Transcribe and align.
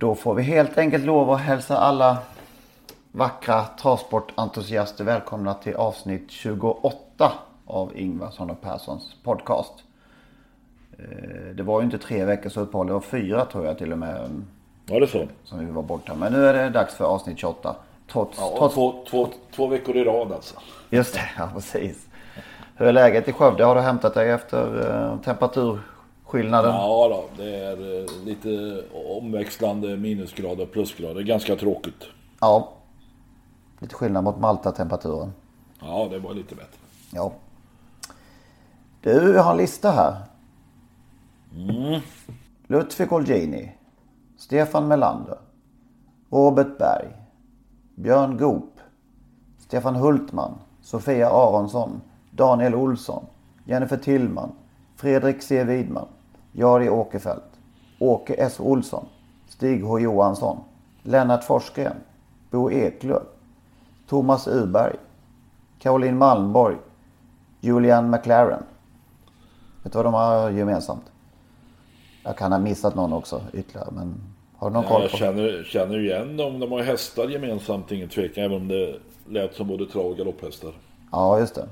Då 0.00 0.14
får 0.14 0.34
vi 0.34 0.42
helt 0.42 0.78
enkelt 0.78 1.04
lov 1.04 1.30
att 1.30 1.40
hälsa 1.40 1.76
alla 1.78 2.18
vackra 3.12 3.64
travsportentusiaster 3.80 5.04
välkomna 5.04 5.54
till 5.54 5.74
avsnitt 5.74 6.30
28 6.30 7.32
av 7.66 7.96
Ingvarsson 7.96 8.50
och 8.50 8.60
Perssons 8.60 9.14
podcast. 9.24 9.72
Eh, 10.98 11.54
Det 11.54 11.62
var 11.62 11.80
ju 11.80 11.84
inte 11.84 11.98
tre 11.98 12.24
veckors 12.24 12.56
uppehåll, 12.56 12.86
det 12.86 12.92
var 12.92 13.00
fyra 13.00 13.44
tror 13.44 13.66
jag 13.66 13.78
till 13.78 13.92
och 13.92 13.98
med 13.98 14.42
Ja, 14.86 14.98
det 14.98 15.04
är 15.04 15.06
så. 15.06 15.26
som 15.44 15.66
vi 15.66 15.72
var 15.72 15.82
borta. 15.82 16.14
Men 16.14 16.32
nu 16.32 16.46
är 16.46 16.52
det 16.54 16.70
dags 16.70 16.94
för 16.94 17.04
avsnitt 17.04 17.38
28. 17.38 17.76
Trots, 18.12 18.38
Ja, 18.40 18.54
trots 18.58 18.74
två, 18.74 19.04
två, 19.10 19.28
två 19.54 19.66
veckor 19.66 19.96
i 19.96 20.04
rad 20.04 20.32
alltså. 20.32 20.54
Just 20.90 21.14
det, 21.14 21.30
ja 21.38 21.48
precis. 21.54 22.06
Hur 22.76 22.86
är 22.86 22.92
läget 22.92 23.28
i 23.28 23.32
Skövde? 23.32 23.64
Har 23.64 23.74
du 23.74 23.80
hämtat 23.80 24.14
dig 24.14 24.30
efter 24.30 24.90
eh, 24.90 25.20
temperaturskillnaden? 26.30 26.74
Ja, 26.74 27.08
då, 27.08 27.42
det 27.42 27.56
är 27.56 28.00
eh, 28.00 28.24
lite 28.24 28.82
omväxlande 29.06 29.96
minusgrader 29.96 30.62
och 30.62 30.72
plusgrader. 30.72 31.22
Ganska 31.22 31.56
tråkigt. 31.56 32.04
Ja. 32.40 32.72
Lite 33.78 33.94
skillnad 33.94 34.24
mot 34.24 34.38
Malta-temperaturen. 34.38 35.32
Ja, 35.80 36.08
det 36.10 36.18
var 36.18 36.34
lite 36.34 36.54
bättre. 36.54 36.78
Ja. 37.12 37.32
Du, 39.00 39.32
jag 39.34 39.42
har 39.42 39.50
en 39.50 39.56
lista 39.56 39.90
här. 39.90 40.16
Lutfi 42.66 43.06
Olgini. 43.10 43.72
Stefan 44.36 44.88
Melander. 44.88 45.38
Robert 46.30 46.78
Berg. 46.78 47.08
Björn 47.94 48.36
Goop. 48.38 48.80
Stefan 49.58 49.94
Hultman. 49.96 50.58
Sofia 50.82 51.28
Aronsson. 51.28 52.00
Daniel 52.30 52.74
Olsson. 52.74 53.26
Jennifer 53.64 53.96
Tillman. 53.96 54.52
Fredrik 54.96 55.42
C 55.42 55.64
Widman. 55.64 56.08
Jari 56.52 56.88
Åkerfeldt. 56.88 57.44
Åke 57.98 58.34
S 58.34 58.60
Olsson. 58.60 59.04
Stig 59.48 59.82
H 59.84 59.98
Johansson. 60.00 60.56
Lennart 61.02 61.44
Forsgren. 61.44 61.96
Bo 62.50 62.70
Eklöf. 62.70 63.22
Thomas 64.08 64.48
Urberg. 64.48 64.96
Caroline 65.78 66.16
Malmborg. 66.18 66.76
Julian 67.60 68.10
McLaren. 68.10 68.62
Vet 69.82 69.92
du 69.92 69.96
vad 69.96 70.04
de 70.06 70.14
har 70.14 70.50
gemensamt? 70.50 71.04
Jag 72.24 72.36
kan 72.36 72.52
ha 72.52 72.58
missat 72.58 72.94
någon 72.94 73.12
också 73.12 73.42
ytterligare 73.52 73.88
men 73.92 74.14
har 74.56 74.70
du 74.70 74.74
någon 74.74 74.82
Ja, 74.82 74.88
koll 74.88 75.02
jag 75.02 75.10
på? 75.10 75.16
känner, 75.16 75.64
känner 75.66 75.98
igen 75.98 76.36
dem. 76.36 76.60
De 76.60 76.72
har 76.72 76.82
hästar 76.82 77.28
gemensamt, 77.28 77.92
ingen 77.92 78.08
tvekan. 78.08 78.44
Även 78.44 78.56
om 78.56 78.68
det 78.68 78.96
lät 79.28 79.54
som 79.54 79.68
både 79.68 79.86
trav 79.86 80.06
och 80.06 80.16
galopphästar. 80.16 80.72
Ja 81.12 81.38
just 81.38 81.54
det. 81.54 81.68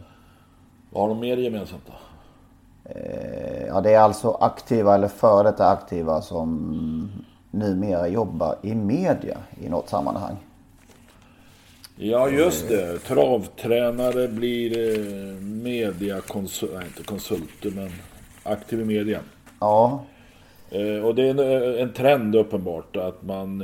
Vad 0.90 1.02
har 1.02 1.08
de 1.08 1.20
mer 1.20 1.36
gemensamt 1.36 1.82
då? 1.86 1.92
Eh, 2.88 3.48
Ja 3.68 3.80
det 3.80 3.90
är 3.94 4.00
alltså 4.00 4.30
aktiva 4.30 4.94
eller 4.94 5.08
före 5.08 5.42
detta 5.42 5.70
aktiva 5.70 6.22
som 6.22 7.10
numera 7.50 8.08
jobbar 8.08 8.56
i 8.62 8.74
media 8.74 9.38
i 9.60 9.68
något 9.68 9.88
sammanhang. 9.88 10.36
Ja, 11.96 12.28
just 12.28 12.68
det. 12.68 12.98
Travtränare 12.98 14.28
blir 14.28 14.78
eh, 14.78 15.40
mediakonsulter, 15.42 16.82
inte 16.86 17.02
konsulter, 17.02 17.70
men 17.70 17.90
aktiv 18.42 18.80
i 18.80 18.84
media. 18.84 19.20
Ja, 19.60 20.04
Eh, 20.70 21.04
och 21.04 21.14
det 21.14 21.22
är 21.28 21.30
en, 21.30 21.78
en 21.78 21.92
trend 21.92 22.36
uppenbart 22.36 22.96
att 22.96 23.22
man 23.22 23.62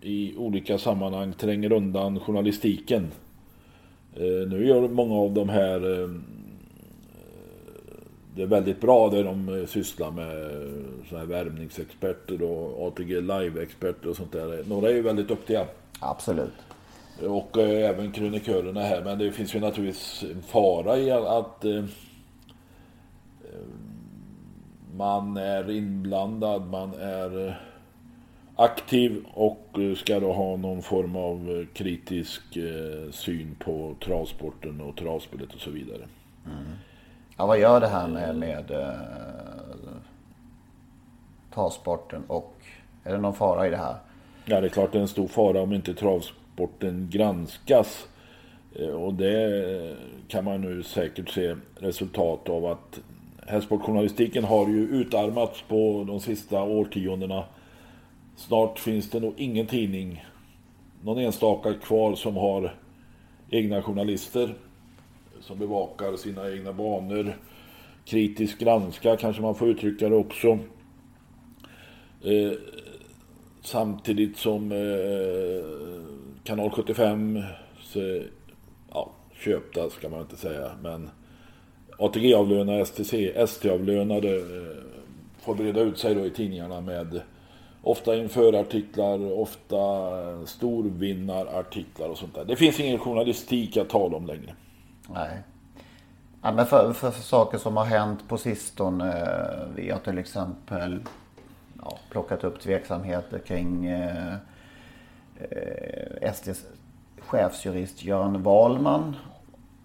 i 0.00 0.36
olika 0.36 0.78
sammanhang 0.78 1.32
tränger 1.32 1.72
undan 1.72 2.20
journalistiken. 2.20 3.10
Nu 4.48 4.66
gör 4.66 4.88
många 4.88 5.14
av 5.14 5.32
de 5.32 5.48
här 5.48 5.80
det 8.34 8.42
är 8.42 8.46
väldigt 8.46 8.80
bra 8.80 9.08
det 9.08 9.22
de 9.22 9.48
eh, 9.48 9.66
sysslar 9.66 10.10
med 10.10 10.42
eh, 10.42 10.68
såna 11.08 11.20
här 11.20 11.26
värmningsexperter 11.26 12.42
och 12.42 12.86
ATG 12.86 13.20
live-experter 13.20 14.08
och 14.08 14.16
sånt 14.16 14.32
där. 14.32 14.64
Några 14.68 14.90
är 14.90 14.94
ju 14.94 15.02
väldigt 15.02 15.28
duktiga. 15.28 15.66
absolut. 16.00 16.52
Och 17.26 17.58
eh, 17.58 17.90
även 17.90 18.12
krönikörerna 18.12 18.80
här. 18.80 19.02
Men 19.04 19.18
det 19.18 19.32
finns 19.32 19.54
ju 19.54 19.60
naturligtvis 19.60 20.24
en 20.30 20.42
fara 20.42 20.98
i 20.98 21.10
att 21.10 21.64
eh, 21.64 21.76
eh, 21.76 21.84
man 24.96 25.36
är 25.36 25.70
inblandad, 25.70 26.70
man 26.70 26.94
är 26.94 27.60
aktiv 28.56 29.24
och 29.34 29.78
ska 29.96 30.20
då 30.20 30.32
ha 30.32 30.56
någon 30.56 30.82
form 30.82 31.16
av 31.16 31.66
kritisk 31.74 32.56
eh, 32.56 33.10
syn 33.10 33.56
på 33.58 33.94
travsporten 34.04 34.80
och 34.80 34.96
travspelet 34.96 35.54
och 35.54 35.60
så 35.60 35.70
vidare. 35.70 36.02
Ja, 37.40 37.46
vad 37.46 37.58
gör 37.58 37.80
det 37.80 37.86
här 37.86 38.08
med, 38.08 38.36
med 38.36 38.70
eh, 38.70 39.92
travsporten 41.54 42.22
och 42.26 42.54
är 43.04 43.12
det 43.12 43.18
någon 43.18 43.34
fara 43.34 43.66
i 43.66 43.70
det 43.70 43.76
här? 43.76 43.94
Ja, 44.44 44.60
det 44.60 44.66
är 44.66 44.68
klart 44.68 44.92
det 44.92 44.98
är 44.98 45.02
en 45.02 45.08
stor 45.08 45.28
fara 45.28 45.62
om 45.62 45.72
inte 45.72 45.94
travsporten 45.94 47.08
granskas. 47.10 48.08
Eh, 48.76 48.88
och 48.88 49.14
det 49.14 49.44
eh, 49.74 49.96
kan 50.28 50.44
man 50.44 50.60
nu 50.60 50.82
säkert 50.82 51.28
se 51.28 51.56
resultat 51.74 52.48
av 52.48 52.66
att 52.66 53.00
hästsportjournalistiken 53.46 54.44
har 54.44 54.68
ju 54.68 54.88
utarmats 54.88 55.62
på 55.68 56.04
de 56.06 56.20
sista 56.20 56.62
årtiondena. 56.62 57.44
Snart 58.36 58.78
finns 58.78 59.10
det 59.10 59.20
nog 59.20 59.34
ingen 59.36 59.66
tidning, 59.66 60.24
någon 61.02 61.18
enstaka 61.18 61.74
kvar 61.74 62.14
som 62.14 62.36
har 62.36 62.74
egna 63.50 63.82
journalister 63.82 64.54
som 65.40 65.58
bevakar 65.58 66.16
sina 66.16 66.50
egna 66.50 66.72
banor. 66.72 67.36
Kritiskt 68.04 68.58
granskar 68.58 69.16
kanske 69.16 69.42
man 69.42 69.54
får 69.54 69.68
uttrycka 69.68 70.08
det 70.08 70.16
också. 70.16 70.58
Eh, 72.24 72.52
Samtidigt 73.62 74.36
som 74.36 74.72
eh, 74.72 75.64
Kanal 76.44 76.70
75 76.70 77.42
så, 77.82 78.22
ja, 78.92 79.10
köpta 79.44 79.90
ska 79.90 80.08
man 80.08 80.20
inte 80.20 80.36
säga, 80.36 80.70
men 80.82 81.10
ATG-avlönade, 81.98 82.86
STC, 82.86 83.12
ST-avlönade 83.34 84.36
eh, 84.36 84.76
får 85.40 85.54
breda 85.54 85.80
ut 85.80 85.98
sig 85.98 86.14
då 86.14 86.26
i 86.26 86.30
tidningarna 86.30 86.80
med 86.80 87.20
ofta 87.82 88.16
införartiklar, 88.16 89.32
ofta 89.32 89.76
eh, 90.20 90.44
storvinnarartiklar 90.44 92.08
och 92.08 92.18
sånt 92.18 92.34
där. 92.34 92.44
Det 92.44 92.56
finns 92.56 92.80
ingen 92.80 92.98
journalistik 92.98 93.76
att 93.76 93.88
tala 93.88 94.16
om 94.16 94.26
längre. 94.26 94.54
Nej. 95.12 95.42
Ja, 96.42 96.52
men 96.52 96.66
för, 96.66 96.92
för, 96.92 97.10
för 97.10 97.22
saker 97.22 97.58
som 97.58 97.76
har 97.76 97.84
hänt 97.84 98.28
på 98.28 98.38
sistone. 98.38 99.22
eh, 99.22 99.68
Vi 99.74 99.90
har 99.90 99.98
till 99.98 100.18
exempel 100.18 101.02
ja, 101.82 101.98
plockat 102.10 102.44
upp 102.44 102.60
tveksamheter 102.60 103.38
kring 103.38 103.86
eh, 103.86 104.34
eh, 105.38 106.32
SDs 106.34 106.64
chefsjurist 107.20 108.04
Göran 108.04 108.42
Wahlman. 108.42 109.16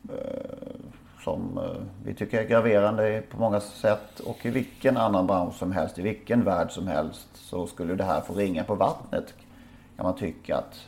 Eh, 0.10 0.76
som 1.24 1.58
eh, 1.58 1.82
vi 2.06 2.14
tycker 2.14 2.42
är 2.42 2.48
graverande 2.48 3.24
på 3.32 3.38
många 3.38 3.60
sätt. 3.60 4.20
Och 4.20 4.46
i 4.46 4.50
vilken 4.50 4.98
annan 4.98 5.28
bransch 5.28 5.56
som 5.56 5.72
helst, 5.72 6.00
i 6.00 6.02
vilken 6.02 6.44
värld 6.44 6.72
som 6.72 6.88
helst 6.88 7.28
så 7.34 7.68
skulle 7.68 7.96
det 7.96 8.04
här 8.04 8.22
få 8.22 8.34
ringa 8.34 8.64
på 8.64 8.76
vattnet. 8.76 9.34
Kan 9.96 10.06
man 10.06 10.16
tycka 10.16 10.58
att 10.58 10.88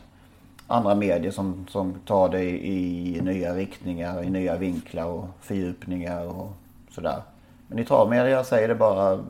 andra 0.68 0.96
medier 0.96 1.32
som, 1.32 1.66
som 1.70 1.94
tar 2.06 2.30
det 2.30 2.44
i, 2.44 3.22
nya 3.22 3.56
riktningar, 3.56 4.24
i 4.24 4.30
nya 4.30 4.56
vinklar 4.58 5.06
och 5.06 5.26
fördjupningar 5.42 6.26
och 6.28 6.50
sådär. 6.92 7.22
Men 7.68 7.80
i 7.80 7.86
travmedia 7.86 8.44
säger 8.44 8.68
det 8.68 8.76
bara 8.76 9.26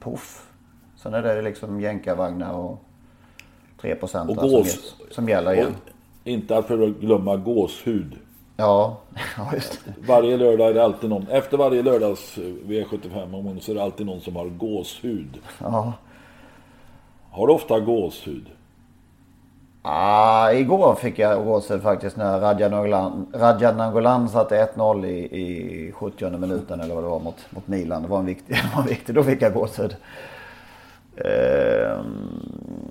poff. 0.00 0.46
Sen 0.96 1.14
är 1.14 1.22
det 1.22 1.42
liksom 1.42 1.80
jänkarvagnar 1.80 2.52
och 2.52 2.82
3 3.80 3.94
procent 3.94 4.30
Och 4.30 4.36
som, 4.36 4.48
gås- 4.50 4.94
som 5.10 5.28
gäller 5.28 5.52
igen. 5.52 5.74
Och 6.22 6.28
inte 6.28 6.58
att 6.58 6.66
förglömma 6.66 7.36
gåshud. 7.36 8.12
Ja, 8.56 8.96
ja 9.36 9.50
just 9.54 9.84
det. 9.84 9.94
Varje 10.06 10.36
lördag 10.36 10.68
är 10.70 10.74
det 10.74 10.84
alltid 10.84 11.10
någon. 11.10 11.26
Efter 11.28 11.56
varje 11.56 11.82
lördags 11.82 12.38
V75 12.38 13.60
så 13.60 13.70
är 13.70 13.74
det 13.74 13.82
alltid 13.82 14.06
någon 14.06 14.20
som 14.20 14.36
har 14.36 14.46
gåshud. 14.46 15.38
Ja. 15.60 15.92
Har 17.30 17.46
du 17.46 17.52
ofta 17.52 17.80
gåshud? 17.80 18.46
Ah, 19.88 20.52
igår 20.52 20.94
fick 20.94 21.18
jag 21.18 21.44
gåshud 21.44 21.82
faktiskt 21.82 22.16
när 22.16 22.40
Radja 22.40 23.72
Nangolan 23.72 24.28
satte 24.28 24.68
1-0 24.76 25.06
i, 25.06 25.18
i 25.18 25.92
70 25.92 26.38
minuten 26.38 26.80
eller 26.80 26.94
vad 26.94 27.04
det 27.04 27.08
var 27.08 27.20
mot, 27.20 27.46
mot 27.50 27.68
Milan. 27.68 28.02
Det 28.02 28.08
var 28.08 28.18
en 28.18 28.26
viktig, 28.26 28.54
det 28.62 28.76
var 28.76 28.82
en 28.82 28.88
viktig 28.88 29.14
då 29.14 29.22
fick 29.22 29.42
jag 29.42 29.54
gåshud. 29.54 29.96
Eh, 31.16 32.00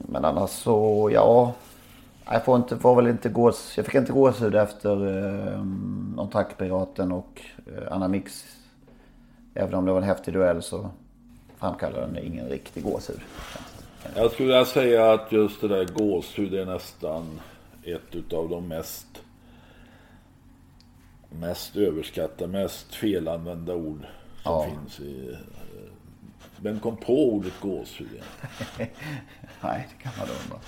men 0.08 0.26
annars 0.26 0.50
så, 0.50 1.10
ja. 1.14 1.54
Jag 2.26 2.46
får, 2.46 2.56
inte, 2.56 2.78
får 2.78 2.96
väl 2.96 3.08
inte 3.08 3.30
gås, 3.30 3.74
jag 3.78 3.86
fick 3.86 3.96
inte 3.96 4.14
gåshud 4.14 4.56
efter 4.56 5.18
eh, 5.18 5.62
Attackpiraten 6.18 7.12
och 7.12 7.42
eh, 7.68 7.94
Anna 7.94 8.08
Mix. 8.08 8.44
Även 9.54 9.74
om 9.74 9.86
det 9.86 9.92
var 9.92 10.02
en 10.02 10.08
häftig 10.08 10.34
duell 10.34 10.62
så 10.62 10.90
framkallade 11.58 12.06
den 12.06 12.18
ingen 12.18 12.48
riktig 12.48 12.84
gåshud. 12.84 13.20
Jag 14.16 14.32
skulle 14.32 14.48
vilja 14.48 14.66
säga 14.66 15.12
att 15.12 15.32
just 15.32 15.62
det 15.62 15.68
där 15.68 15.86
gåshud 15.86 16.54
är 16.54 16.66
nästan 16.66 17.42
ett 17.84 18.16
utav 18.16 18.50
de 18.50 18.68
mest 18.68 19.08
mest 21.40 21.76
överskattade, 21.76 22.52
mest 22.52 22.96
felanvända 22.96 23.76
ord 23.76 24.06
som 24.44 24.52
ja. 24.52 24.68
finns 24.70 25.00
i... 25.00 25.38
Vem 26.58 26.80
kom 26.80 26.98
på 26.98 27.34
ordet 27.34 27.54
gåshud 27.62 28.08
Nej, 29.62 29.88
det 29.90 30.04
kan 30.04 30.12
man 30.18 30.28
undra. 30.44 30.60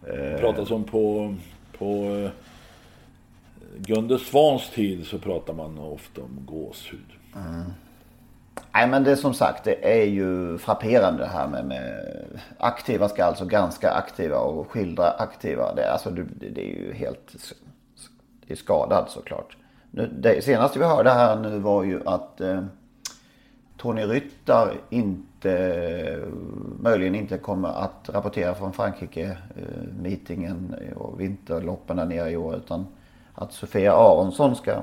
Det 0.00 0.38
pratas 0.40 0.70
om 0.70 0.84
på, 0.84 1.34
på 1.78 2.14
eh, 2.16 2.30
Gunde 3.76 4.18
Svans 4.18 4.70
tid 4.70 5.06
så 5.06 5.18
pratar 5.18 5.54
man 5.54 5.78
ofta 5.78 6.22
om 6.22 6.46
gåshud. 6.46 7.06
Mm. 7.36 7.72
Nej 8.72 8.88
men 8.88 9.04
det 9.04 9.10
är 9.10 9.16
som 9.16 9.34
sagt 9.34 9.64
det 9.64 10.00
är 10.00 10.04
ju 10.04 10.58
frapperande 10.58 11.22
det 11.22 11.28
här 11.28 11.48
med, 11.48 11.64
med 11.64 12.04
aktiva 12.58 13.08
ska 13.08 13.24
alltså 13.24 13.44
ganska 13.44 13.90
aktiva 13.90 14.38
och 14.38 14.70
skildra 14.70 15.10
aktiva. 15.10 15.74
Det, 15.74 15.92
alltså, 15.92 16.10
det, 16.10 16.22
det 16.50 16.60
är 16.60 16.80
ju 16.80 16.92
helt 16.92 17.36
det 18.46 18.54
är 18.54 18.56
skadad 18.56 19.04
såklart. 19.08 19.56
Nu, 19.90 20.10
det 20.18 20.44
senaste 20.44 20.78
vi 20.78 20.84
hörde 20.84 21.10
här 21.10 21.36
nu 21.36 21.58
var 21.58 21.84
ju 21.84 22.00
att 22.06 22.40
eh, 22.40 22.62
Tony 23.76 24.02
Ryttar 24.02 24.74
inte, 24.90 26.20
möjligen 26.80 27.14
inte 27.14 27.38
kommer 27.38 27.68
att 27.68 28.08
rapportera 28.12 28.54
från 28.54 28.72
Frankrike, 28.72 29.36
eh, 29.56 29.82
meetingen 30.02 30.74
och 30.96 31.20
vinterloppen 31.20 31.96
där 31.96 32.04
nere 32.04 32.30
i 32.30 32.36
år. 32.36 32.56
Utan 32.56 32.86
att 33.34 33.52
Sofia 33.52 33.92
Aronsson 33.92 34.56
ska 34.56 34.82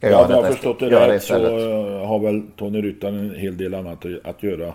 Ska 0.00 0.10
ja, 0.10 0.24
om 0.24 0.30
jag 0.30 0.42
har 0.42 0.52
förstått 0.52 0.78
det 0.78 1.08
rätt 1.08 1.22
så 1.22 1.34
eh, 1.34 2.06
har 2.06 2.18
väl 2.18 2.42
Tony 2.56 2.82
Ryttar 2.82 3.08
en 3.08 3.34
hel 3.34 3.56
del 3.56 3.74
annat 3.74 4.06
att 4.24 4.42
göra. 4.42 4.74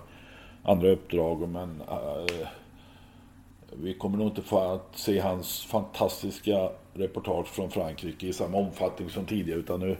Andra 0.64 0.90
uppdrag 0.90 1.50
men 1.50 1.82
äh, 1.90 2.48
vi 3.72 3.94
kommer 3.94 4.18
nog 4.18 4.28
inte 4.28 4.42
få 4.42 4.60
att 4.60 4.90
se 4.96 5.20
hans 5.20 5.66
fantastiska 5.66 6.70
reportage 6.94 7.48
från 7.48 7.72
Frankrike 7.72 8.28
i 8.28 8.34
samma 8.34 8.58
omfattning 8.58 9.10
som 9.10 9.26
tidigare 9.26 9.60
utan 9.60 9.80
nu 9.80 9.98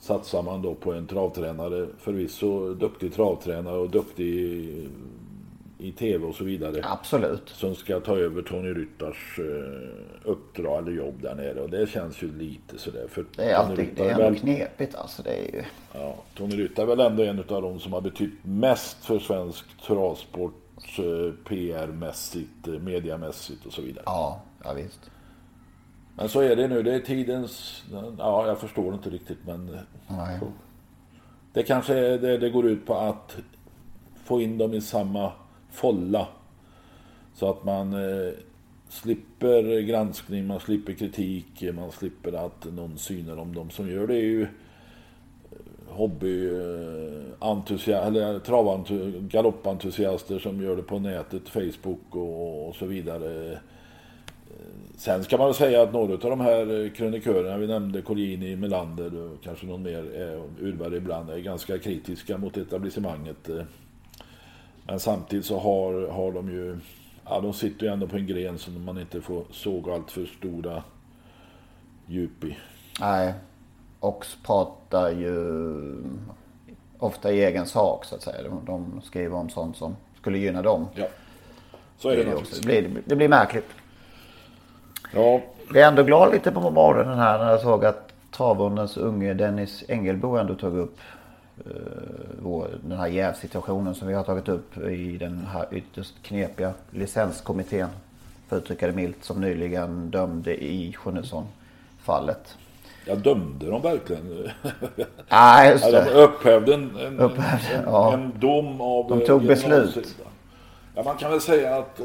satsar 0.00 0.42
man 0.42 0.62
då 0.62 0.74
på 0.74 0.92
en 0.92 1.06
travtränare, 1.06 1.86
förvisso 1.98 2.74
duktig 2.74 3.14
travtränare 3.14 3.76
och 3.76 3.90
duktig 3.90 4.68
i 5.78 5.92
tv 5.92 6.26
och 6.26 6.34
så 6.34 6.44
vidare. 6.44 6.80
Absolut. 6.82 7.48
Som 7.48 7.74
ska 7.74 8.00
ta 8.00 8.16
över 8.16 8.42
Tony 8.42 8.74
Ryttars 8.74 9.38
uh, 9.38 9.88
uppdrag 10.24 10.78
eller 10.78 10.92
jobb 10.92 11.22
där 11.22 11.34
nere. 11.34 11.60
Och 11.60 11.70
det 11.70 11.90
känns 11.90 12.22
ju 12.22 12.38
lite 12.38 12.78
sådär. 12.78 13.06
För 13.08 13.24
det 13.36 13.44
är 13.44 13.54
alltid 13.54 13.88
det 13.96 14.10
är 14.10 14.16
väl, 14.16 14.38
knepigt 14.38 14.94
alltså. 14.94 15.22
Det 15.22 15.30
är 15.30 15.54
ju... 15.54 15.62
Ja, 15.92 16.14
Tony 16.34 16.56
Ryttar 16.56 16.82
är 16.82 16.86
väl 16.86 17.00
ändå 17.00 17.22
en 17.22 17.38
av 17.38 17.62
de 17.62 17.80
som 17.80 17.92
har 17.92 18.00
betytt 18.00 18.44
mest 18.44 19.04
för 19.04 19.18
svensk 19.18 19.64
travsport 19.86 20.98
uh, 20.98 21.32
PR-mässigt, 21.44 22.68
uh, 22.68 22.80
mediamässigt 22.80 23.66
och 23.66 23.72
så 23.72 23.82
vidare. 23.82 24.02
Ja, 24.06 24.42
ja 24.64 24.72
visst. 24.72 25.10
Men 26.16 26.28
så 26.28 26.40
är 26.40 26.56
det 26.56 26.68
nu. 26.68 26.82
Det 26.82 26.94
är 26.94 27.00
tidens... 27.00 27.82
Ja, 28.18 28.46
jag 28.46 28.58
förstår 28.58 28.94
inte 28.94 29.10
riktigt 29.10 29.38
men... 29.46 29.78
Nej. 30.08 30.40
Det 31.52 31.62
kanske 31.62 31.94
är 31.94 32.18
det 32.18 32.38
det 32.38 32.50
går 32.50 32.66
ut 32.66 32.86
på 32.86 32.94
att 32.94 33.36
få 34.24 34.40
in 34.40 34.58
dem 34.58 34.74
i 34.74 34.80
samma 34.80 35.32
folla. 35.70 36.28
Så 37.34 37.50
att 37.50 37.64
man 37.64 37.92
eh, 37.92 38.32
slipper 38.88 39.80
granskning, 39.80 40.46
man 40.46 40.60
slipper 40.60 40.92
kritik, 40.92 41.64
man 41.74 41.92
slipper 41.92 42.46
att 42.46 42.64
någon 42.64 42.98
synar 42.98 43.36
om 43.36 43.54
dem 43.54 43.70
som 43.70 43.90
gör 43.90 44.06
det 44.06 44.14
är 44.14 44.24
ju 44.24 44.46
hobbyentusiaster, 45.88 47.92
eh, 47.92 47.98
eh 47.98 48.06
eller 48.06 48.34
eh, 49.06 49.12
galoppentusiaster 49.22 50.38
som 50.38 50.62
gör 50.62 50.76
det 50.76 50.82
på 50.82 50.98
nätet, 50.98 51.48
Facebook 51.48 52.04
och, 52.10 52.68
och, 52.68 52.74
så 52.74 52.86
vidare. 52.86 53.52
Eh, 53.52 53.58
sen 54.96 55.24
ska 55.24 55.38
man 55.38 55.46
väl 55.46 55.54
säga 55.54 55.82
att 55.82 55.92
några 55.92 56.12
av 56.12 56.18
de 56.18 56.40
här 56.40 56.94
krönikörerna 56.94 57.58
vi 57.58 57.66
nämnde, 57.66 58.02
Collini, 58.02 58.56
Melander 58.56 59.22
och 59.22 59.42
kanske 59.42 59.66
någon 59.66 59.82
mer, 59.82 60.02
Urberg 60.60 60.96
ibland, 60.96 61.30
är 61.30 61.38
ganska 61.38 61.78
kritiska 61.78 62.38
mot 62.38 62.56
etablissemanget. 62.56 63.48
Men 64.88 65.00
samtidigt 65.00 65.46
så 65.46 65.58
har, 65.58 66.08
har 66.08 66.32
de 66.32 66.48
ju, 66.48 66.78
ja 67.24 67.40
de 67.40 67.52
sitter 67.52 67.86
ju 67.86 67.92
ändå 67.92 68.06
på 68.06 68.16
en 68.16 68.26
gren 68.26 68.58
som 68.58 68.84
man 68.84 68.98
inte 68.98 69.20
får 69.20 69.44
såga 69.50 69.94
allt 69.94 70.10
för 70.10 70.26
stora 70.26 70.82
djup 72.06 72.44
i. 72.44 72.58
Nej, 73.00 73.34
och 74.00 74.26
pratar 74.46 75.10
ju 75.10 75.34
ofta 76.98 77.32
i 77.32 77.44
egen 77.44 77.66
sak 77.66 78.04
så 78.04 78.14
att 78.14 78.22
säga. 78.22 78.42
De, 78.42 78.64
de 78.64 79.00
skriver 79.04 79.36
om 79.36 79.50
sånt 79.50 79.76
som 79.76 79.96
skulle 80.20 80.38
gynna 80.38 80.62
dem. 80.62 80.88
Ja, 80.94 81.06
så 81.98 82.08
är 82.08 82.16
det, 82.16 82.24
det 82.24 82.34
också. 82.34 82.60
Det 82.60 82.66
blir, 82.66 83.02
det 83.04 83.16
blir 83.16 83.28
märkligt. 83.28 83.68
Ja. 85.14 85.40
Vi 85.72 85.80
är 85.80 85.88
ändå 85.88 86.02
glada 86.02 86.32
lite 86.32 86.50
på 86.52 86.70
morgonen 86.70 87.18
här 87.18 87.38
när 87.38 87.50
jag 87.50 87.60
såg 87.60 87.84
att 87.84 88.12
travundens 88.30 88.96
unge 88.96 89.34
Dennis 89.34 89.84
Engelbo 89.88 90.36
ändå 90.36 90.54
tog 90.54 90.76
upp 90.76 90.98
den 92.82 92.98
här 92.98 93.06
jävsituationen 93.06 93.94
som 93.94 94.08
vi 94.08 94.14
har 94.14 94.24
tagit 94.24 94.48
upp 94.48 94.78
i 94.78 95.16
den 95.18 95.46
här 95.52 95.66
ytterst 95.70 96.14
knepiga 96.22 96.72
licenskommittén, 96.90 97.88
för 98.48 98.56
att 98.56 98.62
uttrycka 98.62 98.86
det 98.86 98.92
milt, 98.92 99.24
som 99.24 99.40
nyligen 99.40 100.10
dömde 100.10 100.64
i 100.64 100.92
Sjunnesson-fallet. 100.92 102.56
Ja, 103.04 103.14
dömde 103.14 103.70
de 103.70 103.82
verkligen? 103.82 104.50
Nej, 105.30 105.70
just 105.70 105.84
det. 105.84 106.04
de 106.04 106.10
upphävde 106.10 106.74
en, 106.74 106.96
en, 106.96 107.18
upphävde, 107.18 107.74
en, 107.74 107.84
ja. 107.84 108.12
en 108.14 108.32
dom 108.40 108.80
av 108.80 109.08
De 109.08 109.26
tog 109.26 109.46
beslut. 109.46 110.16
Ja, 110.94 111.02
man 111.02 111.16
kan 111.16 111.30
väl 111.30 111.40
säga 111.40 111.76
att, 111.76 112.00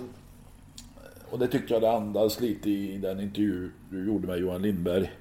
och 1.29 1.39
det 1.39 1.47
tycker 1.47 1.73
jag 1.73 1.81
det 1.81 1.91
andas 1.91 2.39
lite 2.39 2.69
i 2.69 2.97
den 2.97 3.19
intervju 3.19 3.71
du 3.89 4.07
gjorde 4.07 4.27
med 4.27 4.37
Johan 4.37 4.61
Lindberg, 4.61 5.11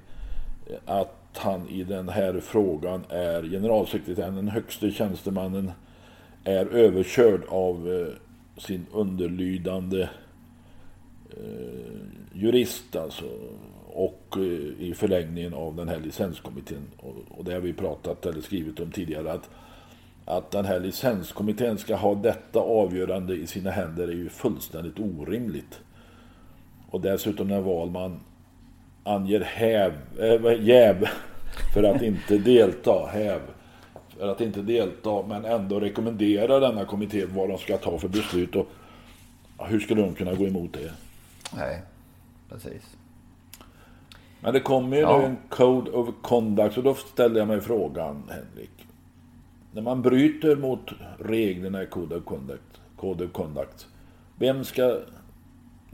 att 0.87 1.22
han 1.39 1.69
i 1.69 1.85
den 1.85 2.09
här 2.09 2.41
frågan 2.41 3.05
är 3.09 3.43
generalsekreteraren, 3.43 4.37
den 4.37 4.49
högste 4.49 4.91
tjänstemannen, 4.91 5.73
är 6.45 6.67
överkörd 6.67 7.43
av 7.49 7.93
eh, 7.93 8.15
sin 8.63 8.87
underlydande 8.93 10.03
eh, 11.31 12.03
jurist 12.33 12.97
alltså, 12.97 13.25
och 13.87 14.37
eh, 14.37 14.43
i 14.79 14.95
förlängningen 14.97 15.55
av 15.55 15.77
den 15.77 15.89
här 15.89 16.01
licenskommittén. 16.01 16.87
Och, 16.97 17.15
och 17.39 17.45
det 17.45 17.53
har 17.53 17.61
vi 17.61 17.73
pratat 17.73 18.27
eller 18.27 18.41
skrivit 18.41 18.81
om 18.81 18.91
tidigare 18.91 19.33
att, 19.33 19.51
att 20.25 20.51
den 20.51 20.65
här 20.65 20.81
licenskommittén 20.81 21.79
ska 21.79 21.97
ha 21.97 22.15
detta 22.15 22.61
avgörande 22.61 23.35
i 23.35 23.47
sina 23.47 23.71
händer 23.71 24.09
är 24.09 24.13
ju 24.13 24.29
fullständigt 24.29 24.99
orimligt. 24.99 25.81
Och 26.91 27.01
dessutom 27.01 27.49
när 27.49 27.61
Valman 27.61 28.21
anger 29.05 29.41
häv, 29.41 29.93
äh, 30.19 30.63
jäv 30.63 31.09
för 31.75 31.83
att 31.83 32.03
inte 32.03 32.39
delta, 32.39 33.07
häv, 33.07 33.41
för 34.19 34.29
att 34.29 34.41
inte 34.41 34.63
delta 34.63 35.23
men 35.29 35.45
ändå 35.45 35.81
rekommendera 35.81 36.61
denna 36.61 36.85
kommitté 36.85 37.27
vad 37.27 37.49
de 37.49 37.59
ska 37.59 37.77
ta 37.77 37.99
för 37.99 38.09
beslut 38.09 38.57
och 38.57 38.69
hur 39.59 39.81
skulle 39.81 40.03
de 40.03 40.15
kunna 40.15 40.35
gå 40.35 40.47
emot 40.47 40.73
det? 40.73 40.93
Nej, 41.57 41.83
precis. 42.49 42.97
Men 44.41 44.55
det 44.55 44.61
kommer 44.61 44.97
ju 44.97 45.03
ja. 45.03 45.19
nu 45.19 45.25
en 45.25 45.37
Code 45.49 45.91
of 45.91 46.09
Conduct 46.23 46.79
och 46.79 46.85
då 46.85 46.95
ställer 46.95 47.39
jag 47.39 47.49
mig 47.49 47.61
frågan 47.61 48.23
Henrik. 48.31 48.87
När 49.73 49.83
man 49.83 50.03
bryter 50.03 50.57
mot 50.57 50.91
reglerna 51.19 51.83
i 51.83 51.87
Code 51.87 52.17
of 52.17 52.25
Conduct, 52.25 52.81
Code 52.97 53.25
of 53.25 53.33
Conduct 53.33 53.87
vem 54.43 54.65
ska 54.65 54.99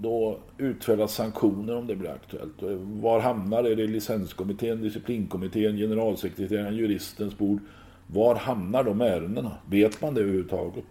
då 0.00 0.38
utfärdas 0.58 1.14
sanktioner 1.14 1.76
om 1.76 1.86
det 1.86 1.96
blir 1.96 2.10
aktuellt. 2.10 2.54
Var 3.02 3.20
hamnar 3.20 3.62
det? 3.62 3.72
Är 3.72 3.76
det 3.76 3.86
licenskommittén, 3.86 4.82
disciplinkommittén, 4.82 5.76
generalsekreteraren, 5.76 6.76
juristens 6.76 7.38
bord? 7.38 7.60
Var 8.06 8.34
hamnar 8.34 8.84
de 8.84 9.00
ärendena? 9.00 9.52
Vet 9.66 10.02
man 10.02 10.14
det 10.14 10.20
överhuvudtaget? 10.20 10.84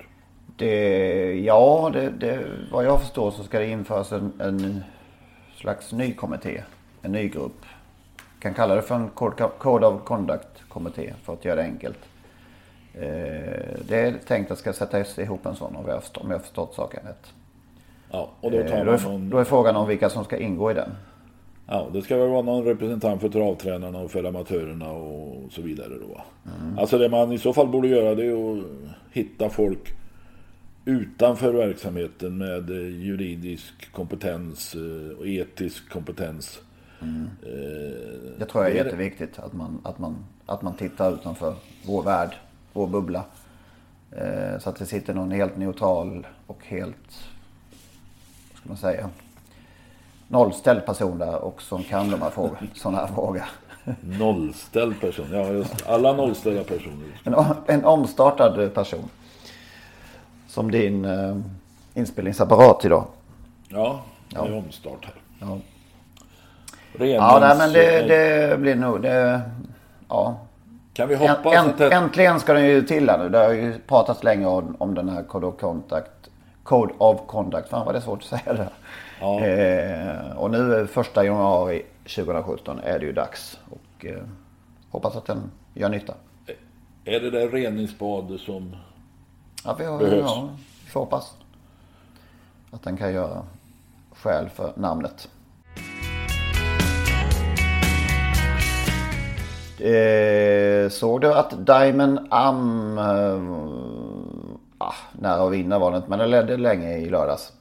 Det, 0.58 1.34
ja, 1.40 1.90
det, 1.94 2.10
det, 2.10 2.48
vad 2.72 2.86
jag 2.86 3.02
förstår 3.02 3.32
så 3.32 3.44
ska 3.44 3.60
det 3.60 3.68
införas 3.68 4.12
en, 4.12 4.32
en 4.40 4.82
slags 5.56 5.92
ny 5.92 6.14
kommitté. 6.14 6.64
en 7.02 7.12
ny 7.12 7.30
grupp. 7.30 7.66
Kan 8.40 8.54
kalla 8.54 8.76
det 8.76 8.82
för 8.82 8.96
en 8.96 9.10
Code 9.58 9.88
of 9.88 10.04
Conduct-kommitté 10.04 11.14
för 11.24 11.34
att 11.34 11.46
göra 11.46 11.56
det 11.56 11.64
enkelt. 11.64 12.00
Eh, 12.94 13.80
det 13.88 13.96
är 13.96 14.18
tänkt 14.28 14.52
att 14.52 14.58
ska 14.58 14.74
sätta 14.74 15.22
ihop 15.22 15.46
en 15.46 15.56
sån 15.56 15.76
om 15.76 15.86
jag 15.88 15.94
har 16.30 16.40
förstått 16.40 16.74
saken 16.74 17.04
rätt. 17.06 17.34
Ja, 18.12 18.30
och 18.42 18.52
då, 18.52 18.58
tar 18.58 18.78
eh, 18.78 18.86
då, 18.86 18.92
är, 18.92 19.10
någon... 19.10 19.30
då 19.30 19.38
är 19.38 19.44
frågan 19.44 19.76
om 19.76 19.88
vilka 19.88 20.10
som 20.10 20.24
ska 20.24 20.38
ingå 20.38 20.72
i 20.72 20.74
den. 20.74 20.90
Ja, 21.68 21.88
det 21.94 22.02
ska 22.02 22.18
väl 22.18 22.30
vara 22.30 22.42
någon 22.42 22.64
representant 22.64 23.22
för 23.22 23.30
travtränarna 23.30 24.00
och 24.00 24.12
för 24.12 24.24
amatörerna 24.24 24.92
och 24.92 25.52
så 25.52 25.62
vidare 25.62 25.90
då. 25.90 26.22
Mm. 26.62 26.80
Alltså 26.80 26.98
det 26.98 27.10
man 27.10 27.32
i 27.32 27.38
så 27.38 27.54
fall 27.54 27.68
borde 27.68 27.88
göra 27.88 28.16
det 28.16 28.26
är 28.26 28.58
att 28.58 28.66
hitta 29.12 29.50
folk 29.50 29.94
utanför 30.86 31.54
verksamheten 31.54 32.38
med 32.38 32.70
juridisk 32.70 33.92
kompetens 33.92 34.76
eh, 34.76 35.18
och 35.18 35.28
etisk 35.28 35.90
kompetens. 35.90 36.62
Mm. 37.02 37.30
Det 38.40 38.46
tror 38.46 38.64
jag 38.64 38.74
är 38.74 38.86
jätteviktigt 38.86 39.40
att 39.40 39.54
man, 39.54 39.82
att, 39.84 40.00
man, 40.00 40.16
att 40.46 40.62
man 40.62 40.74
tittar 40.74 41.14
utanför 41.14 41.56
vår 41.86 42.04
värld, 42.04 42.36
vår 42.74 42.88
bubbla. 42.88 43.24
Eh, 44.12 44.60
så 44.60 44.70
att 44.70 44.76
det 44.76 44.86
sitter 44.86 45.14
någon 45.14 45.32
helt 45.32 45.58
neutral 45.58 46.28
och 46.48 46.66
helt, 46.66 47.30
ska 48.68 48.88
man 48.88 48.94
säga, 48.94 49.10
nollställd 50.28 50.86
person 50.86 51.18
där 51.18 51.36
och 51.36 51.62
som 51.62 51.84
kan 51.84 52.12
de 52.12 52.22
här 52.22 52.30
frågorna, 52.30 52.58
sådana 52.74 52.98
här 52.98 53.08
frågor. 53.08 53.44
Nollställd 54.02 55.02
person, 55.02 55.26
ja 55.32 55.48
just 55.48 55.88
Alla 55.88 56.14
nollställda 56.14 56.64
personer. 56.64 57.22
En, 57.24 57.36
en 57.68 57.86
omstartad 57.86 58.74
person. 58.74 59.10
Som 60.48 60.72
din 60.72 61.06
eh, 61.06 61.38
inspelningsapparat 61.94 62.86
idag. 62.86 63.06
Ja, 63.68 64.02
det 64.30 64.38
är 64.38 64.58
omstart 64.58 65.06
här. 65.06 65.16
Ja, 65.40 65.58
ja 67.06 67.40
nej, 67.42 67.58
men 67.58 67.74
det, 67.74 68.02
det, 68.02 68.60
blir 68.60 68.76
nog... 68.76 69.02
Det, 69.02 69.42
ja. 70.10 70.38
Kan 70.94 71.10
vi 71.10 71.16
hoppas 71.16 71.56
Änt. 71.56 71.82
Äntligen 71.82 72.40
ska 72.40 72.54
den 72.54 72.66
ju 72.66 72.82
till 72.82 73.10
här 73.10 73.18
nu. 73.18 73.30
Det 73.30 73.38
har 73.38 73.52
ju 73.52 73.80
pratats 73.88 74.24
länge 74.24 74.46
om, 74.46 74.76
om 74.80 74.94
den 74.94 75.10
här 75.10 75.24
Contact. 75.60 76.17
Code 76.68 76.94
of 76.98 77.22
Conduct. 77.28 77.70
Fan 77.70 77.86
vad 77.86 77.96
det 77.96 78.00
är 78.00 78.02
svårt 78.02 78.20
att 78.20 78.26
säga 78.26 78.54
det. 78.54 78.70
Ja. 79.20 79.46
Eh, 79.46 80.38
och 80.38 80.52
nu 80.52 80.88
första 80.88 81.26
januari 81.26 81.84
2017 82.04 82.80
är 82.80 83.00
det 83.00 83.06
ju 83.06 83.14
dags. 83.14 83.60
Och 83.70 84.06
eh, 84.06 84.24
hoppas 84.90 85.16
att 85.16 85.26
den 85.26 85.52
gör 85.74 85.90
nytta. 85.90 86.14
Är 87.06 87.20
det 87.20 87.30
det 87.30 87.48
reningsbad 87.48 88.40
som 88.40 88.76
ja, 89.66 89.76
vi 89.80 89.86
har, 89.86 90.00
behövs? 90.00 90.26
Ja, 90.26 90.50
vi 90.86 90.90
får 90.90 91.00
hoppas. 91.00 91.34
Att 92.72 92.84
den 92.84 92.98
kan 92.98 93.14
göra 93.14 93.44
skäl 94.12 94.50
för 94.50 94.74
namnet. 94.76 95.30
Eh, 99.80 100.90
såg 100.90 101.22
du 101.22 101.34
att 101.34 101.66
Diamond 101.66 102.28
Am... 102.30 103.00
Eh, 104.80 104.88
ah, 104.88 104.94
nära 105.20 105.44
att 105.48 105.54
vinna 105.54 105.80
var 105.80 105.92
det 105.92 105.98
inte, 105.98 106.10
men 106.10 106.20
den 106.20 106.32
ledde 106.32 106.58
länge 106.58 106.98
i 106.98 107.10
lördags. 107.10 107.54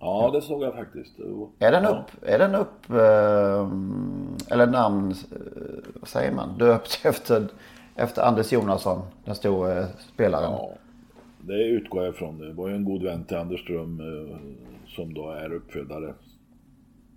Ja, 0.00 0.30
det 0.34 0.42
såg 0.42 0.62
jag 0.62 0.74
faktiskt. 0.74 1.18
Är 1.58 1.72
den 1.72 1.86
upp, 1.86 2.10
är 2.22 2.38
den 2.38 2.54
upp 2.54 2.90
eh, 2.90 4.52
eller 4.52 4.66
namn, 4.66 5.10
eh, 5.10 5.92
vad 5.94 6.08
säger 6.08 6.32
man, 6.32 6.58
döpt 6.58 7.00
efter, 7.04 7.48
efter 7.96 8.22
Anders 8.22 8.52
Jonasson, 8.52 9.02
den 9.24 9.34
stora 9.34 9.86
spelaren? 9.86 10.52
Ja, 10.52 10.72
det 11.40 11.64
utgår 11.64 12.04
jag 12.04 12.14
ifrån. 12.14 12.38
Det 12.38 12.52
var 12.52 12.68
ju 12.68 12.74
en 12.74 12.84
god 12.84 13.02
vän 13.02 13.24
till 13.24 13.36
Anders 13.36 13.60
Ström 13.60 14.00
eh, 14.00 14.36
som 14.86 15.14
då 15.14 15.30
är 15.30 15.52
uppfödare. 15.52 16.14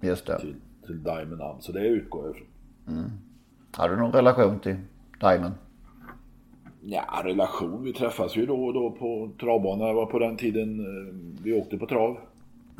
Just 0.01 0.27
det. 0.27 0.39
Till, 0.39 0.55
till 0.85 1.03
Diamond 1.03 1.41
Am, 1.41 1.61
så 1.61 1.71
det 1.71 1.87
utgår 1.87 2.25
jag 2.25 2.35
ifrån. 2.35 2.47
Mm. 2.87 3.11
Har 3.75 3.89
du 3.89 3.95
någon 3.95 4.11
relation 4.11 4.59
till 4.59 4.75
Diamond? 5.19 5.53
Ja, 6.87 7.21
relation. 7.23 7.83
Vi 7.83 7.93
träffas 7.93 8.37
ju 8.37 8.45
då 8.45 8.65
och 8.65 8.73
då 8.73 8.91
på 8.91 9.31
travbanan. 9.39 9.87
Det 9.87 9.93
var 9.93 10.05
på 10.05 10.19
den 10.19 10.37
tiden 10.37 10.85
vi 11.43 11.53
åkte 11.53 11.77
på 11.77 11.85
trav. 11.85 12.17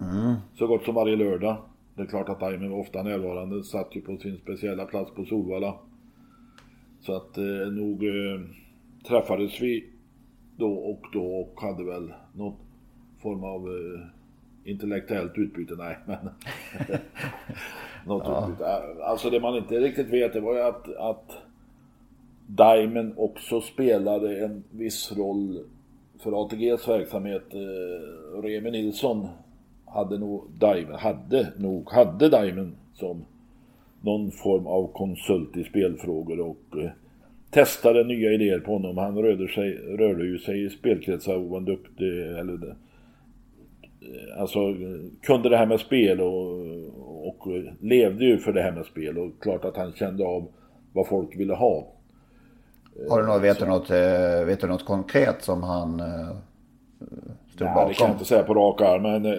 Mm. 0.01 0.35
Så 0.53 0.67
gott 0.67 0.83
som 0.83 0.95
varje 0.95 1.15
lördag. 1.15 1.57
Det 1.95 2.01
är 2.01 2.05
klart 2.05 2.29
att 2.29 2.39
Diamond 2.39 2.71
var 2.71 2.79
ofta 2.79 3.03
närvarande. 3.03 3.63
Satt 3.63 3.95
ju 3.95 4.01
på 4.01 4.17
sin 4.17 4.37
speciella 4.37 4.85
plats 4.85 5.11
på 5.11 5.25
Solvalla. 5.25 5.75
Så 7.01 7.15
att 7.15 7.37
eh, 7.37 7.71
nog 7.71 8.03
eh, 8.03 8.41
träffades 9.07 9.61
vi 9.61 9.89
då 10.57 10.73
och 10.73 11.01
då 11.13 11.39
och 11.39 11.61
hade 11.61 11.83
väl 11.83 12.13
något 12.33 12.59
form 13.21 13.43
av 13.43 13.67
eh, 13.67 14.71
intellektuellt 14.71 15.37
utbyte. 15.37 15.73
Nej, 15.77 15.97
men 16.05 16.17
något 18.05 18.23
ja. 18.25 18.47
utbyte. 18.49 18.81
Alltså 19.03 19.29
det 19.29 19.39
man 19.39 19.57
inte 19.57 19.79
riktigt 19.79 20.09
vet 20.09 20.33
det 20.33 20.41
var 20.41 20.53
ju 20.53 20.61
att, 20.61 20.95
att 20.95 21.37
Diamond 22.47 23.13
också 23.17 23.61
spelade 23.61 24.45
en 24.45 24.63
viss 24.71 25.17
roll 25.17 25.59
för 26.19 26.43
ATGs 26.45 26.87
verksamhet. 26.87 27.53
Eh, 27.53 28.41
Remi 28.41 28.71
Nilsson 28.71 29.27
hade 29.85 30.17
nog 30.17 30.43
Diamond, 30.59 30.99
hade 30.99 31.47
nog, 31.57 31.89
hade 31.91 32.29
Diamond 32.29 32.71
som 32.93 33.25
någon 34.01 34.31
form 34.31 34.67
av 34.67 34.91
konsult 34.93 35.57
i 35.57 35.63
spelfrågor 35.63 36.39
och 36.39 36.77
eh, 36.77 36.89
testade 37.49 38.03
nya 38.03 38.31
idéer 38.31 38.59
på 38.59 38.71
honom. 38.71 38.97
Han 38.97 39.17
rörde, 39.17 39.47
sig, 39.47 39.73
rörde 39.75 40.25
ju 40.25 40.37
sig 40.37 40.65
i 40.65 40.69
spelkretsar 40.69 41.35
och 41.35 41.49
var 41.49 41.57
en 41.57 41.65
duktig, 41.65 42.21
eller 42.21 42.67
eh, 44.01 44.41
alltså 44.41 44.59
kunde 45.21 45.49
det 45.49 45.57
här 45.57 45.65
med 45.65 45.79
spel 45.79 46.21
och, 46.21 46.51
och 47.27 47.55
eh, 47.55 47.73
levde 47.81 48.25
ju 48.25 48.37
för 48.37 48.53
det 48.53 48.61
här 48.61 48.71
med 48.71 48.85
spel 48.85 49.17
och 49.17 49.41
klart 49.41 49.65
att 49.65 49.77
han 49.77 49.93
kände 49.93 50.25
av 50.25 50.47
vad 50.93 51.07
folk 51.07 51.39
ville 51.39 51.53
ha. 51.53 51.94
Har 53.09 53.21
du 53.21 53.27
något, 53.27 53.41
vet, 53.41 53.59
du 53.59 53.65
något, 53.65 53.89
eh, 53.89 54.45
vet 54.45 54.61
du 54.61 54.67
något 54.67 54.85
konkret 54.85 55.43
som 55.43 55.63
han 55.63 55.99
eh, 55.99 56.35
stod 57.55 57.67
bakom? 57.67 57.87
Det 57.87 57.93
kan 57.93 58.07
jag 58.07 58.15
inte 58.15 58.25
säga 58.25 58.43
på 58.43 58.53
rak 58.53 58.81
arm, 58.81 59.01
men 59.01 59.25
eh, 59.25 59.31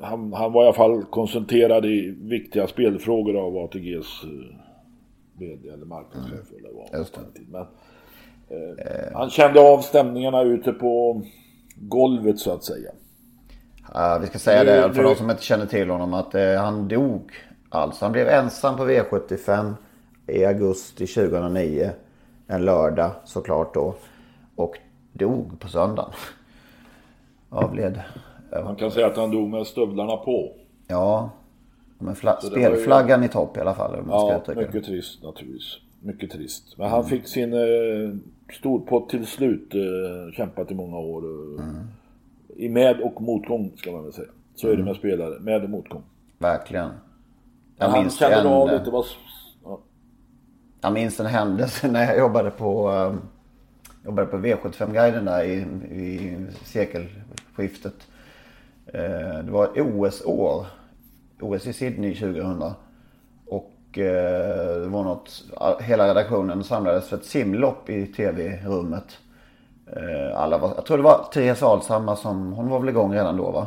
han, 0.00 0.32
han 0.32 0.52
var 0.52 0.62
i 0.62 0.66
alla 0.66 0.76
fall 0.76 1.04
koncentrerad 1.04 1.84
i 1.84 2.14
viktiga 2.20 2.66
spelfrågor 2.66 3.36
av 3.36 3.56
ATGs 3.56 4.24
vd 5.38 5.68
eller 5.68 5.86
marknadschef 5.86 6.50
mm. 6.50 6.64
eller 6.64 6.74
vad 6.74 7.00
Just. 7.00 7.18
Men, 7.48 7.60
eh, 8.48 9.12
han 9.14 9.30
kände 9.30 9.60
av 9.60 9.78
stämningarna 9.78 10.42
ute 10.42 10.72
på 10.72 11.22
golvet 11.76 12.38
så 12.38 12.52
att 12.52 12.64
säga. 12.64 12.90
Uh, 13.94 14.20
vi 14.20 14.26
ska 14.26 14.38
säga 14.38 14.64
det 14.64 14.94
för 14.94 15.02
nu... 15.02 15.08
de 15.08 15.14
som 15.14 15.30
inte 15.30 15.42
känner 15.42 15.66
till 15.66 15.90
honom 15.90 16.14
att 16.14 16.34
uh, 16.34 16.56
han 16.56 16.88
dog. 16.88 17.32
Alltså 17.68 18.04
han 18.04 18.12
blev 18.12 18.28
ensam 18.28 18.76
på 18.76 18.84
V75 18.84 19.74
i 20.26 20.44
augusti 20.44 21.06
2009 21.06 21.90
en 22.46 22.64
lördag 22.64 23.10
såklart 23.24 23.74
då. 23.74 23.94
Och 24.56 24.78
dog 25.12 25.60
på 25.60 25.68
söndagen. 25.68 26.12
Avled. 27.50 28.02
Man 28.64 28.76
kan 28.76 28.90
säga 28.90 29.06
att 29.06 29.16
han 29.16 29.30
dog 29.30 29.48
med 29.48 29.66
stövlarna 29.66 30.16
på. 30.16 30.52
Ja. 30.86 31.30
Med 31.98 32.16
spelflaggan 32.16 33.20
ju... 33.20 33.26
i 33.26 33.28
topp 33.28 33.56
i 33.56 33.60
alla 33.60 33.74
fall. 33.74 34.04
ja, 34.08 34.42
mycket 34.46 34.72
det. 34.72 34.80
trist 34.80 35.22
naturligtvis. 35.22 35.78
Mycket 36.00 36.30
trist. 36.30 36.78
Men 36.78 36.88
han 36.88 36.98
mm. 36.98 37.10
fick 37.10 37.28
sin 37.28 37.52
eh, 37.52 38.14
storpott 38.52 39.08
till 39.08 39.26
slut. 39.26 39.74
Eh, 39.74 40.32
kämpat 40.32 40.70
i 40.70 40.74
många 40.74 40.98
år. 40.98 41.22
Eh, 41.24 41.64
mm. 41.64 41.76
I 42.56 42.68
med 42.68 43.00
och 43.00 43.22
motgång 43.22 43.72
ska 43.76 43.92
man 43.92 44.02
väl 44.02 44.12
säga. 44.12 44.28
Så 44.54 44.66
är 44.66 44.70
det 44.70 44.74
mm. 44.74 44.86
med 44.86 44.96
spelare. 44.96 45.40
Med 45.40 45.64
och 45.64 45.70
motgång. 45.70 46.02
Verkligen. 46.38 46.90
Jag 47.78 47.88
han 47.88 48.10
kände 48.10 48.36
en... 48.36 48.46
av 48.46 48.70
lite 48.70 48.90
vad 48.90 49.04
jag 50.82 50.92
minns 50.92 51.20
en 51.20 51.26
händelse 51.26 51.88
när 51.88 52.06
jag 52.06 52.18
jobbade 52.18 52.50
på, 52.50 52.88
ehm, 52.88 53.20
jobbade 54.04 54.26
på 54.26 54.36
V75-guiden 54.36 55.24
där 55.24 55.44
i, 55.44 55.54
i 55.90 56.36
sekelskiftet. 56.64 57.94
Uh, 58.94 59.44
det 59.44 59.50
var 59.50 59.70
OS-år. 59.76 60.66
OS 61.40 61.66
i 61.66 61.72
Sydney 61.72 62.14
2000. 62.14 62.62
Och 63.46 63.72
uh, 63.98 64.04
det 64.82 64.88
var 64.88 65.04
något, 65.04 65.44
hela 65.80 66.08
redaktionen 66.08 66.64
samlades 66.64 67.08
för 67.08 67.16
ett 67.16 67.24
simlopp 67.24 67.90
i 67.90 68.06
tv-rummet. 68.06 69.18
Uh, 69.96 70.30
eh, 70.30 70.38
alla 70.38 70.58
var, 70.58 70.72
jag 70.76 70.86
tror 70.86 70.96
det 70.96 71.02
var 71.02 71.28
Therese 71.32 71.62
Alshammar 71.62 72.14
som, 72.14 72.52
hon 72.52 72.68
var 72.68 72.78
väl 72.78 72.88
igång 72.88 73.14
redan 73.14 73.36
då 73.36 73.50
va? 73.50 73.66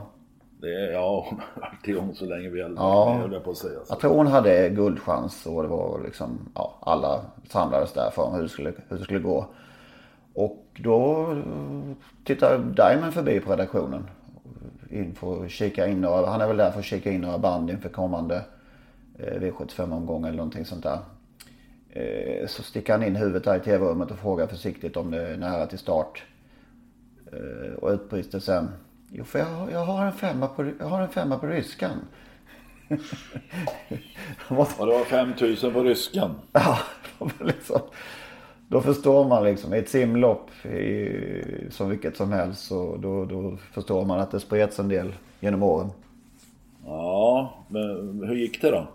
Det 0.61 0.91
ja, 0.91 1.27
hon 1.29 1.39
har 1.39 1.61
varit 1.61 1.87
igång 1.87 2.15
så 2.15 2.25
länge 2.25 2.49
vi 2.49 2.61
höll 2.61 2.75
ja, 2.77 3.39
på 3.43 3.51
att 3.51 3.57
säga. 3.57 3.79
Så. 3.79 3.93
Jag 3.93 3.99
tror 3.99 4.15
hon 4.15 4.27
hade 4.27 4.69
guldchans 4.69 5.45
och 5.45 5.63
det 5.63 5.69
var 5.69 6.01
liksom, 6.03 6.39
ja, 6.55 6.77
alla 6.81 7.21
samlades 7.49 7.93
där 7.93 8.09
för 8.11 8.31
hur 8.31 8.41
det 8.41 8.49
skulle, 8.49 8.73
hur 8.89 8.97
det 8.97 9.03
skulle 9.03 9.19
gå. 9.19 9.47
Och 10.33 10.65
då 10.83 11.27
tittade 12.23 12.63
Diamond 12.73 13.13
förbi 13.13 13.39
på 13.39 13.51
redaktionen. 13.51 14.09
In 14.89 15.15
för 15.15 15.45
att 15.45 15.51
kika 15.51 15.87
in 15.87 16.01
några, 16.01 16.29
han 16.29 16.41
är 16.41 16.47
väl 16.47 16.57
där 16.57 16.71
för 16.71 16.79
att 16.79 16.85
kika 16.85 17.11
in 17.11 17.21
några 17.21 17.37
band 17.37 17.69
inför 17.69 17.89
kommande 17.89 18.41
eh, 19.19 19.41
V75-omgång 19.41 20.25
eller 20.25 20.37
någonting 20.37 20.65
sånt 20.65 20.83
där. 20.83 20.99
Eh, 21.89 22.47
så 22.47 22.63
sticker 22.63 22.93
han 22.93 23.03
in 23.03 23.15
huvudet 23.15 23.43
där 23.43 23.55
i 23.55 23.59
tv-rummet 23.59 24.11
och 24.11 24.17
frågar 24.17 24.47
försiktigt 24.47 24.97
om 24.97 25.11
det 25.11 25.27
är 25.27 25.37
nära 25.37 25.67
till 25.67 25.79
start. 25.79 26.23
Eh, 27.31 27.73
och 27.73 27.89
utbrister 27.89 28.39
sen. 28.39 28.67
Jo, 29.17 29.23
för 29.23 29.39
jag, 29.39 29.71
jag, 29.71 29.85
har 29.85 30.05
en 30.05 30.13
femma 30.13 30.47
på, 30.47 30.71
jag 30.79 30.85
har 30.85 31.01
en 31.01 31.09
femma 31.09 31.37
på 31.37 31.47
ryskan. 31.47 31.99
Och 34.47 34.67
det 34.87 34.93
var 34.93 35.05
5000 35.05 35.73
på 35.73 35.83
ryskan. 35.83 36.35
Ja, 36.53 36.77
liksom, 37.39 37.79
då 38.67 38.81
förstår 38.81 39.27
man 39.27 39.43
liksom 39.43 39.73
i 39.73 39.77
ett 39.77 39.89
simlopp 39.89 40.65
i, 40.65 41.67
som 41.69 41.89
vilket 41.89 42.17
som 42.17 42.31
helst 42.31 42.67
så 42.67 42.97
då, 42.97 43.25
då 43.25 43.57
förstår 43.73 44.05
man 44.05 44.19
att 44.19 44.31
det 44.31 44.39
spreds 44.39 44.79
en 44.79 44.87
del 44.87 45.13
genom 45.39 45.63
åren. 45.63 45.91
Ja, 46.85 47.53
men 47.67 48.23
hur 48.27 48.35
gick 48.35 48.61
det 48.61 48.71
då? 48.71 48.87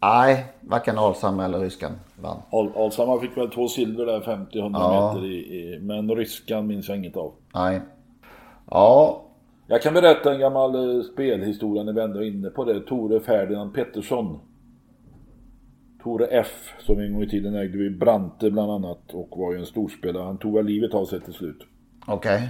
Nej, 0.00 0.46
varken 0.60 0.98
Alsam 0.98 1.40
eller 1.40 1.58
ryskan 1.58 1.92
vann. 2.20 2.42
Al 2.50 2.70
Alshammar 2.76 3.18
fick 3.18 3.36
väl 3.36 3.50
två 3.50 3.68
silver 3.68 4.06
där 4.06 4.20
50-100 4.20 4.70
Ja. 4.72 5.12
meter 5.14 5.26
i, 5.26 5.36
i, 5.36 5.78
men 5.80 6.10
ryskan 6.10 6.66
minns 6.66 6.88
jag 6.88 6.98
inget 6.98 7.16
av. 7.16 7.32
Nej. 7.54 7.80
Ja, 8.70 9.24
Jag 9.66 9.82
kan 9.82 9.94
berätta 9.94 10.34
en 10.34 10.40
gammal 10.40 10.74
eh, 10.96 11.02
spelhistoria 11.02 11.82
när 11.82 11.92
vi 11.92 12.00
ändå 12.00 12.18
är 12.20 12.26
inne 12.26 12.50
på 12.50 12.64
det. 12.64 12.80
Tore 12.80 13.20
Ferdinand 13.20 13.74
Pettersson. 13.74 14.38
Tore 16.02 16.26
F 16.26 16.74
som 16.78 16.98
en 17.00 17.12
gång 17.12 17.22
i 17.22 17.28
tiden 17.28 17.54
ägde 17.54 17.78
vi 17.78 17.90
Brante 17.90 18.50
bland 18.50 18.70
annat 18.72 19.14
och 19.14 19.28
var 19.38 19.52
ju 19.52 19.58
en 19.58 19.66
storspelare. 19.66 20.22
Han 20.24 20.38
tog 20.38 20.54
väl 20.54 20.64
livet 20.66 20.94
av 20.94 21.04
sig 21.06 21.20
till 21.20 21.32
slut. 21.34 21.58
okej. 22.06 22.48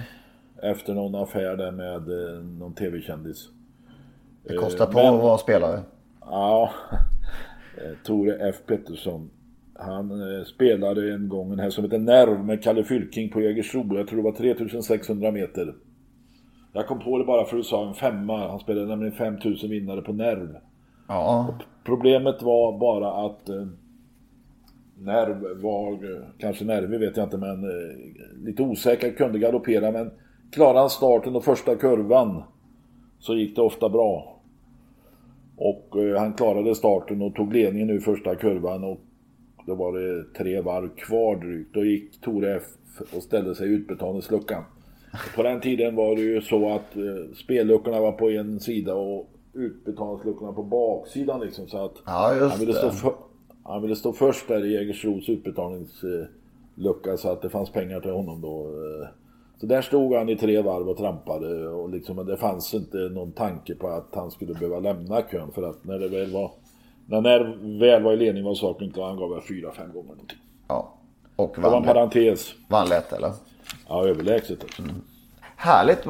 Efter 0.63 0.93
någon 0.93 1.15
affär 1.15 1.57
där 1.57 1.71
med 1.71 1.95
eh, 2.35 2.43
någon 2.43 2.73
tv-kändis. 2.73 3.49
Det 4.43 4.57
kostar 4.57 4.85
på 4.85 4.97
men- 4.97 5.13
att 5.15 5.21
vara 5.23 5.37
spelare. 5.37 5.79
Ja, 6.21 6.69
eh, 7.77 7.97
Tore 8.05 8.49
F 8.49 8.55
Pettersson. 8.67 9.29
Han 9.73 10.11
eh, 10.11 10.43
spelade 10.43 11.13
en 11.13 11.29
gång 11.29 11.51
en 11.53 11.59
här 11.59 11.69
som 11.69 11.83
heter 11.83 11.97
Nerv 11.99 12.45
med 12.45 12.63
Kalle 12.63 12.83
Fylking 12.83 13.29
på 13.29 13.41
Jägersro. 13.41 13.97
Jag 13.97 14.07
tror 14.07 14.17
det 14.17 14.23
var 14.23 14.31
3600 14.31 15.31
meter. 15.31 15.75
Jag 16.75 16.87
kom 16.87 16.99
på 16.99 17.17
det 17.17 17.23
bara 17.23 17.45
för 17.45 17.57
att 17.57 17.63
du 17.63 17.67
sa 17.67 17.87
en 17.87 17.93
femma. 17.93 18.47
Han 18.47 18.59
spelade 18.59 18.87
nämligen 18.87 19.15
5000 19.15 19.69
vinnare 19.69 20.01
på 20.01 20.13
Nerv. 20.13 20.57
Ja, 21.07 21.59
Problemet 21.83 22.41
var 22.41 22.79
bara 22.79 23.25
att 23.25 23.49
eh, 23.49 23.67
Nerv 24.97 25.61
var, 25.61 25.91
eh, 25.91 26.23
kanske 26.37 26.65
nervig 26.65 26.99
vet 26.99 27.17
jag 27.17 27.25
inte, 27.25 27.37
men 27.37 27.63
eh, 27.63 27.95
lite 28.45 28.63
osäker, 28.63 29.11
kunde 29.11 29.39
galoppera. 29.39 29.91
Men 29.91 30.11
klarade 30.51 30.79
han 30.79 30.89
starten 30.89 31.35
och 31.35 31.43
första 31.43 31.75
kurvan 31.75 32.43
så 33.19 33.35
gick 33.35 33.55
det 33.55 33.61
ofta 33.61 33.89
bra. 33.89 34.41
Och 35.57 35.97
eh, 35.97 36.19
han 36.19 36.33
klarade 36.33 36.75
starten 36.75 37.21
och 37.21 37.35
tog 37.35 37.53
ledningen 37.53 37.89
ur 37.89 37.99
första 37.99 38.35
kurvan 38.35 38.83
och 38.83 38.99
då 39.65 39.75
var 39.75 39.99
det 39.99 40.23
tre 40.37 40.61
varv 40.61 40.89
kvar 40.95 41.35
drygt. 41.35 41.73
Då 41.73 41.85
gick 41.85 42.21
Tore 42.21 42.55
F 42.55 42.63
och 43.15 43.23
ställde 43.23 43.55
sig 43.55 43.67
i 43.67 43.71
utbetalningsluckan. 43.71 44.63
På 45.35 45.43
den 45.43 45.61
tiden 45.61 45.95
var 45.95 46.15
det 46.15 46.21
ju 46.21 46.41
så 46.41 46.69
att 46.75 46.95
eh, 46.95 47.35
spelluckorna 47.35 47.99
var 48.01 48.11
på 48.11 48.29
en 48.29 48.59
sida 48.59 48.95
och 48.95 49.29
utbetalningsluckorna 49.53 50.53
på 50.53 50.63
baksidan 50.63 51.39
liksom. 51.39 51.67
Så 51.67 51.85
att 51.85 51.93
Ja, 52.05 52.35
just 52.35 52.49
han, 52.51 52.59
ville 52.59 52.73
stå 52.73 52.89
för, 52.89 53.13
han 53.63 53.81
ville 53.81 53.95
stå 53.95 54.13
först 54.13 54.47
där 54.47 54.65
i 54.65 54.73
Jägersros 54.73 55.29
utbetalningslucka 55.29 57.17
så 57.17 57.29
att 57.31 57.41
det 57.41 57.49
fanns 57.49 57.69
pengar 57.69 57.99
till 57.99 58.11
honom 58.11 58.41
då. 58.41 58.61
eh. 58.65 59.07
Så 59.59 59.65
där 59.65 59.81
stod 59.81 60.13
han 60.15 60.29
i 60.29 60.35
tre 60.35 60.61
varv 60.61 60.89
och 60.89 60.97
trampade 60.97 61.67
och 61.67 61.89
liksom, 61.89 62.15
men 62.15 62.25
det 62.25 62.37
fanns 62.37 62.73
inte 62.73 62.97
någon 62.97 63.31
tanke 63.31 63.75
på 63.75 63.87
att 63.87 64.15
han 64.15 64.31
skulle 64.31 64.53
behöva 64.53 64.79
lämna 64.79 65.21
kön 65.21 65.51
för 65.51 65.63
att 65.69 65.85
när 65.85 65.99
det 65.99 66.07
väl 66.07 66.31
var 66.31 66.51
när 67.07 67.21
när 67.21 67.39
väl 67.79 68.03
var 68.03 68.13
i 68.13 68.17
ledning 68.17 68.43
var 68.43 68.53
saken 68.55 68.91
klar. 68.91 69.07
Han 69.07 69.17
gav 69.17 69.29
väl 69.29 69.41
fyra, 69.41 69.71
fem 69.71 69.93
gånger 69.93 70.09
någonting. 70.09 70.37
ja. 70.67 70.91
Och 71.35 71.51
Det 71.55 71.61
var 71.61 71.67
en 71.67 71.73
vann, 71.73 71.83
parentes. 71.83 72.53
vann 72.69 72.89
lätt 72.89 73.13
eller? 73.13 73.31
Ja, 73.87 74.07
överlägset 74.07 74.63
alltså. 74.63 74.83
Härligt 75.57 76.05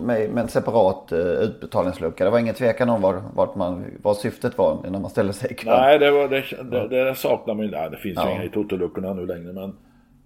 med, 0.00 0.38
en 0.38 0.48
separat 0.48 1.12
uh, 1.12 1.18
utbetalningslucka. 1.18 2.24
Det 2.24 2.30
var 2.30 2.38
ingen 2.38 2.54
tvekan 2.54 2.88
om 2.90 3.00
var, 3.02 3.22
vart 3.34 3.54
man, 3.54 3.84
vad 4.02 4.16
syftet 4.16 4.58
var 4.58 4.78
när 4.90 5.00
man 5.00 5.10
ställde 5.10 5.32
sig 5.32 5.50
i 5.50 5.54
kö. 5.54 5.70
Nej, 5.70 5.98
det, 5.98 6.10
var, 6.10 6.28
det, 6.28 6.44
det, 6.88 7.04
det 7.04 7.14
saknar 7.14 7.54
man 7.54 7.64
ju. 7.64 7.70
Det 7.70 7.96
finns 8.02 8.18
ju 8.18 8.22
Ja. 8.22 8.30
inga 8.30 8.44
i 8.44 8.48
totoluckorna 8.48 9.14
nu 9.14 9.26
längre 9.26 9.52
men 9.52 9.64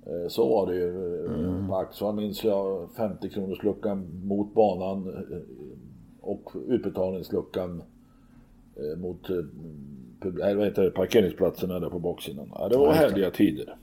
eh, 0.07 0.29
så 0.29 0.49
var 0.49 0.67
det 0.67 0.75
ju. 0.75 0.89
Mm. 1.27 1.69
På 1.69 1.77
Axevall 1.77 2.15
minns 2.15 2.45
jag 2.45 2.89
50 2.97 3.31
kronors 3.31 3.63
luckan 3.63 4.07
mot 4.25 4.55
banan 4.55 5.09
eh, 5.09 5.39
och 6.21 6.53
utbetalningsluckan 6.69 7.83
eh, 8.77 8.99
mot 8.99 9.31
eh, 9.31 9.37
eller 10.23 10.55
vad 10.55 10.67
heter 10.67 10.83
det, 10.83 10.91
parkeringsplatserna 10.91 11.81
där 11.81 11.91
på 11.91 11.99
baksidan. 11.99 12.53
Ja, 12.55 12.69
det 12.69 12.77
var 12.77 12.93
härliga 12.93 13.31
tider. 13.31 13.77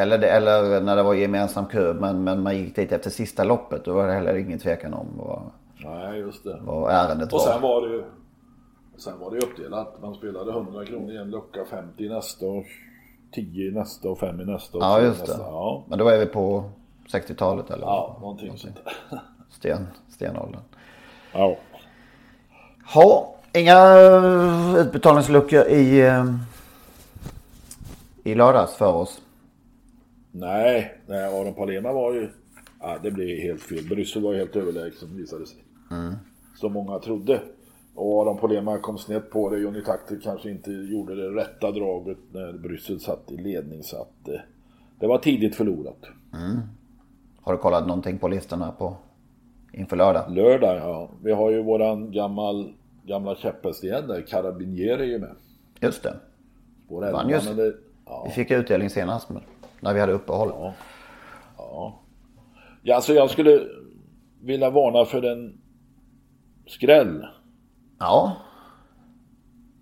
Eller, 0.00 0.18
det, 0.18 0.28
eller 0.30 0.80
när 0.80 0.96
det 0.96 1.02
var 1.02 1.14
gemensam 1.14 1.66
kö 1.66 1.94
men, 1.94 2.24
men 2.24 2.42
man 2.42 2.56
gick 2.56 2.76
dit 2.76 2.92
efter 2.92 3.10
sista 3.10 3.44
loppet. 3.44 3.84
Då 3.84 3.92
var 3.94 4.06
det 4.06 4.12
heller 4.12 4.34
ingen 4.36 4.58
tvekan 4.58 4.94
om 4.94 5.06
vad, 5.16 5.42
Nej, 5.84 6.18
just 6.18 6.44
det. 6.44 6.58
vad 6.62 6.92
ärendet 6.92 7.32
Och 7.32 7.40
sen 7.40 7.60
var. 7.62 7.68
var 7.80 7.88
det 7.88 7.94
ju 7.94 8.04
Sen 8.96 9.18
var 9.18 9.30
det 9.30 9.36
uppdelat. 9.38 9.94
Man 10.02 10.14
spelade 10.14 10.50
100 10.50 10.84
kronor 10.84 11.12
i 11.12 11.16
en 11.16 11.30
lucka, 11.30 11.64
50 11.70 12.04
i 12.04 12.08
nästa 12.08 12.46
och 12.46 12.64
10 13.34 13.68
i 13.68 13.70
nästa 13.72 14.08
och 14.08 14.18
5 14.18 14.40
i 14.40 14.44
nästa. 14.44 14.78
Och 14.78 14.84
Ja 14.84 15.00
just 15.00 15.26
det. 15.26 15.32
nästa. 15.32 15.42
Ja, 15.46 15.84
Men 15.88 15.98
då 15.98 16.08
är 16.08 16.18
vi 16.18 16.26
på 16.26 16.64
60-talet 17.12 17.70
eller? 17.70 17.86
ja 17.86 18.16
någonting 18.20 18.56
sånt 18.58 18.80
där. 18.84 19.20
Sten, 19.50 19.86
stenåldern. 20.08 20.60
Ja. 21.32 21.56
Ha, 22.94 23.34
inga 23.54 23.76
eh, 24.00 24.74
utbetalningsluckor 24.76 25.60
i, 25.66 26.00
eh, 26.00 26.24
i 28.24 28.34
lördags 28.34 28.74
för 28.76 28.92
oss. 28.94 29.22
Nej, 30.32 30.94
nej 31.06 31.24
Aron 31.24 31.54
Palema 31.54 31.92
var 31.92 32.12
ju... 32.14 32.28
Ja, 32.80 32.98
det 33.02 33.10
blev 33.10 33.38
helt 33.38 33.62
fel. 33.62 33.84
Bryssel 33.88 34.22
var 34.22 34.34
helt 34.34 34.56
överlägsen 34.56 35.16
visade 35.16 35.46
sig. 35.46 35.58
Som 36.56 36.72
många 36.72 36.98
trodde. 36.98 37.40
Och 37.94 38.22
Aron 38.22 38.38
Palema 38.38 38.78
kom 38.78 38.98
snett 38.98 39.30
på 39.30 39.50
det. 39.50 39.58
Johnny 39.58 39.82
Takter 39.84 40.20
kanske 40.22 40.50
inte 40.50 40.70
gjorde 40.70 41.14
det 41.14 41.40
rätta 41.40 41.70
draget 41.70 42.18
när 42.32 42.52
Bryssel 42.52 43.00
satt 43.00 43.30
i 43.32 43.36
ledning. 43.36 43.82
Så 43.82 43.96
att 43.96 44.28
eh, 44.28 44.40
det 44.98 45.06
var 45.06 45.18
tidigt 45.18 45.54
förlorat. 45.56 46.06
Har 47.42 47.52
du 47.52 47.58
kollat 47.58 47.86
någonting 47.86 48.18
på 48.18 48.28
listorna 48.28 48.72
på 48.72 48.96
inför 49.72 49.96
lördag? 49.96 50.24
Lördag, 50.30 50.76
ja. 50.76 51.10
Vi 51.22 51.32
har 51.32 51.50
ju 51.50 51.62
våran 51.62 52.12
gammal, 52.12 52.72
gamla 53.06 53.34
käpphäst 53.36 53.84
igen 53.84 54.06
där. 54.08 54.22
Carabinieri 54.22 55.02
är 55.02 55.06
ju 55.06 55.18
med. 55.18 55.34
Just 55.80 56.02
det. 56.02 56.16
Spår 56.86 57.04
11, 57.06 57.18
Vann 57.18 57.28
just- 57.30 57.50
ja, 58.06 58.24
Vi 58.26 58.32
fick 58.32 58.50
utdelning 58.50 58.90
senast 58.90 59.28
men, 59.30 59.42
när 59.80 59.94
vi 59.94 60.00
hade 60.00 60.12
uppehåll. 60.12 60.48
ja. 60.54 60.74
Ja, 62.82 62.94
alltså 62.94 63.12
jag 63.12 63.30
skulle 63.30 63.60
vilja 64.42 64.70
varna 64.70 65.04
för 65.04 65.22
en 65.22 65.60
skräll. 66.66 67.26
Ja, 67.98 68.36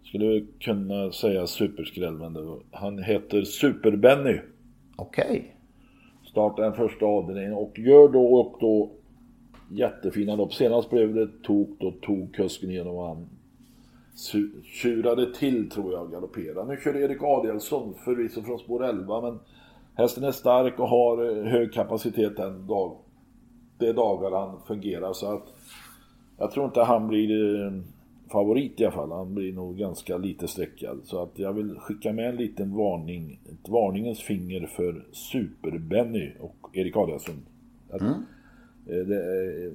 Skulle 0.04 0.46
kunna 0.61 1.12
säga 1.12 1.46
superskräll, 1.46 2.12
men 2.14 2.32
det, 2.32 2.42
var- 2.42 2.62
han 2.72 3.02
heter 3.02 3.42
Super-Benny. 3.42 4.40
okej. 4.96 5.54
Startar 6.30 6.62
den 6.62 6.72
första 6.74 7.06
avdelningen 7.06 7.52
och 7.52 7.78
gör 7.78 8.08
då 8.08 8.34
och 8.34 8.56
då 8.61 8.90
jättefina 9.70 10.37
lopp. 10.37 10.54
Senast 10.54 10.90
blev 10.90 11.14
det 11.14 11.28
tok, 11.42 11.68
då 11.80 11.90
tog 11.90 12.34
kusken 12.34 12.70
igenom 12.70 12.96
och 12.96 13.06
han 13.08 13.28
tjurade 14.64 15.34
till 15.34 15.70
tror 15.70 15.92
jag 15.92 16.11
galopperade. 16.11 16.64
Nu 16.74 16.80
kör 16.80 16.96
Erik 16.96 17.22
Adielsson 17.22 17.94
förvisso 18.04 18.42
från 18.42 18.58
spår 18.58 18.84
11 18.84 19.20
men 19.20 19.38
hästen 19.98 20.24
är 20.24 20.32
stark 20.32 20.78
och 20.78 20.88
har 20.88 21.38
eh, 21.38 21.44
hög 21.44 21.72
kapacitet 21.72 22.37
den 22.37 22.66
dag. 22.66 22.96
Det 23.78 23.92
dagar 23.92 24.30
han 24.30 24.61
fungerar 24.66 25.12
så 25.12 25.32
att 25.32 25.54
jag 26.38 26.50
tror 26.50 26.66
inte 26.66 26.82
han 26.82 27.08
blir 27.08 27.64
eh, 27.64 27.72
favorit 28.32 28.80
i 28.80 28.84
alla 28.84 28.94
fall. 28.94 29.12
Han 29.12 29.34
blir 29.34 29.52
nog 29.52 29.76
ganska 29.76 30.16
lite 30.16 30.48
sträckad. 30.48 31.00
Så 31.04 31.22
att 31.22 31.38
jag 31.38 31.52
vill 31.52 31.78
skicka 31.78 32.12
med 32.12 32.28
en 32.28 32.37
liten 32.37 32.76
varning. 32.76 33.40
Ett 33.44 33.68
varningens 33.68 34.20
finger 34.20 34.66
för 34.66 35.06
Super-Benny 35.12 36.32
och 36.40 36.70
Erik 36.72 36.96
Adielsson. 36.96 37.46
Att, 37.90 38.02
eh, 38.02 38.16
det, 38.87 39.72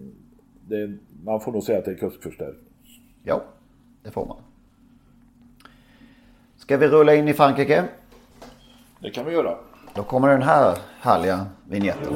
det, 0.68 0.98
man 1.24 1.42
får 1.42 1.52
nog 1.52 1.64
säga 1.64 1.80
att 1.80 1.86
det 1.86 1.92
är 1.92 1.96
kuskförstärkning. 1.96 2.70
Ja, 3.24 3.44
det 4.04 4.12
får 4.12 4.26
man. 4.26 4.38
Ska 6.56 6.78
vi 6.78 6.88
rulla 6.88 7.16
in 7.16 7.28
i 7.28 7.34
Frankrike? 7.34 7.84
Det 9.00 9.10
kan 9.10 9.26
vi 9.26 9.32
göra. 9.32 9.58
Då 9.96 10.04
kommer 10.04 10.28
den 10.28 10.44
här 10.44 10.78
härliga 11.02 11.46
vignetten. 11.70 12.14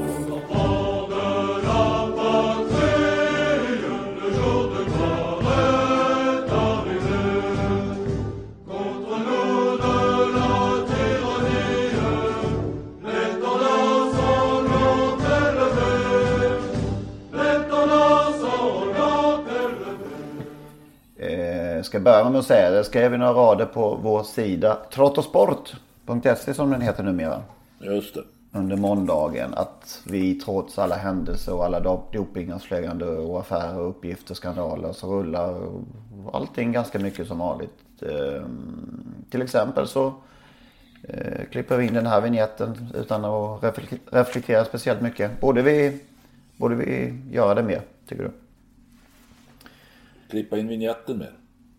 Eh, 21.20 21.76
jag 21.76 21.86
ska 21.86 22.00
börja 22.00 22.30
med 22.30 22.40
att 22.40 22.46
säga, 22.46 22.70
det 22.70 22.84
skrev 22.84 23.12
vi 23.12 23.18
några 23.18 23.34
rader 23.34 23.66
på 23.66 24.00
vår 24.04 24.24
sida 24.24 24.78
trottosport.se 24.92 26.54
som 26.54 26.72
den 26.72 26.82
heter 26.82 27.04
numera. 27.04 27.42
Just 27.80 28.14
det. 28.14 28.24
under 28.52 28.78
måndagen 28.78 29.54
att 29.54 30.02
vi 30.06 30.36
trots 30.36 30.80
alla 30.80 30.96
händelser 30.96 31.54
och 31.54 31.66
alla 31.66 31.80
dopingavslöjande 32.12 33.06
och 33.06 33.40
affärer 33.40 33.80
och 33.80 33.90
uppgifter, 33.90 34.36
skandaler 34.36 34.94
så 34.94 35.14
rullar 35.14 35.72
allting 36.34 36.72
ganska 36.72 37.00
mycket 37.00 37.28
som 37.28 37.40
vanligt. 37.40 38.02
Ehm, 38.02 39.26
till 39.30 39.42
exempel 39.42 39.88
så 39.88 40.14
eh, 41.04 41.46
klipper 41.52 41.78
vi 41.78 41.88
in 41.88 41.94
den 41.94 42.06
här 42.06 42.22
vignetten 42.22 42.88
utan 42.96 43.26
att 43.26 43.64
reflektera 44.12 44.66
speciellt 44.66 45.02
mycket. 45.02 45.42
Borde 45.42 45.62
vi, 45.62 46.00
borde 46.58 46.76
vi 46.76 47.22
göra 47.32 47.56
det 47.56 47.64
mer, 47.64 47.82
tycker 48.08 48.24
du? 48.24 48.32
Klippa 50.30 50.58
in 50.58 50.68
vignetten 50.68 51.18
mer? 51.18 51.32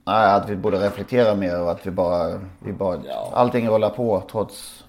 Nej, 0.04 0.34
att 0.34 0.50
vi 0.50 0.56
borde 0.56 0.86
reflektera 0.86 1.34
mer 1.34 1.62
och 1.62 1.70
att 1.70 1.86
vi 1.86 1.90
bara, 1.90 2.40
vi 2.64 2.72
bara 2.72 3.00
ja. 3.06 3.30
allting 3.34 3.68
rullar 3.68 3.90
på 3.90 4.22
trots, 4.30 4.84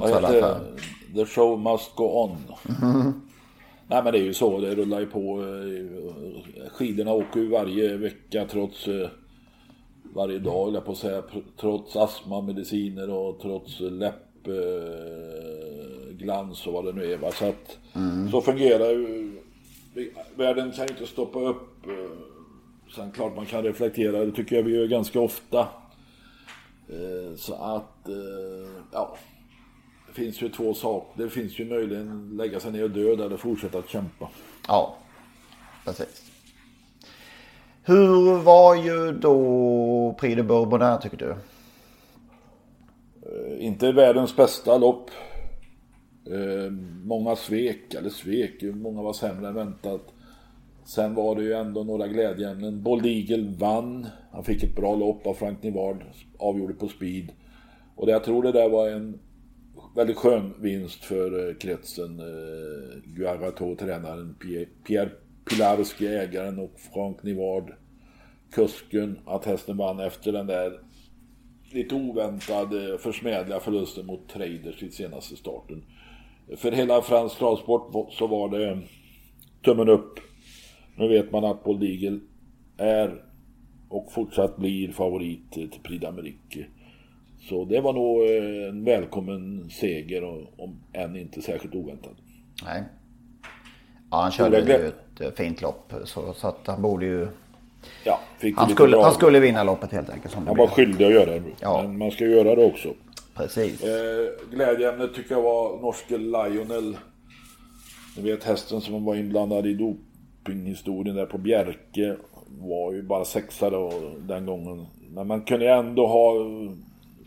trots 0.00 0.12
alla 0.12 0.28
affärer. 0.28 0.60
The 1.14 1.26
show 1.26 1.60
must 1.60 1.94
go 1.94 2.04
on. 2.04 2.36
Mm. 2.82 3.12
Nej 3.86 4.02
men 4.04 4.12
det 4.12 4.18
är 4.18 4.22
ju 4.22 4.34
så, 4.34 4.60
det 4.60 4.74
rullar 4.74 5.00
ju 5.00 5.06
på. 5.06 5.42
Eh, 5.42 6.68
skidorna 6.70 7.12
åker 7.12 7.40
ju 7.40 7.48
varje 7.48 7.96
vecka 7.96 8.46
trots 8.50 8.88
eh, 8.88 9.08
varje 10.14 10.38
dag, 10.38 10.74
jag 10.74 10.84
på 10.84 10.92
att 10.92 10.98
säga, 10.98 11.22
trots 11.60 11.96
astmamediciner 11.96 13.10
och 13.10 13.40
trots 13.40 13.80
läppglans 13.80 14.56
och 16.66 16.72
vad 16.72 16.84
det 16.84 16.92
nu 16.92 17.12
är. 17.12 17.16
Va? 17.16 17.32
Så 17.32 17.48
att 17.48 17.78
mm. 17.94 18.30
så 18.30 18.40
fungerar 18.40 18.90
ju. 18.90 19.32
Världen 20.36 20.72
kan 20.72 20.86
ju 20.86 20.92
inte 20.92 21.06
stoppa 21.06 21.40
upp. 21.40 21.86
Eh, 21.86 22.10
sen 22.96 23.12
klart 23.12 23.36
man 23.36 23.46
kan 23.46 23.62
reflektera, 23.62 24.24
det 24.24 24.32
tycker 24.32 24.56
jag 24.56 24.62
vi 24.62 24.76
gör 24.76 24.86
ganska 24.86 25.20
ofta. 25.20 25.68
Så 27.36 27.54
att, 27.54 28.08
ja 28.92 29.16
finns 30.14 30.42
ju 30.42 30.48
två 30.48 30.74
saker. 30.74 31.22
Det 31.22 31.30
finns 31.30 31.58
ju 31.58 31.64
möjligen 31.64 32.36
lägga 32.36 32.60
sig 32.60 32.72
ner 32.72 32.84
och 32.84 32.90
dö 32.90 33.12
eller 33.12 33.36
fortsätta 33.36 33.78
att 33.78 33.88
kämpa. 33.88 34.28
Ja, 34.68 34.96
precis. 35.84 36.32
Hur 37.84 38.36
var 38.42 38.74
ju 38.74 39.12
då 39.12 40.16
Prix 40.20 40.36
de 40.36 40.42
Bourbonnais 40.42 41.02
tycker 41.02 41.16
du? 41.16 41.34
Uh, 43.30 43.66
inte 43.66 43.92
världens 43.92 44.36
bästa 44.36 44.78
lopp. 44.78 45.10
Uh, 46.30 46.70
många 47.04 47.36
svek, 47.36 47.94
eller 47.94 48.10
svek, 48.10 48.62
många 48.62 49.02
var 49.02 49.12
sämre 49.12 49.48
än 49.48 49.54
väntat. 49.54 50.12
Sen 50.84 51.14
var 51.14 51.36
det 51.36 51.42
ju 51.42 51.52
ändå 51.52 51.84
några 51.84 52.06
glädjeämnen. 52.06 52.82
Bold 52.82 53.06
Eagle 53.06 53.54
vann. 53.58 54.06
Han 54.32 54.44
fick 54.44 54.62
ett 54.62 54.76
bra 54.76 54.94
lopp 54.94 55.26
av 55.26 55.34
Frank 55.34 55.62
Nivard. 55.62 56.04
Avgjorde 56.38 56.74
på 56.74 56.88
speed. 56.88 57.32
Och 57.96 58.06
det, 58.06 58.12
jag 58.12 58.24
tror 58.24 58.42
det 58.42 58.52
där 58.52 58.68
var 58.68 58.88
en 58.88 59.18
väldigt 59.94 60.16
skön 60.16 60.54
vinst 60.58 61.04
för 61.04 61.48
eh, 61.48 61.54
kretsen. 61.54 62.20
Eh, 62.20 62.98
Guarato, 63.04 63.76
tränaren, 63.76 64.34
Pierre 64.86 65.10
Pilarski, 65.44 66.06
ägaren 66.06 66.58
och 66.58 66.80
Frank 66.92 67.22
Nivard, 67.22 67.72
kusken. 68.52 69.18
Att 69.26 69.44
hästen 69.44 69.76
vann 69.76 70.00
efter 70.00 70.32
den 70.32 70.46
där 70.46 70.80
lite 71.72 71.94
oväntade 71.94 72.98
försmädliga 72.98 73.60
förlusten 73.60 74.06
mot 74.06 74.28
Traders 74.28 74.82
i 74.82 74.90
senaste 74.90 75.36
starten. 75.36 75.84
För 76.56 76.72
hela 76.72 77.02
fransk 77.02 77.38
travsport 77.38 78.12
så 78.12 78.26
var 78.26 78.48
det 78.48 78.82
tummen 79.64 79.88
upp. 79.88 80.20
Nu 80.96 81.08
vet 81.08 81.32
man 81.32 81.44
att 81.44 81.64
Paul 81.64 81.80
Digel 81.80 82.20
är 82.76 83.24
och 83.88 84.12
fortsatt 84.12 84.56
blir 84.56 84.92
favorit 84.92 85.52
till 85.52 85.70
Prix 85.82 86.04
d'Amérique. 86.04 86.64
Så 87.48 87.64
det 87.64 87.80
var 87.80 87.92
nog 87.92 88.22
eh, 88.22 88.68
en 88.68 88.84
välkommen 88.84 89.70
seger, 89.70 90.24
om 90.56 90.80
än 90.92 91.16
inte 91.16 91.42
särskilt 91.42 91.74
oväntad. 91.74 92.14
Nej. 92.64 92.82
Ja, 94.10 94.20
han 94.22 94.30
körde 94.30 94.60
ju 94.60 94.72
ett 94.72 95.20
eh, 95.20 95.30
fint 95.30 95.62
lopp 95.62 95.92
så, 96.04 96.32
så 96.32 96.48
att 96.48 96.66
han 96.66 96.82
borde 96.82 97.06
ju... 97.06 97.28
Ja, 98.04 98.20
han, 98.56 98.68
skulle, 98.70 98.96
han 98.96 99.14
skulle 99.14 99.40
vinna 99.40 99.62
loppet 99.62 99.92
helt 99.92 100.10
enkelt. 100.10 100.34
Som 100.34 100.46
han 100.46 100.56
var 100.56 100.66
skyldig 100.66 101.04
att 101.04 101.12
göra 101.12 101.30
det. 101.30 101.42
Ja. 101.60 101.82
Men 101.82 101.98
man 101.98 102.10
ska 102.10 102.24
göra 102.24 102.54
det 102.54 102.64
också. 102.64 102.88
Precis. 103.34 103.82
Eh, 103.82 104.28
glädjeämnet 104.50 105.14
tycker 105.14 105.34
jag 105.34 105.42
var 105.42 105.80
norske 105.80 106.18
Lionel. 106.18 106.96
Ni 108.16 108.22
vet 108.22 108.44
hästen 108.44 108.80
som 108.80 109.04
var 109.04 109.14
inblandad 109.14 109.66
i 109.66 109.74
dopinghistorien 109.74 111.16
där 111.16 111.26
på 111.26 111.38
Bjerke. 111.38 112.16
Var 112.60 112.92
ju 112.92 113.02
bara 113.02 113.24
sexa 113.24 113.70
då 113.70 113.92
den 114.18 114.46
gången. 114.46 114.86
Men 115.08 115.26
man 115.26 115.42
kunde 115.42 115.70
ändå 115.70 116.06
ha 116.06 116.34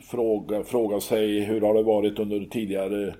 fråga, 0.05 0.63
fråga 0.63 0.99
sig 0.99 1.39
hur 1.39 1.61
har 1.61 1.73
det 1.73 1.83
varit 1.83 2.19
under 2.19 2.45
tidigare 2.45 3.15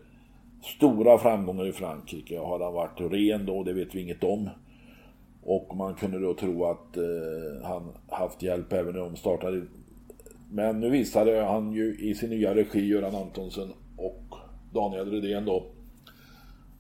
stora 0.64 1.18
framgångar 1.18 1.68
i 1.68 1.72
Frankrike. 1.72 2.40
Har 2.40 2.60
han 2.60 2.74
varit 2.74 3.02
ren 3.14 3.46
då? 3.46 3.64
Det 3.64 3.74
vet 3.74 3.96
vi 3.96 4.02
inget 4.02 4.24
om. 4.24 4.50
Och 5.44 5.76
man 5.78 5.96
kunde 5.96 6.20
då 6.20 6.34
tro 6.34 6.66
att 6.66 6.98
eh, 6.98 7.64
han 7.64 7.92
haft 8.10 8.44
hjälp 8.44 8.74
även 8.74 8.94
när 8.94 9.00
de 9.00 9.16
startade. 9.16 9.62
Men 10.52 10.80
nu 10.80 10.90
visade 10.90 11.44
han 11.44 11.74
ju 11.74 11.98
i 12.00 12.16
sin 12.16 12.30
nya 12.30 12.56
regi, 12.56 12.88
Göran 12.88 13.16
Antonsen 13.16 13.74
och 13.98 14.36
Daniel 14.74 15.12
Redén 15.12 15.46
då, 15.46 15.66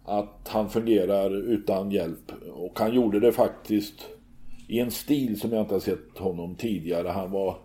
att 0.05 0.47
han 0.47 0.69
fungerar 0.69 1.35
utan 1.35 1.91
hjälp. 1.91 2.31
Och 2.53 2.79
han 2.79 2.93
gjorde 2.93 3.19
det 3.19 3.31
faktiskt 3.31 4.09
i 4.67 4.79
en 4.79 4.91
stil 4.91 5.39
som 5.39 5.51
jag 5.51 5.61
inte 5.61 5.75
har 5.75 5.79
sett 5.79 6.17
honom 6.17 6.55
tidigare. 6.55 7.07
Han 7.07 7.31
var 7.31 7.57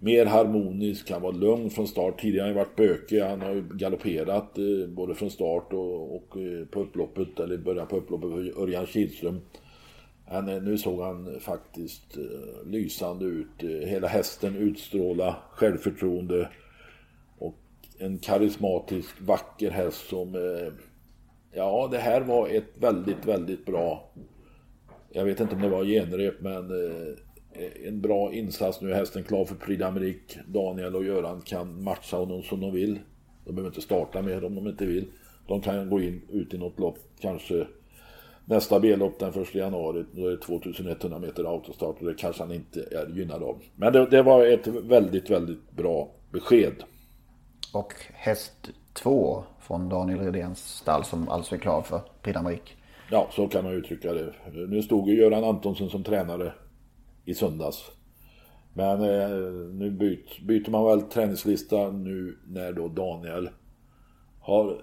mer 0.00 0.26
harmonisk, 0.26 1.10
han 1.10 1.22
var 1.22 1.32
lugn 1.32 1.70
från 1.70 1.88
start. 1.88 2.20
Tidigare 2.20 2.42
har 2.42 2.48
han 2.48 2.56
varit 2.56 2.76
bökig, 2.76 3.20
han 3.20 3.40
har 3.40 3.54
ju 3.54 3.62
galopperat 3.72 4.58
eh, 4.58 4.88
både 4.88 5.14
från 5.14 5.30
start 5.30 5.72
och, 5.72 6.16
och 6.16 6.36
eh, 6.36 6.66
på 6.66 6.80
upploppet, 6.80 7.40
eller 7.40 7.56
början 7.56 7.86
på 7.86 7.96
upploppet 7.96 8.30
för 8.30 8.62
Örjan 8.62 8.86
Kihlström. 8.86 9.40
Han, 10.30 10.44
nu 10.44 10.78
såg 10.78 11.00
han 11.00 11.40
faktiskt 11.40 12.16
eh, 12.16 12.70
lysande 12.70 13.24
ut. 13.24 13.62
Eh, 13.62 13.88
hela 13.88 14.08
hästen 14.08 14.56
utstråla 14.56 15.36
självförtroende 15.50 16.48
och 17.38 17.58
en 17.98 18.18
karismatisk, 18.18 19.20
vacker 19.20 19.70
häst 19.70 20.08
som... 20.08 20.34
Eh, 20.34 20.72
ja, 21.52 21.88
det 21.92 21.98
här 21.98 22.20
var 22.20 22.48
ett 22.48 22.72
väldigt, 22.80 23.26
väldigt 23.26 23.66
bra... 23.66 24.10
Jag 25.10 25.24
vet 25.24 25.40
inte 25.40 25.54
om 25.54 25.62
det 25.62 25.68
var 25.68 25.84
genrep, 25.84 26.40
men 26.40 26.70
eh, 26.70 27.14
en 27.86 28.00
bra 28.00 28.32
insats. 28.32 28.80
Nu 28.80 28.90
är 28.90 28.94
hästen 28.94 29.24
klar 29.24 29.44
för 29.44 29.54
Prix 29.54 29.82
d'Amérique. 29.82 30.38
Daniel 30.46 30.96
och 30.96 31.04
Göran 31.04 31.40
kan 31.40 31.82
matcha 31.82 32.16
honom 32.16 32.42
som 32.42 32.60
de 32.60 32.72
vill. 32.72 32.98
De 33.44 33.52
behöver 33.52 33.70
inte 33.70 33.80
starta 33.80 34.22
med 34.22 34.44
om 34.44 34.54
de 34.54 34.66
inte 34.66 34.86
vill. 34.86 35.04
De 35.46 35.60
kan 35.60 35.90
gå 35.90 36.00
in 36.00 36.22
ut 36.30 36.54
i 36.54 36.58
något 36.58 36.78
lopp, 36.78 36.98
kanske 37.20 37.66
nästa 38.44 38.80
B-lopp 38.80 39.18
den 39.18 39.42
1 39.42 39.54
januari. 39.54 40.04
Då 40.12 40.26
är 40.26 40.30
det 40.30 40.36
2100 40.36 41.18
meter 41.18 41.44
autostart 41.44 42.00
och 42.00 42.06
det 42.06 42.14
kanske 42.14 42.42
han 42.42 42.52
inte 42.52 42.80
är 42.80 43.16
gynnad 43.16 43.42
av. 43.42 43.62
Men 43.76 43.92
det, 43.92 44.06
det 44.06 44.22
var 44.22 44.46
ett 44.46 44.66
väldigt, 44.66 45.30
väldigt 45.30 45.72
bra 45.72 46.10
besked. 46.32 46.74
Och 47.72 47.92
häst 48.12 48.70
2 48.92 49.44
från 49.60 49.88
Daniel 49.88 50.18
Redéns 50.18 50.58
stall 50.58 51.04
som 51.04 51.28
alltså 51.28 51.54
är 51.54 51.58
klar 51.58 51.82
för 51.82 52.00
Prix 52.22 52.38
d'Amérique. 52.38 52.70
Ja, 53.10 53.28
så 53.32 53.48
kan 53.48 53.64
man 53.64 53.72
uttrycka 53.72 54.12
det. 54.12 54.34
Nu 54.68 54.82
stod 54.82 55.08
ju 55.08 55.16
Göran 55.16 55.44
Antonsson 55.44 55.90
som 55.90 56.04
tränare 56.04 56.52
i 57.28 57.34
söndags. 57.34 57.90
Men 58.72 59.02
eh, 59.02 59.28
nu 59.72 59.90
byt, 59.90 60.40
byter 60.40 60.70
man 60.70 60.84
väl 60.84 61.02
träningslista 61.02 61.90
nu 61.90 62.38
när 62.46 62.72
då 62.72 62.88
Daniel 62.88 63.50
har 64.40 64.82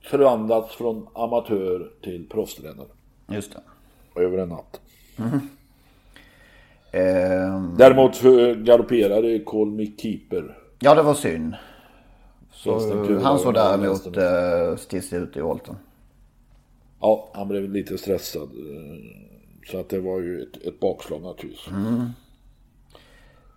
förvandlats 0.00 0.74
från 0.74 1.08
amatör 1.14 1.92
till 2.02 2.28
proffstränare. 2.28 2.86
Just 3.28 3.52
det. 3.52 4.20
Över 4.20 4.38
en 4.38 4.48
natt. 4.48 4.80
Mm. 5.18 5.40
Eh, 6.90 7.76
Däremot 7.76 8.22
galopperade 8.64 9.38
Call 9.38 9.86
Keeper. 9.98 10.58
Ja, 10.78 10.94
det 10.94 11.02
var 11.02 11.14
synd. 11.14 11.54
Så 12.52 12.72
han 13.22 13.38
såg 13.38 13.54
däremot 13.54 14.06
uh, 14.06 14.76
stissig 14.76 15.16
ut 15.16 15.36
i 15.36 15.40
volten. 15.40 15.76
Ja, 17.00 17.30
han 17.34 17.48
blev 17.48 17.70
lite 17.70 17.98
stressad. 17.98 18.50
Så 19.70 19.80
att 19.80 19.88
det 19.88 20.00
var 20.00 20.20
ju 20.20 20.42
ett, 20.42 20.66
ett 20.66 20.80
bakslag 20.80 21.22
naturligtvis. 21.22 21.68
Mm. 21.68 22.10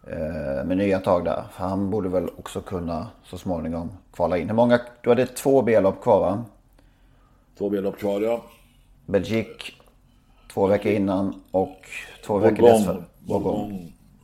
Eh, 0.07 0.65
med 0.65 0.77
nya 0.77 0.99
tag 0.99 1.25
där. 1.25 1.43
För 1.51 1.63
han 1.63 1.89
borde 1.89 2.09
väl 2.09 2.29
också 2.37 2.61
kunna 2.61 3.07
så 3.23 3.37
småningom 3.37 3.91
kvala 4.13 4.37
in. 4.37 4.47
Hur 4.47 4.55
många? 4.55 4.79
Du 5.03 5.09
hade 5.09 5.25
två 5.25 5.61
B-lopp 5.61 6.01
kvar 6.01 6.19
va? 6.19 6.45
Två 7.57 7.69
B-lopp 7.69 7.97
kvar 7.97 8.21
ja. 8.21 8.43
Belgique 9.05 9.73
två 10.53 10.67
veckor 10.67 10.91
innan 10.91 11.41
och 11.51 11.77
två 12.25 12.37
veckor 12.37 12.67
dessför, 12.67 13.03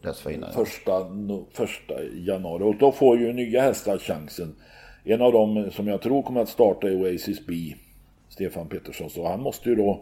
dessförinnan. 0.01 0.53
Första, 0.53 0.99
no, 0.99 1.45
första 1.51 1.93
januari. 2.03 2.63
Och 2.63 2.75
då 2.75 2.91
får 2.91 3.17
ju 3.17 3.33
nya 3.33 3.61
hästar 3.61 3.97
chansen. 3.97 4.55
En 5.03 5.21
av 5.21 5.31
dem 5.31 5.69
som 5.71 5.87
jag 5.87 6.01
tror 6.01 6.23
kommer 6.23 6.41
att 6.41 6.49
starta 6.49 6.87
är 6.87 7.01
Oasis 7.01 7.45
B. 7.47 7.53
Stefan 8.29 8.67
Pettersson. 8.67 9.09
Så 9.09 9.27
han 9.27 9.41
måste 9.41 9.69
ju 9.69 9.75
då 9.75 10.01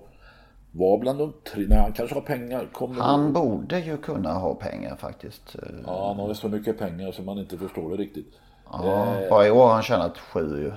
var 0.76 0.98
bland 0.98 1.20
de 1.20 1.34
tre. 1.52 1.66
Nej, 1.70 1.78
han 1.78 1.94
kanske 1.94 2.16
har 2.16 2.22
pengar. 2.22 2.70
Kommer 2.72 3.02
han 3.02 3.26
du... 3.26 3.32
borde 3.32 3.80
ju 3.80 3.98
kunna 3.98 4.34
ha 4.34 4.56
pengar 4.56 4.96
faktiskt. 4.96 5.56
Ja, 5.86 6.08
han 6.08 6.20
har 6.20 6.28
ju 6.28 6.36
så 6.36 6.50
mycket 6.50 6.80
pengar 6.80 7.12
så 7.12 7.22
man 7.22 7.38
inte 7.38 7.58
förstår 7.58 7.90
det 7.90 7.96
riktigt. 7.96 8.34
Ja, 8.72 9.22
eh... 9.22 9.30
bara 9.30 9.48
i 9.48 9.52
år 9.52 9.66
har 9.66 9.74
han 9.74 9.84
tjänat 9.84 10.18
sju 10.18 10.62
ju. 10.62 10.72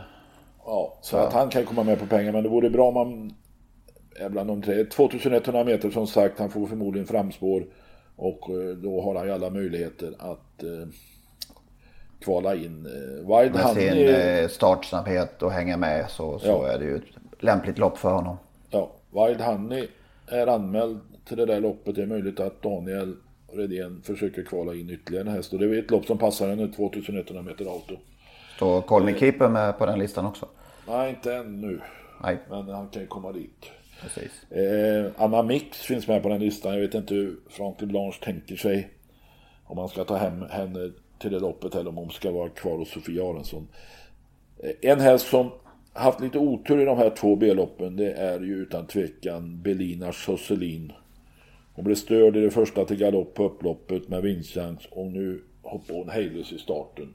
Ja, 0.67 0.99
så 1.01 1.17
att 1.17 1.33
han 1.33 1.49
kan 1.49 1.65
komma 1.65 1.83
med 1.83 1.99
på 1.99 2.07
pengar. 2.07 2.33
Men 2.33 2.43
det 2.43 2.49
vore 2.49 2.71
bra 2.71 2.89
om 2.89 2.95
man 2.95 3.35
är 4.21 4.29
bland 4.29 4.49
de 4.49 4.63
tre. 4.63 4.85
2100 4.85 5.65
meter 5.65 5.91
som 5.91 6.07
sagt, 6.07 6.39
han 6.39 6.51
får 6.51 6.67
förmodligen 6.67 7.07
framspår. 7.07 7.67
Och 8.17 8.51
eh, 8.51 8.77
då 8.77 9.03
har 9.03 9.15
han 9.15 9.27
ju 9.27 9.33
alla 9.33 9.51
möjligheter 9.51 10.15
att 10.19 10.63
eh, 10.63 10.89
kvala 12.21 12.55
in. 12.55 12.87
Eh, 12.87 13.39
Wild 13.39 13.55
med 13.55 13.67
sin 13.67 13.93
är... 13.93 14.43
Eh, 14.43 14.49
startsnabbhet 14.49 15.43
och 15.43 15.53
hänga 15.53 15.77
med 15.77 16.11
så, 16.11 16.39
så 16.39 16.47
ja. 16.47 16.69
är 16.69 16.79
det 16.79 16.85
ju 16.85 16.97
ett 16.97 17.43
lämpligt 17.43 17.79
lopp 17.79 17.99
för 17.99 18.13
honom. 18.13 18.37
Wild 19.11 19.41
Honey 19.41 19.89
är 20.27 20.47
anmäld 20.47 20.99
till 21.25 21.37
det 21.37 21.47
där 21.47 21.61
loppet. 21.61 21.95
Det 21.95 22.03
är 22.03 22.07
möjligt 22.07 22.41
att 22.41 22.63
Daniel 22.63 23.17
Redén 23.53 24.03
försöker 24.03 24.43
kvala 24.43 24.75
in 24.75 24.91
ytterligare 24.91 25.29
en 25.29 25.35
häst. 25.35 25.53
Och 25.53 25.59
det 25.59 25.67
är 25.67 25.79
ett 25.79 25.91
lopp 25.91 26.07
som 26.07 26.19
passar 26.19 26.49
henne, 26.49 26.69
2100 26.69 27.43
meter 27.43 27.65
auto. 27.65 27.97
Står 28.57 28.83
Colmy 28.83 29.15
Keeper 29.15 29.49
med 29.49 29.79
på 29.79 29.87
den 29.87 29.99
listan 29.99 30.27
också? 30.27 30.49
Nej, 30.89 31.11
inte 31.11 31.35
ännu. 31.35 31.81
Nej. 32.23 32.39
Men 32.51 32.69
han 32.69 32.89
kan 32.89 33.03
ju 33.03 33.09
komma 33.09 33.33
dit. 33.33 33.71
Precis. 34.01 34.53
Eh, 34.53 35.07
Anna 35.17 35.43
Mix 35.43 35.79
finns 35.79 36.09
med 36.09 36.23
på 36.23 36.29
den 36.29 36.41
listan. 36.41 36.73
Jag 36.73 36.81
vet 36.81 36.95
inte 36.95 37.15
hur 37.15 37.37
Frank 37.49 37.79
Blanche 37.79 38.19
tänker 38.23 38.57
sig. 38.57 38.91
Om 39.65 39.77
man 39.77 39.89
ska 39.89 40.05
ta 40.05 40.17
hem 40.17 40.43
henne 40.51 40.93
till 41.19 41.33
det 41.33 41.39
loppet 41.39 41.75
eller 41.75 41.91
om 41.91 41.97
hon 41.97 42.11
ska 42.11 42.31
vara 42.31 42.49
kvar 42.49 42.79
hos 42.79 42.91
Sofia 42.91 43.31
Arensson. 43.31 43.69
Eh, 44.59 44.91
en 44.91 45.01
häst 45.01 45.27
som 45.27 45.51
haft 45.97 46.21
lite 46.21 46.39
otur 46.39 46.81
i 46.81 46.85
de 46.85 46.99
här 46.99 47.11
två 47.11 47.37
B-loppen 47.37 47.97
det 47.97 48.13
är 48.13 48.41
ju 48.41 48.55
utan 48.55 48.87
tvekan 48.87 49.63
Belina 49.63 50.13
Josselin. 50.27 50.93
Hon 51.75 51.85
blev 51.85 51.95
störd 51.95 52.37
i 52.37 52.41
det 52.41 52.51
första 52.51 52.85
till 52.85 52.97
galopp 52.97 53.35
på 53.35 53.45
upploppet 53.45 54.09
med 54.09 54.23
vinstchans 54.23 54.87
och 54.91 55.07
nu 55.07 55.43
hoppar 55.63 55.95
hon 55.95 56.09
hejdlös 56.09 56.53
i 56.53 56.59
starten. 56.59 57.15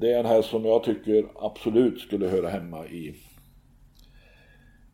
Det 0.00 0.12
är 0.12 0.20
en 0.20 0.26
häst 0.26 0.48
som 0.48 0.64
jag 0.64 0.84
tycker 0.84 1.24
absolut 1.34 2.00
skulle 2.00 2.28
höra 2.28 2.48
hemma 2.48 2.86
i 2.86 3.14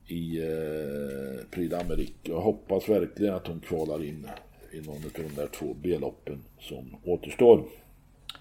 i 0.06 0.38
eh, 0.38 1.44
Prix 1.50 1.74
d'Amérique. 1.74 2.12
Jag 2.22 2.40
hoppas 2.40 2.88
verkligen 2.88 3.34
att 3.34 3.46
hon 3.46 3.60
kvalar 3.60 4.04
in 4.04 4.28
i 4.72 4.80
någon 4.80 4.96
av 4.96 5.10
de 5.14 5.34
där 5.36 5.46
två 5.46 5.74
B-loppen 5.82 6.42
som 6.60 6.96
återstår. 7.04 7.64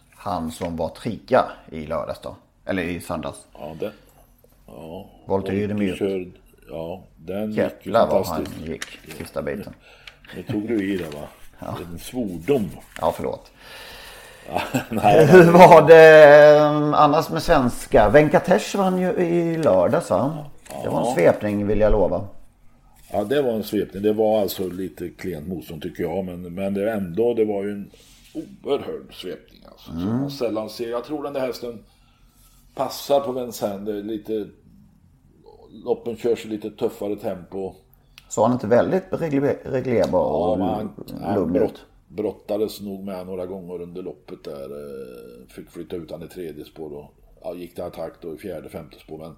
Han 0.10 0.52
som 0.52 0.76
var 0.76 0.90
trea 0.90 1.52
i 1.72 1.86
lördags 1.86 2.20
då? 2.22 2.36
Eller 2.66 2.84
i 2.84 3.00
söndags? 3.00 3.48
Ja, 3.54 3.76
det. 3.80 3.92
Ja. 4.76 5.10
Volter 5.26 5.52
Rydemyr. 5.52 6.32
Ja, 6.70 7.04
den 7.18 7.52
Jävlar 7.52 7.70
gick 7.72 7.86
ju 7.86 7.92
vad 7.92 8.28
han 8.28 8.46
gick 8.66 8.86
sista 9.18 9.42
biten. 9.42 9.74
Nu 10.36 10.44
tog 10.44 10.68
du 10.68 10.94
i 10.94 10.98
det 10.98 11.16
va? 11.16 11.28
Ja. 11.62 11.78
En 11.92 12.00
svordom. 12.00 12.70
Ja, 13.02 13.14
förlåt. 13.16 13.52
nej, 14.90 15.26
Hur 15.26 15.52
var 15.52 15.88
det 15.88 16.58
eh, 16.58 17.02
annars 17.02 17.30
med 17.30 17.44
svenska? 17.44 18.10
Venkatesh 18.10 18.78
vann 18.78 19.02
ju 19.02 19.10
i 19.12 19.58
lördags 19.58 20.10
va? 20.10 20.46
Det 20.84 20.90
var 20.90 21.08
en 21.08 21.16
svepning 21.16 21.68
vill 21.68 21.80
jag 21.80 21.92
lova. 21.92 22.28
Ja, 23.12 23.24
det 23.24 23.42
var 23.42 23.52
en 23.52 23.64
svepning. 23.64 24.04
Det 24.04 24.14
var 24.14 24.42
alltså 24.42 24.68
lite 24.68 25.10
klent 25.10 25.48
motstånd 25.48 25.82
tycker 25.82 26.04
jag. 26.04 26.26
Men, 26.26 26.54
men 26.54 26.74
det 26.74 26.92
ändå, 26.92 27.34
det 27.34 27.46
var 27.46 27.64
ju 27.64 27.72
en 27.72 27.92
oerhörd 28.34 29.14
svepning. 29.14 29.66
Alltså, 29.72 29.92
mm. 29.92 30.30
Sällan 30.30 30.70
ser. 30.70 30.90
Jag 30.90 31.04
tror 31.04 31.24
den 31.24 31.34
där 31.34 31.42
hästen 31.42 31.84
passar 32.80 33.20
på 33.20 33.32
Vincennes. 33.32 34.06
Lite, 34.06 34.48
loppen 35.86 36.18
körs 36.18 36.46
i 36.46 36.50
lite 36.50 36.72
tuffare 36.72 37.16
tempo. 37.16 37.74
Så 38.30 38.44
han 38.44 38.54
inte 38.54 38.68
väldigt 38.68 39.04
reglerbar 39.12 40.24
och 40.24 40.60
ja, 41.22 41.36
lugn 41.36 41.56
ut? 41.56 41.86
brottades 42.08 42.82
nog 42.82 43.04
med 43.04 43.26
några 43.26 43.46
gånger 43.46 43.82
under 43.82 44.04
loppet 44.04 44.44
där. 44.44 44.64
Eh, 44.64 45.48
fick 45.48 45.70
flytta 45.70 45.96
ut 45.96 46.12
han 46.12 46.24
i 46.24 46.28
tredje 46.28 46.66
spår 46.66 46.94
och 46.94 47.14
ja, 47.42 47.54
gick 47.54 47.76
till 47.76 47.84
attack 47.84 48.14
då 48.22 48.36
i 48.36 48.38
fjärde, 48.38 48.70
femte 48.70 49.00
spår. 49.00 49.18
Men 49.18 49.36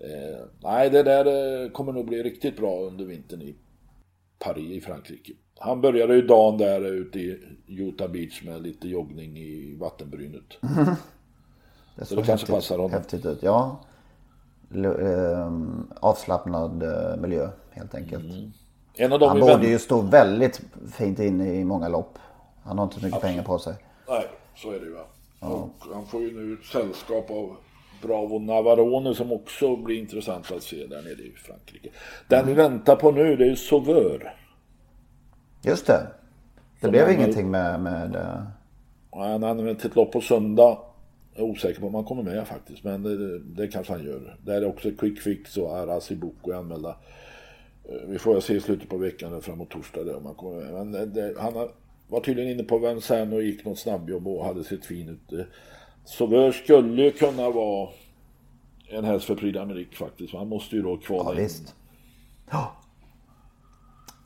Eh, 0.00 0.44
nej, 0.62 0.90
det 0.90 1.02
där 1.02 1.26
eh, 1.26 1.70
kommer 1.70 1.92
nog 1.92 2.06
bli 2.06 2.22
riktigt 2.22 2.56
bra 2.56 2.80
under 2.80 3.04
vintern 3.04 3.42
i 3.42 3.56
Paris 4.38 4.70
i 4.70 4.80
Frankrike. 4.80 5.32
Han 5.58 5.80
började 5.80 6.14
ju 6.14 6.22
dagen 6.22 6.58
där 6.58 6.92
ute 6.92 7.18
i 7.18 7.38
Utah 7.66 8.10
Beach 8.10 8.42
med 8.44 8.62
lite 8.62 8.88
joggning 8.88 9.38
i 9.38 9.76
vattenbrynet. 9.80 10.58
Mm. 11.98 12.04
Det 12.04 12.04
så 12.06 12.14
det 12.14 12.22
kanske 12.22 12.32
häftigt, 12.32 12.54
passar 12.54 12.76
honom. 12.76 12.92
Häftigt 12.92 13.26
ut, 13.26 13.42
ja. 13.42 13.80
L 14.74 14.84
eh, 14.84 15.52
avslappnad 16.00 16.84
miljö 17.20 17.48
helt 17.70 17.94
enkelt. 17.94 18.24
Mm. 18.24 18.52
En 18.94 19.12
av 19.12 19.28
Han 19.28 19.40
borde 19.40 19.66
ju 19.66 19.78
stå 19.78 20.00
väldigt 20.00 20.60
fint 20.92 21.18
in 21.18 21.40
i 21.40 21.64
många 21.64 21.88
lopp. 21.88 22.18
Han 22.62 22.78
har 22.78 22.84
inte 22.84 23.00
så 23.00 23.04
mycket 23.04 23.16
Absolut. 23.16 23.32
pengar 23.32 23.44
på 23.44 23.58
sig. 23.58 23.74
Nej, 24.08 24.26
så 24.56 24.70
är 24.70 24.80
det 24.80 24.86
ju. 24.86 24.96
Ja. 25.40 25.46
Och 25.46 25.94
han 25.94 26.06
får 26.06 26.20
ju 26.20 26.32
nu 26.32 26.56
sällskap 26.72 27.30
av 27.30 27.56
Bravo 28.02 28.38
Navarone 28.38 29.14
som 29.14 29.32
också 29.32 29.76
blir 29.76 29.98
intressant 29.98 30.52
att 30.52 30.62
se 30.62 30.86
där 30.86 31.02
nere 31.02 31.12
i 31.12 31.34
Frankrike. 31.36 31.88
Den 32.28 32.46
vi 32.46 32.54
väntar 32.54 32.96
på 32.96 33.10
nu 33.10 33.36
det 33.36 33.50
är 33.50 33.54
Sauveur. 33.54 34.34
Just 35.62 35.86
det. 35.86 36.06
Det 36.74 36.80
som 36.80 36.90
blev 36.90 37.10
ingenting 37.10 37.50
med... 37.50 37.80
med 37.80 38.16
uh... 38.16 38.42
Han 39.12 39.44
använder 39.44 39.86
ett 39.86 39.96
lopp 39.96 40.12
på 40.12 40.20
söndag. 40.20 40.78
Jag 41.38 41.46
är 41.46 41.50
osäker 41.50 41.80
på 41.80 41.86
om 41.86 41.94
han 41.94 42.04
kommer 42.04 42.22
med 42.22 42.48
faktiskt. 42.48 42.84
Men 42.84 43.02
det, 43.02 43.38
det 43.38 43.68
kanske 43.68 43.92
han 43.92 44.04
gör. 44.04 44.36
Där 44.44 44.62
är 44.62 44.64
också 44.64 44.90
Quick 44.90 45.20
Fix 45.20 45.56
och 45.56 45.76
Arasi 45.76 46.16
Boko 46.16 46.52
anmälda. 46.52 46.96
Eh, 47.84 48.08
vi 48.08 48.18
får 48.18 48.40
se 48.40 48.54
i 48.54 48.60
slutet 48.60 48.88
på 48.88 48.96
veckan 48.96 49.42
framåt 49.42 49.70
torsdag 49.70 50.04
där 50.04 50.16
om 50.16 50.26
han 50.26 50.34
kommer 50.34 50.64
med. 50.64 50.86
Men 50.86 51.14
det, 51.14 51.34
han 51.38 51.68
var 52.08 52.20
tydligen 52.20 52.50
inne 52.50 52.62
på 52.62 52.78
Vincennes 52.78 53.34
och 53.34 53.42
gick 53.42 53.64
något 53.64 53.78
snabbjobb 53.78 54.28
och 54.28 54.44
hade 54.44 54.64
sett 54.64 54.86
fin 54.86 55.08
ut. 55.08 55.46
Sauveur 56.04 56.52
skulle 56.52 57.02
ju 57.02 57.10
kunna 57.10 57.50
vara 57.50 57.88
en 58.88 59.04
häst 59.04 59.24
för 59.24 59.34
Prix 59.34 59.58
d'Amérique 59.58 59.94
faktiskt. 59.94 60.34
Han 60.34 60.48
måste 60.48 60.76
ju 60.76 60.82
då 60.82 60.96
kvala 60.96 61.30
ja, 61.30 61.34
in. 61.34 61.42
Visst. 61.42 61.74
Ja. 62.50 62.72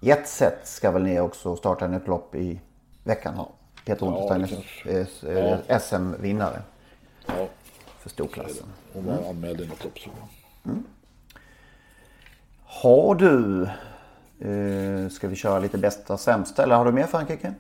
Jetset 0.01 0.67
ska 0.67 0.91
väl 0.91 1.03
ner 1.03 1.21
också 1.21 1.57
starta 1.57 1.85
en 1.85 1.95
upplopp 1.95 2.35
i 2.35 2.61
veckan. 3.05 3.35
Peter 3.87 4.07
Untersteiner, 4.07 4.67
ja, 5.23 5.59
ja. 5.69 5.79
SM-vinnare. 5.79 6.63
Ja. 7.27 7.49
För 8.01 8.11
storklassen. 8.11 8.67
Hon 8.93 9.07
var 9.07 9.31
anmäld 9.31 9.61
i 9.61 9.67
något 9.67 9.85
lopp. 9.85 9.99
Så. 9.99 10.11
Mm. 10.65 10.85
Har 12.65 13.15
du, 13.15 13.63
eh, 14.49 15.09
ska 15.09 15.29
vi 15.29 15.37
köra 15.37 15.59
lite 15.59 15.79
bästa 15.79 16.19
sämsta 16.19 16.63
eller 16.63 16.75
har 16.75 16.85
du 16.85 16.93
mer 16.93 17.07
Frankrike? 17.07 17.55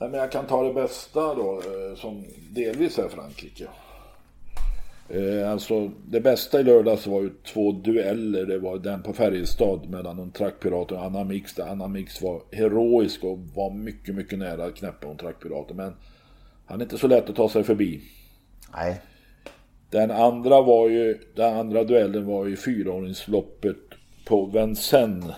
Nej, 0.00 0.10
men 0.10 0.20
jag 0.20 0.32
kan 0.32 0.46
ta 0.46 0.62
det 0.62 0.74
bästa 0.74 1.34
då, 1.34 1.62
eh, 1.64 1.96
som 1.96 2.24
delvis 2.50 2.98
är 2.98 3.08
Frankrike. 3.08 3.68
Eh, 5.08 5.50
alltså 5.50 5.90
det 6.06 6.20
bästa 6.20 6.60
i 6.60 6.64
lördags 6.64 7.06
var 7.06 7.22
ju 7.22 7.30
två 7.30 7.72
dueller. 7.72 8.46
Det 8.46 8.58
var 8.58 8.78
den 8.78 9.02
på 9.02 9.12
Färjestad 9.12 9.90
mellan 9.90 10.18
en 10.18 10.30
trackpirat 10.30 10.92
och 10.92 11.04
Anna 11.04 11.24
Mix. 11.24 11.54
Där 11.54 11.66
Anna 11.66 11.88
Mix 11.88 12.22
var 12.22 12.42
heroisk 12.52 13.24
och 13.24 13.38
var 13.54 13.70
mycket, 13.70 14.14
mycket 14.14 14.38
nära 14.38 14.64
att 14.64 14.74
knäppa 14.74 15.08
en 15.08 15.16
trackpiraten. 15.16 15.76
Men 15.76 15.94
han 16.66 16.80
är 16.80 16.84
inte 16.84 16.98
så 16.98 17.06
lätt 17.06 17.30
att 17.30 17.36
ta 17.36 17.48
sig 17.48 17.64
förbi. 17.64 18.02
Nej. 18.72 19.00
Den 19.90 20.10
andra 20.10 20.62
var 20.62 20.88
ju, 20.88 21.18
den 21.34 21.56
andra 21.56 21.84
duellen 21.84 22.26
var 22.26 22.46
ju 22.46 22.56
fyraåringsloppet 22.56 23.76
på 24.24 24.46
Vincennes. 24.46 25.36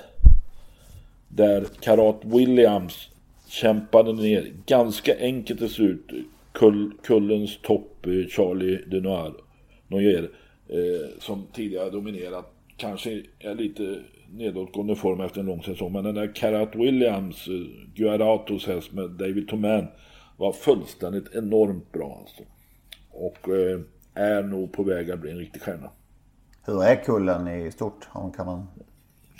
Där 1.29 1.67
Karat 1.81 2.21
Williams 2.25 3.09
kämpade 3.49 4.13
ner 4.13 4.53
ganska 4.67 5.19
enkelt 5.19 5.59
till 5.59 5.71
slut 5.71 6.11
Kull, 6.53 6.93
kullens 7.03 7.59
topp 7.63 8.07
eh, 8.07 8.27
Charlie 8.29 8.85
de 8.87 9.01
Noir, 9.01 9.33
Noyer 9.89 10.31
eh, 10.69 11.19
som 11.19 11.47
tidigare 11.53 11.91
dominerat 11.91 12.53
kanske 12.77 13.23
är 13.39 13.55
lite 13.55 13.99
nedåtgående 14.33 14.97
form 14.97 15.21
efter 15.21 15.41
en 15.41 15.47
lång 15.47 15.63
säsong 15.63 15.93
men 15.93 16.05
den 16.05 16.15
där 16.15 16.35
Karat 16.35 16.77
Williams 16.77 17.49
eh, 17.49 17.55
Guaratos 17.95 18.67
häst 18.67 18.93
med 18.93 19.11
David 19.11 19.49
Toman 19.49 19.87
var 20.37 20.53
fullständigt 20.53 21.35
enormt 21.35 21.93
bra 21.93 22.19
alltså. 22.21 22.43
Och 23.21 23.49
eh, 23.49 23.81
är 24.15 24.43
nog 24.43 24.73
på 24.73 24.83
väg 24.83 25.11
att 25.11 25.19
bli 25.19 25.31
en 25.31 25.39
riktig 25.39 25.63
stjärna. 25.63 25.91
Hur 26.65 26.83
är 26.85 27.05
kullen 27.05 27.49
i 27.49 27.71
stort? 27.71 28.09
Kan 28.37 28.47
man... 28.47 28.67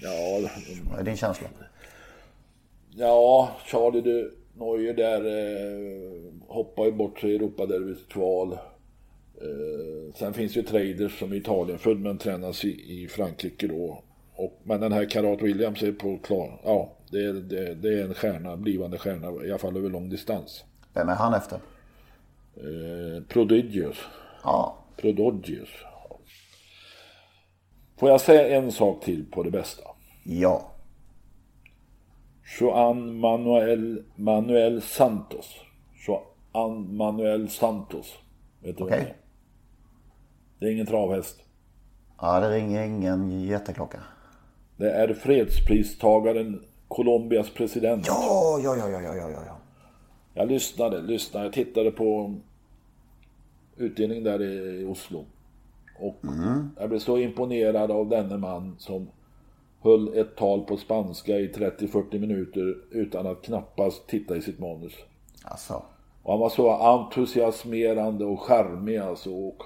Ja, 0.03 0.49
Vad 0.91 1.01
är 1.01 1.05
din 1.05 1.17
känsla? 1.17 1.49
Ja, 2.91 3.51
Charlie 3.67 4.01
de 4.01 4.31
Neuer 4.55 4.95
där 4.95 5.21
eh, 5.27 6.33
hoppar 6.49 6.85
ju 6.85 6.93
bort 6.93 7.19
sig 7.19 7.31
i 7.31 7.35
Europaderbyt 7.37 8.09
kval. 8.09 8.53
Eh, 8.53 10.15
sen 10.15 10.35
finns 10.35 10.57
ju 10.57 10.63
traders 10.63 11.19
som 11.19 11.33
är 11.33 11.37
Italien 11.37 11.79
född 11.79 12.01
men 12.01 12.19
tränas 12.19 12.65
i, 12.65 13.03
i 13.03 13.09
Frankrike 13.09 13.67
då. 13.67 14.03
Och, 14.35 14.61
men 14.63 14.81
den 14.81 14.93
här 14.93 15.05
Karat 15.05 15.43
Williams 15.43 15.83
är 15.83 15.93
på 15.93 16.19
klar. 16.19 16.61
Ja, 16.65 16.93
det, 17.11 17.33
det, 17.33 17.75
det 17.75 18.01
är 18.01 18.05
en 18.05 18.15
stjärna, 18.15 18.57
blivande 18.57 18.99
stjärna 18.99 19.45
i 19.45 19.51
alla 19.51 19.59
fall 19.59 19.77
över 19.77 19.91
lång 19.91 20.09
distans. 20.09 20.65
Vem 20.95 21.09
är 21.09 21.15
han 21.15 21.35
efter? 21.35 21.59
Eh, 22.57 23.23
Prodigious. 23.29 23.97
Ja. 24.43 24.79
Prodigious. 24.97 25.69
Får 27.99 28.11
jag 28.11 28.21
säga 28.21 28.59
en 28.59 28.73
sak 28.73 29.05
till 29.05 29.31
på 29.31 29.43
det 29.43 29.51
bästa? 29.51 29.83
Ja. 30.25 30.71
Juan 32.61 33.19
Manuel, 33.19 34.05
Manuel 34.17 34.83
Santos. 34.83 35.57
Juan 36.07 36.97
Manuel 36.97 37.49
Santos. 37.49 38.15
Vet 38.63 38.79
du 38.79 38.85
okay. 38.85 38.99
vem 38.99 39.07
det 39.07 39.11
är? 39.11 39.17
Det 40.59 40.67
är 40.67 40.73
ingen 40.73 40.87
travhäst. 40.87 41.41
Ja, 42.21 42.41
det 42.41 42.51
ringer 42.51 42.83
ingen 42.83 43.41
jätteklocka. 43.41 44.01
Det 44.77 44.91
är 44.91 45.15
fredspristagaren 45.15 46.65
Colombias 46.89 47.51
president. 47.51 48.07
Ja, 48.07 48.61
ja, 48.65 48.77
ja, 48.77 48.89
ja, 48.89 49.15
ja, 49.15 49.29
ja. 49.31 49.60
Jag 50.35 50.49
lyssnade, 50.49 51.03
lyssnade. 51.03 51.47
Jag 51.47 51.53
tittade 51.53 51.91
på 51.91 52.35
utdelningen 53.77 54.25
där 54.25 54.43
i 54.43 54.85
Oslo. 54.85 55.25
Och 55.99 56.17
jag 56.79 56.89
blev 56.89 56.99
så 56.99 57.19
imponerad 57.19 57.91
av 57.91 58.09
denne 58.09 58.37
man 58.37 58.77
som 58.79 59.09
höll 59.81 60.19
ett 60.19 60.37
tal 60.37 60.61
på 60.61 60.77
spanska 60.77 61.39
i 61.39 61.49
30-40 61.49 62.19
minuter 62.19 62.77
utan 62.91 63.27
att 63.27 63.43
knappast 63.43 64.07
titta 64.07 64.37
i 64.37 64.43
sitt 64.43 64.59
manus. 64.59 64.93
Alltså. 65.45 65.83
Och 66.23 66.33
han 66.33 66.41
var 66.41 66.49
så 66.49 66.71
entusiasmerande 66.71 68.25
och 68.25 68.41
charmig 68.41 68.97
alltså. 68.97 69.31
Och 69.31 69.63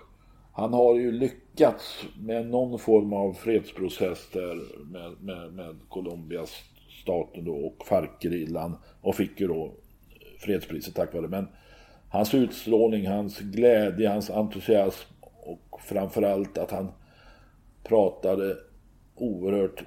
han 0.53 0.72
har 0.72 0.94
ju 0.94 1.12
lyckats 1.12 2.05
med 2.18 2.46
någon 2.46 2.79
form 2.79 3.12
av 3.12 3.33
fredsprocess 3.33 4.29
där 4.33 4.59
med, 4.92 5.12
med, 5.20 5.53
med 5.53 5.77
Colombias 5.88 6.50
staten 7.03 7.44
då 7.44 7.55
och 7.55 7.87
Farc-gerillan. 7.87 8.77
Och 9.03 9.14
fick 9.14 9.40
ju 9.40 9.48
då 9.48 9.72
fredspriset 10.44 10.94
tack 10.94 11.14
vare. 11.14 11.28
Men 11.28 11.48
hans 12.09 12.35
utstrålning, 12.35 13.07
hans 13.07 13.38
glädje, 13.38 14.09
hans 14.09 14.30
entusiasm 14.30 15.09
och 15.40 15.80
framförallt 15.80 16.59
att 16.59 16.70
han 16.70 16.88
pratade 17.83 18.57
oerhört 19.14 19.85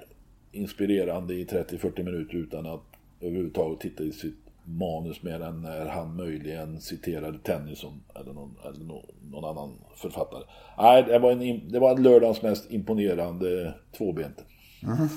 inspirerande 0.52 1.34
i 1.34 1.44
30-40 1.44 2.02
minuter 2.04 2.34
utan 2.34 2.66
att 2.66 2.82
överhuvudtaget 3.20 3.80
titta 3.80 4.02
i 4.02 4.12
sitt 4.12 4.48
manus 4.64 5.22
mer 5.22 5.40
än 5.40 5.62
när 5.62 5.86
han 5.86 6.16
möjligen 6.16 6.80
citerade 6.80 7.38
Tennyson 7.38 8.02
eller 8.20 8.32
någon, 8.32 8.56
eller 8.64 8.84
någon, 9.30 9.44
annan 9.44 9.74
författare. 9.94 10.42
Nej, 10.78 11.02
det 11.02 11.18
var, 11.18 11.32
en, 11.32 11.68
det 11.72 11.78
var 11.78 11.98
lördagens 11.98 12.42
mest 12.42 12.70
imponerande 12.70 13.74
tvåbente. 13.96 14.42
Mm-hmm. 14.80 15.08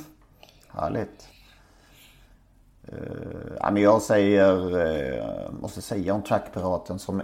Härligt. 0.67 1.29
Ja, 3.59 3.71
men 3.71 3.83
jag 3.83 4.01
säger, 4.01 4.75
uh, 4.77 5.51
måste 5.61 5.81
säga 5.81 6.13
om 6.13 6.21
Trackpiraten 6.21 6.99
som 6.99 7.21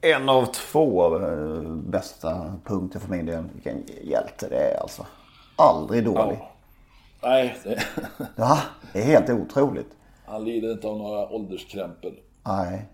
en 0.00 0.28
av 0.28 0.46
två 0.46 1.18
uh, 1.18 1.76
bästa 1.76 2.54
punkter 2.64 2.98
för 3.00 3.10
min 3.10 3.26
del. 3.26 3.44
Vilken 3.54 3.82
hjälte 4.02 4.48
det 4.48 4.56
är 4.56 4.80
alltså. 4.80 5.06
Aldrig 5.56 6.04
dålig. 6.04 6.38
Ja. 6.40 6.50
Nej, 7.22 7.56
det, 7.64 7.82
Ja, 8.36 8.58
det 8.92 8.98
är 8.98 9.04
helt 9.04 9.30
otroligt. 9.30 9.90
han 10.24 10.44
lider 10.44 10.72
inte 10.72 10.88
av 10.88 10.98
några 10.98 11.28
ålderskrämpor. 11.28 12.12
Nej. 12.46 12.88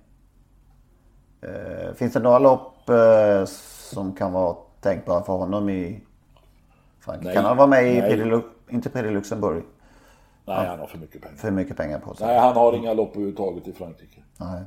Uh, 1.44 1.94
finns 1.94 2.12
det 2.12 2.20
några 2.20 2.38
lopp 2.38 2.90
uh, 2.90 3.44
som 3.90 4.14
kan 4.14 4.32
vara 4.32 4.56
tänkbara 4.80 5.22
för 5.22 5.32
honom 5.32 5.68
i 5.68 6.00
Frankrike? 7.00 7.34
Kan 7.34 7.44
han 7.44 7.56
vara 7.56 7.66
med 7.66 7.96
i. 7.96 8.00
Prix 8.00 8.46
inte 8.68 8.90
Prix 8.90 9.10
Luxemburg? 9.10 9.62
Nej, 10.44 10.66
han 10.66 10.78
har 10.78 10.86
för 10.86 10.98
mycket 10.98 11.22
pengar. 11.22 11.36
För 11.36 11.50
mycket 11.50 11.76
pengar 11.76 11.98
på 11.98 12.14
sig. 12.14 12.26
Nej, 12.26 12.38
han 12.38 12.54
har 12.56 12.72
inga 12.72 12.92
lopp 12.92 13.10
överhuvudtaget 13.10 13.68
i 13.68 13.72
Frankrike. 13.72 14.22
Nej. 14.36 14.62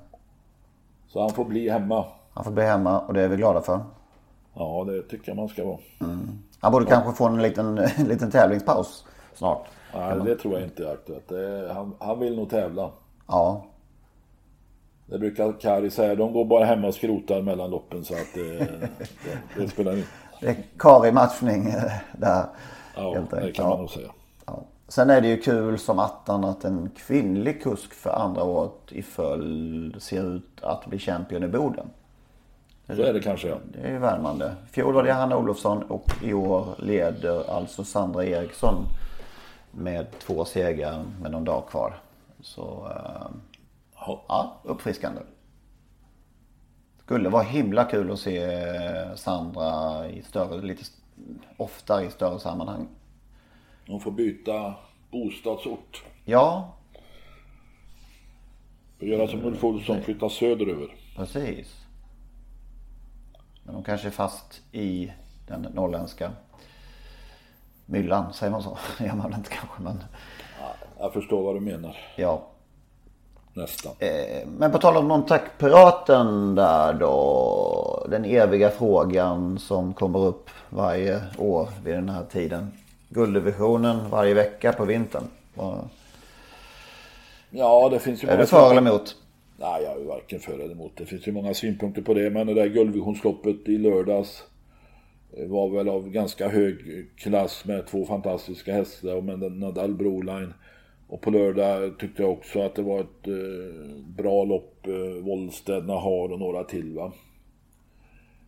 Så 1.07 1.21
han 1.21 1.29
får 1.29 1.45
bli 1.45 1.69
hemma. 1.69 2.05
Han 2.33 2.43
får 2.43 2.51
bli 2.51 2.63
hemma 2.63 2.99
och 2.99 3.13
det 3.13 3.21
är 3.21 3.27
vi 3.27 3.35
glada 3.35 3.61
för. 3.61 3.79
Ja, 4.53 4.83
det 4.87 5.01
tycker 5.01 5.29
jag 5.29 5.35
man 5.35 5.47
ska 5.49 5.65
vara. 5.65 5.77
Han 6.59 6.71
borde 6.71 6.85
kanske 6.85 7.11
få 7.13 7.27
en 7.27 7.41
liten, 7.41 7.77
en 7.77 8.05
liten 8.07 8.31
tävlingspaus 8.31 9.05
snart. 9.33 9.67
Nej, 9.95 10.19
det 10.25 10.35
tror 10.35 10.53
jag 10.53 10.63
inte 10.63 10.83
är 10.87 10.93
aktuellt. 10.93 11.31
Är, 11.31 11.73
han, 11.73 11.95
han 11.99 12.19
vill 12.19 12.35
nog 12.35 12.49
tävla. 12.49 12.91
Ja, 13.27 13.65
Det 15.05 15.19
brukar 15.19 15.59
Kari 15.59 15.89
säga. 15.89 16.15
De 16.15 16.33
går 16.33 16.45
bara 16.45 16.65
hemma 16.65 16.87
och 16.87 16.93
skrotar 16.93 17.41
mellan 17.41 17.69
loppen 17.69 18.03
så 18.03 18.13
att 18.13 18.27
det, 18.33 18.59
det, 18.59 19.61
det 19.61 19.67
spelar 19.67 19.91
inte. 19.97 20.07
det 20.41 20.47
är 20.47 20.55
kar 20.79 21.07
i 21.07 21.11
matchning 21.11 21.67
eh, 21.67 21.91
där. 22.17 22.45
Ja, 22.95 23.23
det 23.31 23.51
kan 23.51 23.65
man 23.65 23.73
Ja. 23.73 23.77
nog 23.79 23.89
säga. 23.89 24.11
Sen 24.93 25.09
är 25.09 25.21
det 25.21 25.27
ju 25.27 25.41
kul 25.41 25.79
som 25.79 25.99
attan 25.99 26.43
att 26.43 26.65
en 26.65 26.89
kvinnlig 26.97 27.63
kusk 27.63 27.93
för 27.93 28.09
andra 28.09 28.43
året 28.43 28.71
i 28.89 29.01
följd 29.01 30.01
ser 30.01 30.35
ut 30.35 30.63
att 30.63 30.85
bli 30.85 30.99
champion 30.99 31.43
i 31.43 31.47
Boden. 31.47 31.89
Så 32.87 33.01
är 33.01 33.13
det 33.13 33.19
kanske 33.19 33.47
ja. 33.47 33.57
Det 33.73 33.79
är 33.79 33.91
ju 33.91 33.97
värmande. 33.97 34.55
Fjol 34.71 34.93
var 34.93 35.03
det 35.03 35.13
Hanna 35.13 35.37
Olofsson 35.37 35.83
och 35.83 36.11
i 36.23 36.33
år 36.33 36.75
leder 36.77 37.49
alltså 37.49 37.83
Sandra 37.83 38.25
Eriksson 38.25 38.85
med 39.71 40.19
två 40.19 40.45
segrar 40.45 41.03
med 41.21 41.31
någon 41.31 41.43
dag 41.43 41.63
kvar. 41.69 41.99
Så 42.41 42.87
eh, 42.95 43.27
Ja. 44.27 44.55
uppfriskande. 44.63 45.21
Skulle 46.99 47.29
vara 47.29 47.43
himla 47.43 47.83
kul 47.83 48.11
att 48.11 48.19
se 48.19 48.47
Sandra 49.15 50.07
i 50.07 50.21
större, 50.21 50.61
lite 50.61 50.83
oftare 51.57 52.05
i 52.05 52.09
större 52.09 52.39
sammanhang. 52.39 52.87
De 53.85 53.99
får 53.99 54.11
byta 54.11 54.73
bostadsort. 55.11 56.03
Ja, 56.25 56.73
Och 58.99 59.07
göra 59.07 59.27
som 59.27 59.45
Ulf 59.45 59.63
Olsson, 59.63 60.01
flytta 60.01 60.29
söderöver. 60.29 60.95
precis. 61.15 61.79
Men 63.63 63.73
de 63.75 63.83
kanske 63.83 64.07
är 64.07 64.11
fast 64.11 64.61
i 64.71 65.11
den 65.47 65.61
norrländska 65.61 66.31
myllan, 67.85 68.33
säger 68.33 68.51
man 68.51 68.63
så? 68.63 68.77
Det 68.97 69.05
gör 69.05 69.13
man 69.15 69.29
väl 69.29 69.39
inte 69.39 69.49
kanske, 69.49 69.81
men 69.81 70.03
Jag 70.99 71.13
förstår 71.13 71.43
vad 71.43 71.55
du 71.55 71.59
menar. 71.59 71.97
ja. 72.15 72.47
Nästan. 73.55 73.91
Eh, 73.99 74.47
Men 74.47 74.71
på 74.71 74.77
tal 74.77 74.97
om 74.97 75.07
Montac-piraten 75.07 76.55
där 76.55 76.93
då. 76.93 78.07
Den 78.09 78.25
eviga 78.25 78.69
frågan 78.69 79.59
som 79.59 79.93
kommer 79.93 80.19
upp 80.19 80.49
varje 80.69 81.21
år 81.37 81.69
vid 81.83 81.95
den 81.95 82.09
här 82.09 82.25
tiden. 82.25 82.71
Gulddivisionen 83.13 84.09
varje 84.09 84.33
vecka 84.33 84.73
på 84.73 84.85
vintern. 84.85 85.23
Vad- 85.53 85.89
Ja, 87.55 87.89
det 87.89 87.99
finns 87.99 88.23
ju 88.23 88.27
Är 88.27 88.37
du 88.37 88.45
för 88.45 88.71
eller 88.71 88.81
emot? 88.89 89.15
Nej, 89.59 89.83
jag 89.83 90.01
är 90.01 90.05
varken 90.05 90.39
för 90.39 90.53
eller 90.53 90.71
emot. 90.71 90.91
Det 90.97 91.05
finns 91.05 91.27
ju 91.27 91.31
många 91.31 91.53
synpunkter 91.53 92.01
på 92.01 92.13
det. 92.13 92.29
Men 92.29 92.47
det 92.47 92.53
där 92.53 92.67
guldvisionsloppet 92.67 93.55
i 93.69 93.77
lördags 93.77 94.43
eh, 95.37 95.47
var 95.47 95.69
väl 95.69 95.89
av 95.89 96.09
ganska 96.09 96.47
hög 96.49 96.75
klass 97.15 97.65
med 97.65 97.87
två 97.87 98.05
fantastiska 98.05 98.73
hästar 98.73 99.15
och 99.15 99.23
med 99.23 99.39
Nadal 99.51 99.93
Broline. 99.93 100.53
Och 101.07 101.21
på 101.21 101.31
lördag 101.31 101.99
tyckte 101.99 102.21
jag 102.21 102.31
också 102.31 102.61
att 102.61 102.75
det 102.75 102.81
var 102.81 102.99
ett 102.99 103.27
eh, 103.27 103.95
bra 104.17 104.43
lopp. 104.43 104.87
Eh, 104.87 105.23
Wollstedt, 105.23 105.85
Nahar 105.85 106.31
och 106.31 106.39
några 106.39 106.63
till 106.63 106.93
va. 106.93 107.11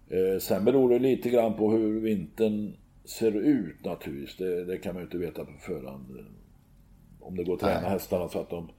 Eh, 0.10 0.40
sen 0.40 0.66
beror 0.66 0.90
det 0.90 1.00
lite 1.00 1.30
grann 1.30 1.54
på 1.54 1.72
hur 1.72 2.00
vintern 2.00 2.74
ser 3.06 3.32
ut 3.32 3.86
naturligtvis. 3.86 4.38
Det, 4.38 4.66
det 4.66 4.78
kan 4.78 4.94
man 4.94 5.02
ju 5.02 5.06
inte 5.06 5.18
veta 5.18 5.46
på 5.46 5.52
förhand. 5.60 6.06
eh, 6.20 6.26
Om 7.28 7.36
det 7.38 7.44
går 7.44 7.54
att 7.54 7.60
träna 7.60 7.90
hästarna 7.90 8.30
så 8.30 8.40
att 8.40 8.50
de... 8.50 8.70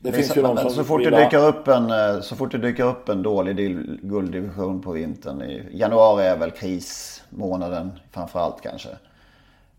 Det 0.00 0.12
finns 0.12 0.36
ju 0.36 0.42
de 0.42 0.56
som 0.56 0.70
så, 0.70 0.84
fort 0.84 1.04
det 1.04 1.24
dyker 1.24 1.46
upp 1.48 1.68
en, 1.68 1.90
eh, 1.90 2.20
så 2.20 2.36
fort 2.36 2.52
det 2.52 2.58
dyker 2.58 2.84
upp 2.84 3.08
en 3.08 3.22
dålig 3.22 3.56
gulddivision 4.02 4.82
på 4.82 4.92
vintern. 4.92 5.42
I 5.42 5.68
januari 5.72 6.24
är 6.26 6.36
väl 6.38 6.50
krismånaden 6.50 7.90
framförallt 8.10 8.60
kanske. 8.62 8.88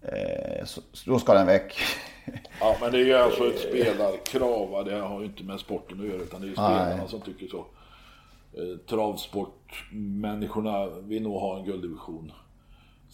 Eh, 0.02 0.66
Så, 0.66 0.82
så 0.94 1.10
då 1.12 1.20
ska 1.20 1.34
den 1.34 1.48
väck. 1.48 1.76
Ja, 2.60 2.78
men 2.82 2.92
det 2.92 2.98
är 2.98 3.06
ju 3.06 3.14
alltså 3.14 3.48
ett 3.48 3.60
spelarkrav. 3.60 4.70
va. 4.70 4.84
Det 4.84 4.96
har 5.00 5.20
ju 5.20 5.26
inte 5.26 5.44
med 5.44 5.60
sporten 5.60 6.00
att 6.02 6.06
göra 6.08 6.22
utan 6.22 6.42
det 6.42 6.46
är 6.48 6.50
ju 6.50 6.54
spelarna 6.54 7.08
som 7.08 7.22
tycker 7.22 7.48
så. 7.48 7.58
Eh, 8.54 8.78
Travsportmänniskorna 8.90 10.86
vill 10.90 11.24
nog 11.24 11.40
ha 11.40 11.60
en 11.60 11.66
gulddivision. 11.66 12.32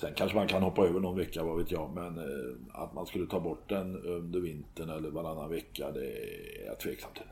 Sen 0.04 0.14
kanske 0.16 0.38
man 0.38 0.48
kan 0.48 0.64
hoppa 0.64 0.82
över 0.86 1.00
någon 1.00 1.18
vecka, 1.18 1.44
vad 1.44 1.58
vet 1.58 1.72
jag. 1.72 1.90
Men 1.96 2.18
eh, 2.18 2.82
att 2.84 2.94
man 2.94 3.06
skulle 3.06 3.28
ta 3.28 3.40
bort 3.40 3.70
den 3.70 4.04
under 4.06 4.40
vintern 4.40 4.90
eller 4.90 5.10
varannan 5.10 5.50
vecka, 5.50 5.92
det 5.92 6.06
är 6.06 6.66
jag 6.66 6.80
tveksam 6.80 7.10
till. 7.14 7.24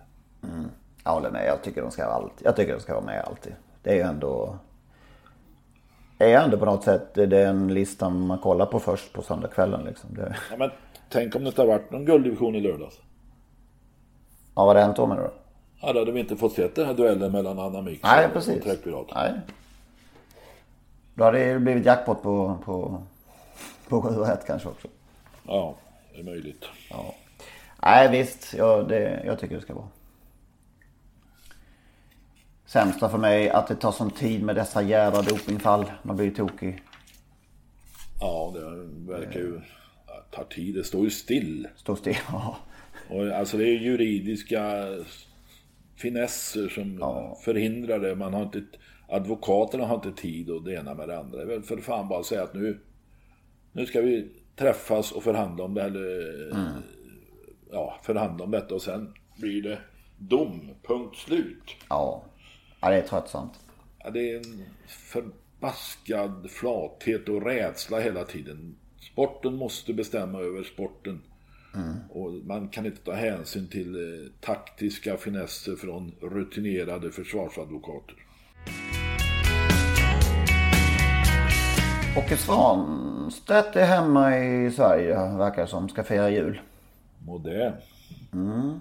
Jag 1.04 1.12
håller 1.12 1.32
med. 1.32 1.48
Jag 1.48 1.64
tycker 1.64 1.82
de 1.82 1.92
ska, 1.92 2.04
alltid, 2.04 2.48
jag 2.48 2.56
tycker 2.56 2.74
de 2.74 2.80
ska 2.80 2.94
vara 2.94 3.06
med 3.06 3.24
alltid. 3.28 3.54
Det 3.84 3.90
är 3.90 3.96
ju 3.96 4.02
ändå... 4.02 4.58
Det 6.18 6.32
är 6.32 6.44
ändå 6.44 6.58
på 6.58 6.66
något 6.66 6.84
sätt 6.84 7.14
den 7.14 7.74
listan 7.74 8.28
man 8.28 8.38
kollar 8.40 8.66
på 8.66 8.80
först 8.80 9.14
på 9.14 9.22
söndagskvällen. 9.22 9.86
Liksom. 9.86 10.10
Det, 10.14 10.36
Ja, 10.52 10.58
men 10.58 10.70
tänk 11.10 11.36
om 11.36 11.44
det 11.44 11.48
inte 11.48 11.62
har 11.62 11.68
varit 11.68 11.92
någon 11.92 12.06
gulddivision 12.06 12.56
i 12.56 12.62
lördags. 12.62 13.00
ja, 14.56 14.66
vad 14.66 14.68
hade 14.68 14.82
hänt 14.82 14.96
då 14.96 15.08
menar 15.08 15.22
du? 15.24 15.30
Ja, 15.82 15.94
då 15.94 16.00
hade 16.00 16.12
vi 16.12 16.20
inte 16.20 16.36
fått 16.36 16.54
se 16.54 16.68
den 16.76 16.86
här 16.86 16.94
duellen 16.94 17.32
mellan 17.32 17.60
Anna 17.60 17.82
Nej, 17.82 18.26
och 18.26 18.34
precis. 18.34 18.64
Träckpirat. 18.64 19.08
Nej. 19.16 19.32
Då 21.22 21.26
hade 21.26 21.54
det 21.54 21.60
blivit 21.60 21.86
jackpot 21.86 22.24
på, 22.24 22.58
på, 22.66 23.04
på 23.88 24.02
7 24.02 24.24
1 24.24 24.48
kanske 24.48 24.70
också. 24.70 24.88
Ja, 25.48 25.76
det 26.14 26.20
är 26.20 26.24
möjligt. 26.24 26.66
Ja. 26.90 27.16
Nej 27.82 28.12
visst, 28.12 28.54
jag, 28.54 28.90
det, 28.90 29.24
jag 29.26 29.40
tycker 29.40 29.56
det 29.56 29.62
ska 29.62 29.74
vara. 29.74 29.88
Sämsta 32.66 33.10
för 33.10 33.18
mig 33.18 33.50
att 33.50 33.68
det 33.68 33.76
tar 33.76 33.92
sån 33.92 34.12
tid 34.12 34.44
med 34.44 34.56
dessa 34.56 34.82
jävla 34.82 35.22
dopingfall. 35.22 35.92
Man 36.04 36.16
blir 36.16 36.32
tokig. 36.32 36.84
Ja, 38.20 38.54
det 38.54 38.60
verkar 39.12 39.40
ju... 39.40 39.62
ja, 40.08 40.14
tar 40.32 40.44
tid. 40.44 40.76
Det 40.76 40.84
står 40.84 41.04
ju 41.04 41.10
still. 41.10 41.68
Står 41.76 41.96
still. 41.96 42.18
Ja. 42.32 42.58
Och, 43.10 43.28
alltså 43.28 43.58
det 43.58 43.64
är 43.64 43.80
juridiska 43.80 44.88
finesser 45.96 46.70
som 46.70 47.00
förhindrar 47.44 48.00
det. 48.00 48.16
Man 48.16 48.34
har 48.34 48.42
inte... 48.42 48.64
advokaterna 49.12 49.86
har 49.86 49.96
inte 49.96 50.12
tid 50.12 50.50
och 50.50 50.64
det 50.64 50.74
ena 50.74 50.94
med 50.94 51.10
det 51.10 51.20
andra. 51.20 51.38
Det 51.38 51.44
är 51.44 51.48
väl 51.48 51.64
för 51.64 51.78
fan 51.78 52.08
bara 52.08 52.20
att 52.20 52.26
säga 52.26 52.44
att 52.44 52.54
nu, 52.54 52.80
nu 53.72 53.86
ska 53.86 54.02
vi 54.02 54.32
träffas 54.56 55.12
och 55.12 55.24
förhandla 55.24 55.64
om 55.64 55.74
det. 55.74 55.84
Eller, 55.84 56.52
mm. 56.52 56.72
Ja, 57.72 58.00
förhandla 58.04 58.46
om 58.46 58.52
detta 58.52 58.76
och 58.76 58.82
sen 58.82 59.14
blir 59.38 59.62
det 59.62 59.80
dom. 60.18 60.70
Punkt 60.84 61.18
slut. 61.18 61.76
Ja, 61.90 62.24
ja 62.82 62.90
det 62.90 62.96
är 62.96 63.02
tröttsamt. 63.02 63.60
Ja, 64.04 64.10
det 64.10 64.32
är 64.32 64.38
en 64.38 64.66
förbaskad 64.88 66.52
flathet 66.52 67.30
och 67.30 67.46
rädsla 67.46 68.00
hela 68.00 68.24
tiden. 68.24 68.76
Sporten 69.00 69.56
måste 69.56 69.94
bestämma 69.94 70.40
över 70.40 70.64
sporten. 70.64 71.22
Mm. 71.76 71.96
Och 72.10 72.34
man 72.34 72.70
kan 72.70 72.86
inte 72.86 73.02
ta 73.02 73.14
hänsyn 73.14 73.68
till 73.68 73.96
eh, 73.96 74.32
taktiska 74.40 75.18
finesser 75.18 75.76
från 75.76 76.12
rutinerade 76.22 77.12
försvarsadvokater. 77.12 78.16
Åke 82.18 82.38
Svanstedt 82.38 83.76
är 83.76 83.86
hemma 83.86 84.38
i 84.38 84.72
Sverige, 84.72 85.38
verkar 85.38 85.66
som. 85.66 85.90
Ska 85.90 86.04
fira 86.04 86.30
jul. 86.30 86.62
Må 87.26 87.38
det. 87.38 87.74
Mm. 88.34 88.80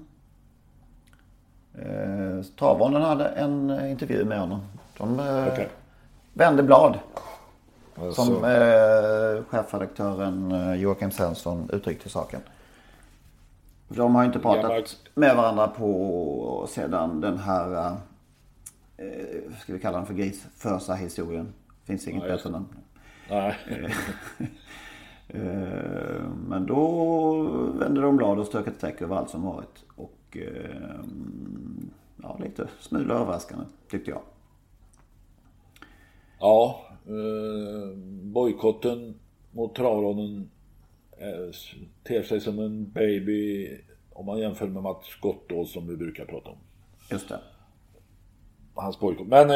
Eh, 1.75 2.45
Travånden 2.59 3.03
hade 3.03 3.29
en 3.29 3.87
intervju 3.91 4.25
med 4.25 4.41
honom. 4.41 4.61
De 4.99 5.21
eh, 5.21 5.53
okay. 5.53 5.67
vände 6.33 6.63
blad. 6.63 6.99
Alltså. 8.01 8.25
Som 8.25 8.45
eh, 8.45 9.45
chefredaktören 9.49 10.53
eh, 10.53 10.75
Joakim 10.75 11.11
Svensson 11.11 11.71
uttryckte 11.73 12.09
saken. 12.09 12.41
De 13.89 14.15
har 14.15 14.25
inte 14.25 14.39
pratat 14.39 14.97
med 15.15 15.37
varandra 15.37 15.69
på 15.69 16.67
sedan 16.71 17.21
den 17.21 17.39
här, 17.39 17.97
eh, 18.97 19.07
ska 19.63 19.73
vi 19.73 19.79
kalla 19.79 19.97
den 19.99 20.07
för 20.07 20.15
grisfösa 20.15 20.95
historien. 20.95 21.53
Finns 21.85 22.09
inget 22.09 22.23
ja, 22.23 22.29
bättre 22.29 22.51
namn. 22.51 22.67
Nej. 23.31 23.57
Eh, 25.33 26.23
men 26.49 26.67
då 26.67 27.33
vände 27.79 28.01
de 28.01 28.17
blad 28.17 28.39
och 28.39 28.47
strök 28.47 28.67
ett 28.67 28.77
streck 28.77 29.03
över 29.03 29.17
allt 29.17 29.31
som 29.31 29.43
varit. 29.43 29.85
Och 29.97 30.37
eh, 30.37 31.01
ja, 32.23 32.39
lite 32.45 32.69
smula 32.81 33.15
överraskande 33.15 33.65
tyckte 33.91 34.11
jag. 34.11 34.23
Ja, 36.41 36.85
eh, 37.07 37.97
bojkotten 38.23 39.15
mot 39.51 39.75
travronden 39.75 40.51
eh, 41.19 41.55
ter 42.03 42.23
sig 42.23 42.41
som 42.41 42.59
en 42.59 42.93
baby 42.93 43.69
om 44.13 44.27
man 44.27 44.39
jämför 44.39 44.67
med 44.67 44.83
Mats 44.83 45.15
Gottås 45.21 45.73
som 45.73 45.89
vi 45.89 45.97
brukar 45.97 46.25
prata 46.25 46.51
om. 46.51 46.59
Just 47.11 47.29
det. 47.29 47.41
Hans 48.75 49.01
bojkott. 49.01 49.27
Men 49.27 49.51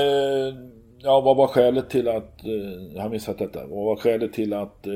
ja, 0.99 1.20
vad 1.20 1.36
var 1.36 1.47
skälet 1.47 1.90
till 1.90 2.09
att, 2.09 2.45
eh, 2.45 2.95
jag 2.95 3.03
har 3.03 3.09
missat 3.09 3.38
detta, 3.38 3.66
vad 3.66 3.84
var 3.84 3.97
skälet 3.97 4.32
till 4.32 4.53
att 4.53 4.86
eh, 4.86 4.92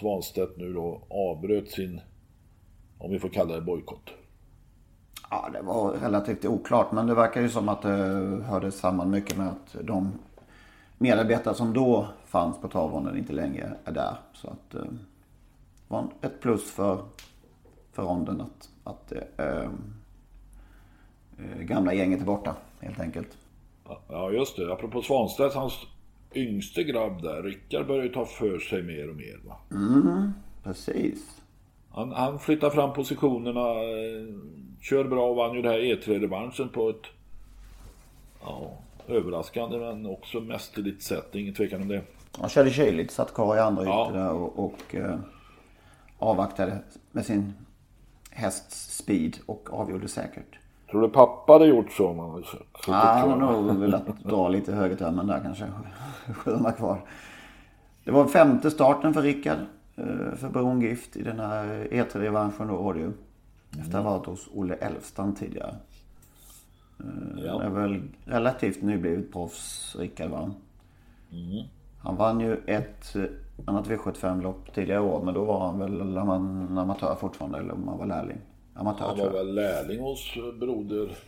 Svanstedt 0.00 0.56
nu 0.56 0.72
då 0.72 1.02
avbröt 1.10 1.70
sin, 1.70 2.00
om 2.98 3.10
vi 3.10 3.18
får 3.18 3.28
kalla 3.28 3.54
det 3.54 3.60
bojkott? 3.60 4.10
Ja, 5.30 5.50
det 5.52 5.62
var 5.62 5.92
relativt 5.92 6.44
oklart 6.44 6.92
men 6.92 7.06
det 7.06 7.14
verkar 7.14 7.40
ju 7.40 7.48
som 7.48 7.68
att 7.68 7.82
det 7.82 7.88
hörde 8.44 8.72
samman 8.72 9.10
mycket 9.10 9.36
med 9.36 9.48
att 9.48 9.76
de 9.82 10.12
medarbetare 10.98 11.54
som 11.54 11.72
då 11.72 12.08
fanns 12.26 12.60
på 12.60 12.68
travronden 12.68 13.18
inte 13.18 13.32
längre 13.32 13.76
är 13.84 13.92
där. 13.92 14.16
Så 14.32 14.48
att 14.48 14.74
eh, 14.74 14.82
det 14.82 15.94
var 15.94 16.04
ett 16.20 16.40
plus 16.40 16.70
för, 16.70 17.02
för 17.92 18.02
ronden 18.02 18.40
att, 18.40 18.70
att 18.84 19.12
äh, 19.36 19.70
gamla 21.60 21.94
gänget 21.94 22.20
är 22.20 22.24
borta 22.24 22.56
helt 22.80 23.00
enkelt. 23.00 23.36
Ja 24.08 24.30
just 24.30 24.56
det, 24.56 24.72
apropå 24.72 25.02
Svanstedt, 25.02 25.54
hans 25.54 25.74
yngste 26.34 26.84
grabb 26.84 27.22
där, 27.22 27.42
Rickard 27.42 27.86
börjar 27.86 28.02
ju 28.02 28.12
ta 28.12 28.24
för 28.24 28.58
sig 28.58 28.82
mer 28.82 29.10
och 29.10 29.16
mer 29.16 29.40
va? 29.44 29.56
Mm, 29.70 30.32
precis. 30.64 31.40
Han, 31.90 32.12
han 32.12 32.38
flyttar 32.38 32.70
fram 32.70 32.92
positionerna, 32.92 33.70
eh, 33.70 34.34
kör 34.80 35.04
bra 35.04 35.30
och 35.30 35.36
vann 35.36 35.56
ju 35.56 35.62
det 35.62 35.68
här 35.68 35.78
E3-revanschen 35.78 36.68
på 36.68 36.90
ett 36.90 37.06
ja, 38.42 38.78
överraskande 39.08 39.78
men 39.78 40.06
också 40.06 40.40
mästerligt 40.40 41.02
sätt, 41.02 41.34
ingen 41.34 41.54
tvekan 41.54 41.82
om 41.82 41.88
det. 41.88 42.02
Han 42.38 42.48
körde 42.48 42.70
kyligt, 42.70 43.10
satt 43.10 43.34
kvar 43.34 43.56
i 43.56 43.60
andra 43.60 43.84
ja. 43.84 44.10
där 44.14 44.32
och, 44.32 44.64
och 44.64 44.94
eh, 44.94 45.18
avvaktade 46.18 46.78
med 47.12 47.26
sin 47.26 47.52
hästs 48.30 48.96
speed 48.96 49.36
och 49.46 49.72
avgjorde 49.72 50.08
säkert. 50.08 50.59
Tror 50.90 51.02
du 51.02 51.08
pappa 51.08 51.52
hade 51.52 51.66
gjort 51.66 51.92
så? 51.92 52.12
Man 52.12 52.44
så 52.44 52.56
ja, 52.86 52.92
han 52.92 53.30
har 53.30 53.62
nog 53.62 53.76
velat 53.76 54.06
dra 54.24 54.48
lite 54.48 54.72
högertömmen 54.72 55.26
där 55.26 55.40
kanske. 55.42 55.66
Skjuta 56.34 56.72
kvar. 56.72 57.00
Det 58.04 58.10
var 58.10 58.26
femte 58.26 58.70
starten 58.70 59.14
för 59.14 59.22
Rickard. 59.22 59.58
Eh, 59.96 60.34
för 60.36 60.48
Brongift 60.48 61.16
i 61.16 61.22
den 61.22 61.40
här 61.40 61.88
E3-revanschen 61.90 62.68
då 62.68 62.76
var 62.76 62.94
det 62.94 63.00
ju. 63.00 63.12
Efter 63.80 63.98
att 63.98 64.04
ha 64.04 64.18
varit 64.18 64.26
hos 64.26 64.48
Olle 64.54 64.74
Elfstrand 64.74 65.38
tidigare. 65.38 65.74
Eh, 67.00 67.44
ja. 67.44 67.58
Det 67.58 67.64
är 67.64 67.70
väl 67.70 68.02
relativt 68.24 68.82
nyblivet 68.82 69.32
proffs, 69.32 69.96
Rickard 69.98 70.30
va? 70.30 70.50
Mm. 71.32 71.64
Han 71.98 72.16
vann 72.16 72.40
ju 72.40 72.56
ett 72.66 73.16
annat 73.64 73.88
V75-lopp 73.88 74.74
tidigare 74.74 75.00
år. 75.00 75.22
Men 75.24 75.34
då 75.34 75.44
var 75.44 75.66
han 75.66 75.78
väl 75.78 76.18
amatör 76.78 77.14
fortfarande. 77.20 77.58
Eller 77.58 77.74
om 77.74 77.88
han 77.88 77.98
var 77.98 78.06
lärling. 78.06 78.38
Amatör 78.80 79.06
Han 79.06 79.18
var 79.18 79.30
väl 79.30 79.54
lärling 79.54 80.00
hos 80.00 80.34
broder 80.60 81.18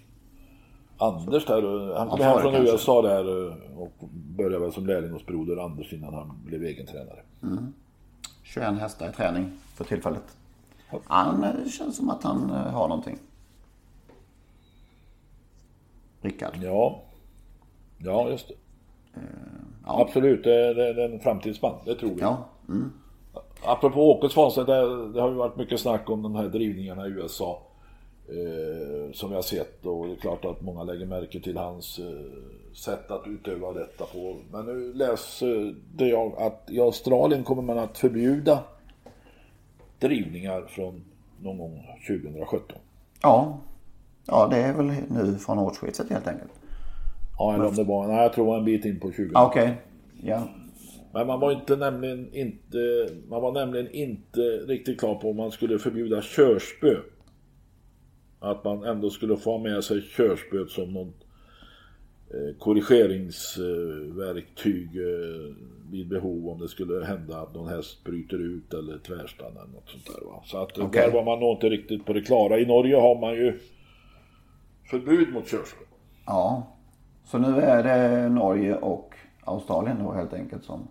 Anders 0.99 1.47
där. 1.47 1.95
Han 1.99 2.09
kom 2.09 2.21
hem 2.21 2.41
från 2.41 2.53
kanske. 2.53 2.73
USA 2.73 3.03
där 3.03 3.49
och 3.79 4.09
började 4.13 4.59
väl 4.59 4.73
som 4.73 4.87
lärling 4.87 5.11
hos 5.11 5.27
broder 5.27 5.57
Anders 5.57 5.93
innan 5.93 6.15
han 6.15 6.43
blev 6.45 6.63
egen 6.63 6.87
tränare. 6.87 7.21
Mm. 7.43 7.73
21 8.43 8.79
hästar 8.79 9.09
i 9.09 9.13
träning 9.13 9.51
för 9.75 9.85
tillfället. 9.85 10.37
Han 11.05 11.45
eh, 11.45 11.69
känns 11.69 11.97
som 11.97 12.11
att 12.11 12.23
han 12.23 12.51
eh, 12.51 12.57
har 12.57 12.89
någonting. 12.89 13.19
Rickard. 16.21 16.57
Ja. 16.63 17.03
Ja, 17.99 18.29
just 18.29 18.49
det. 18.49 18.55
Uh, 19.17 19.25
ja. 19.87 20.01
Absolut, 20.01 20.45
det 20.45 20.55
är, 20.55 20.75
det 20.75 21.03
är 21.03 21.13
en 21.13 21.21
framtidsman. 21.21 21.75
Det 21.85 21.95
tror 21.95 22.11
vi. 22.11 22.21
Ja. 22.21 22.45
Mm. 22.69 22.93
Apropå 23.65 24.11
Åke 24.11 24.29
Svanstedt, 24.29 24.67
det, 24.67 25.13
det, 25.13 25.21
har 25.21 25.29
ju 25.29 25.35
varit 25.35 25.57
mycket 25.57 25.81
snack 25.81 26.11
om 26.11 26.23
de 26.23 26.35
här 26.35 26.49
drivningarna 26.49 27.07
i 27.07 27.11
USA. 27.11 27.63
Eh, 28.29 29.13
som 29.13 29.29
vi 29.29 29.35
har 29.35 29.43
sett 29.43 29.87
och 29.87 30.07
det 30.07 30.13
är 30.13 30.17
klart 30.17 30.45
att 30.45 30.61
många 30.61 30.83
lägger 30.83 31.07
märke 31.07 31.41
till 31.41 31.57
hans 31.57 31.99
eh, 31.99 32.75
sätt 32.75 33.11
att 33.11 33.27
utöva 33.27 33.73
detta 33.73 34.05
på. 34.05 34.37
Men 34.53 34.67
nu 34.67 34.95
läste 34.95 35.75
jag 35.99 36.35
att 36.39 36.71
i 36.71 36.81
Australien 36.81 37.45
kommer 37.45 37.63
man 37.63 37.79
att 37.79 37.99
förbjuda 37.99 38.59
drivningar 39.99 40.63
från 40.69 41.05
någon 41.41 41.59
gång 41.59 41.87
2017. 42.09 42.77
Ja, 43.23 43.59
ja 44.27 44.49
det 44.51 44.57
är 44.57 44.73
väl 44.73 44.87
nu 45.11 45.39
från 45.39 45.59
årsskiftet 45.59 46.11
helt 46.11 46.27
enkelt. 46.27 46.53
Ja, 47.39 47.55
eller 47.55 47.67
om 47.67 47.75
det 47.75 47.85
var, 47.85 48.07
nej 48.07 48.23
jag 48.23 48.33
tror 48.33 48.57
en 48.59 48.65
bit 48.65 48.85
in 48.85 49.01
på 49.01 49.13
20. 49.13 49.31
Okej, 49.35 49.63
okay. 49.63 49.75
ja. 50.31 50.43
Men 51.13 51.27
man 51.27 51.41
var 51.41 51.53
inte 51.53 51.77
nämligen 51.77 52.35
inte, 52.35 53.09
man 53.29 53.43
var 53.43 53.53
nämligen 53.53 53.91
inte 53.91 54.41
riktigt 54.41 55.01
klar 55.01 55.15
på 55.15 55.31
om 55.31 55.37
man 55.37 55.51
skulle 55.51 55.79
förbjuda 55.79 56.23
körspö. 56.23 56.97
Att 58.41 58.65
man 58.65 58.85
ändå 58.85 59.11
skulle 59.11 59.37
få 59.37 59.59
med 59.59 59.85
sig 59.85 60.03
körspöet 60.03 60.71
som 60.71 60.93
någon 60.93 61.13
eh, 62.31 62.57
korrigeringsverktyg 62.59 64.97
eh, 64.97 65.55
vid 65.91 66.09
behov 66.09 66.49
om 66.49 66.59
det 66.59 66.69
skulle 66.69 67.05
hända 67.05 67.41
att 67.41 67.55
någon 67.55 67.69
häst 67.69 68.05
bryter 68.05 68.39
ut 68.39 68.75
eller 68.75 68.99
tvärstannar 68.99 69.63
eller 69.63 69.73
något 69.73 69.89
sånt 69.89 70.07
där. 70.07 70.21
Va? 70.27 70.43
Så 70.45 70.59
att 70.59 70.79
okay. 70.79 71.03
där 71.03 71.11
var 71.13 71.25
man 71.25 71.41
nog 71.41 71.57
inte 71.57 71.69
riktigt 71.69 72.07
på 72.07 72.13
det 72.13 72.23
klara. 72.23 72.59
I 72.59 72.67
Norge 72.67 72.97
har 72.97 73.21
man 73.21 73.35
ju 73.35 73.59
förbud 74.91 75.33
mot 75.33 75.51
körspö. 75.51 75.85
Ja, 76.27 76.77
så 77.25 77.39
nu 77.39 77.61
är 77.61 77.83
det 77.83 78.29
Norge 78.29 78.77
och 78.77 79.15
Australien 79.45 80.05
då 80.05 80.13
helt 80.13 80.33
enkelt 80.33 80.65
som 80.65 80.89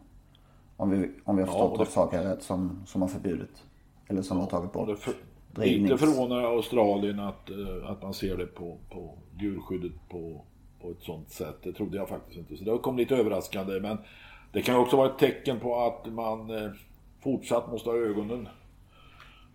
om 0.82 0.90
vi, 0.90 1.10
om 1.24 1.36
vi 1.36 1.42
har 1.42 1.48
förstått 1.48 1.74
ja, 1.78 1.84
det... 1.84 1.92
saker 1.92 2.24
rätt 2.24 2.44
som, 2.44 2.84
som 2.86 3.02
har 3.02 3.10
förbjudit. 3.10 3.64
Eller 4.08 4.22
som 4.22 4.38
ja, 4.38 4.44
har 4.44 4.50
tagit 4.50 4.74
bort. 4.74 5.00
För, 5.00 5.14
lite 5.56 5.98
förvånar 5.98 6.44
Australien 6.44 7.20
att, 7.20 7.50
eh, 7.50 7.90
att 7.92 8.02
man 8.02 8.14
ser 8.14 8.38
det 8.38 8.46
på, 8.46 8.78
på 8.90 9.18
djurskyddet 9.40 9.92
på, 10.10 10.42
på 10.82 10.92
ett 10.92 11.02
sånt 11.02 11.32
sätt. 11.32 11.56
Det 11.64 11.74
trodde 11.74 11.98
jag 11.98 12.10
faktiskt 12.10 12.38
inte. 12.38 12.58
Så 12.58 12.64
det 12.64 12.78
kom 12.78 12.98
lite 12.98 13.16
överraskande. 13.16 13.80
Men 13.80 13.98
det 14.52 14.62
kan 14.62 14.76
också 14.76 14.98
vara 14.98 15.10
ett 15.10 15.20
tecken 15.20 15.60
på 15.60 15.82
att 15.82 16.14
man 16.14 16.50
eh, 16.50 16.72
fortsatt 17.24 17.72
måste 17.72 17.90
ha 17.90 17.98
ögonen 17.98 18.48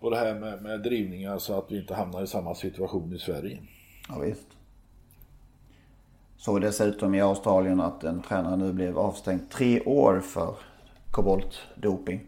på 0.00 0.10
det 0.10 0.16
här 0.16 0.34
med, 0.34 0.62
med 0.62 0.82
drivningar 0.82 1.38
så 1.38 1.58
att 1.58 1.72
vi 1.72 1.80
inte 1.80 1.94
hamnar 1.94 2.22
i 2.22 2.26
samma 2.26 2.54
situation 2.54 3.12
i 3.12 3.18
Sverige. 3.18 3.58
Ja, 4.08 4.18
visst. 4.18 4.46
Såg 6.36 6.60
dessutom 6.60 7.14
i 7.14 7.20
Australien 7.20 7.80
att 7.80 8.04
en 8.04 8.22
tränare 8.22 8.56
nu 8.56 8.72
blev 8.72 8.98
avstängd 8.98 9.50
tre 9.50 9.80
år 9.80 10.20
för 10.20 10.54
koboltdoping. 11.16 12.20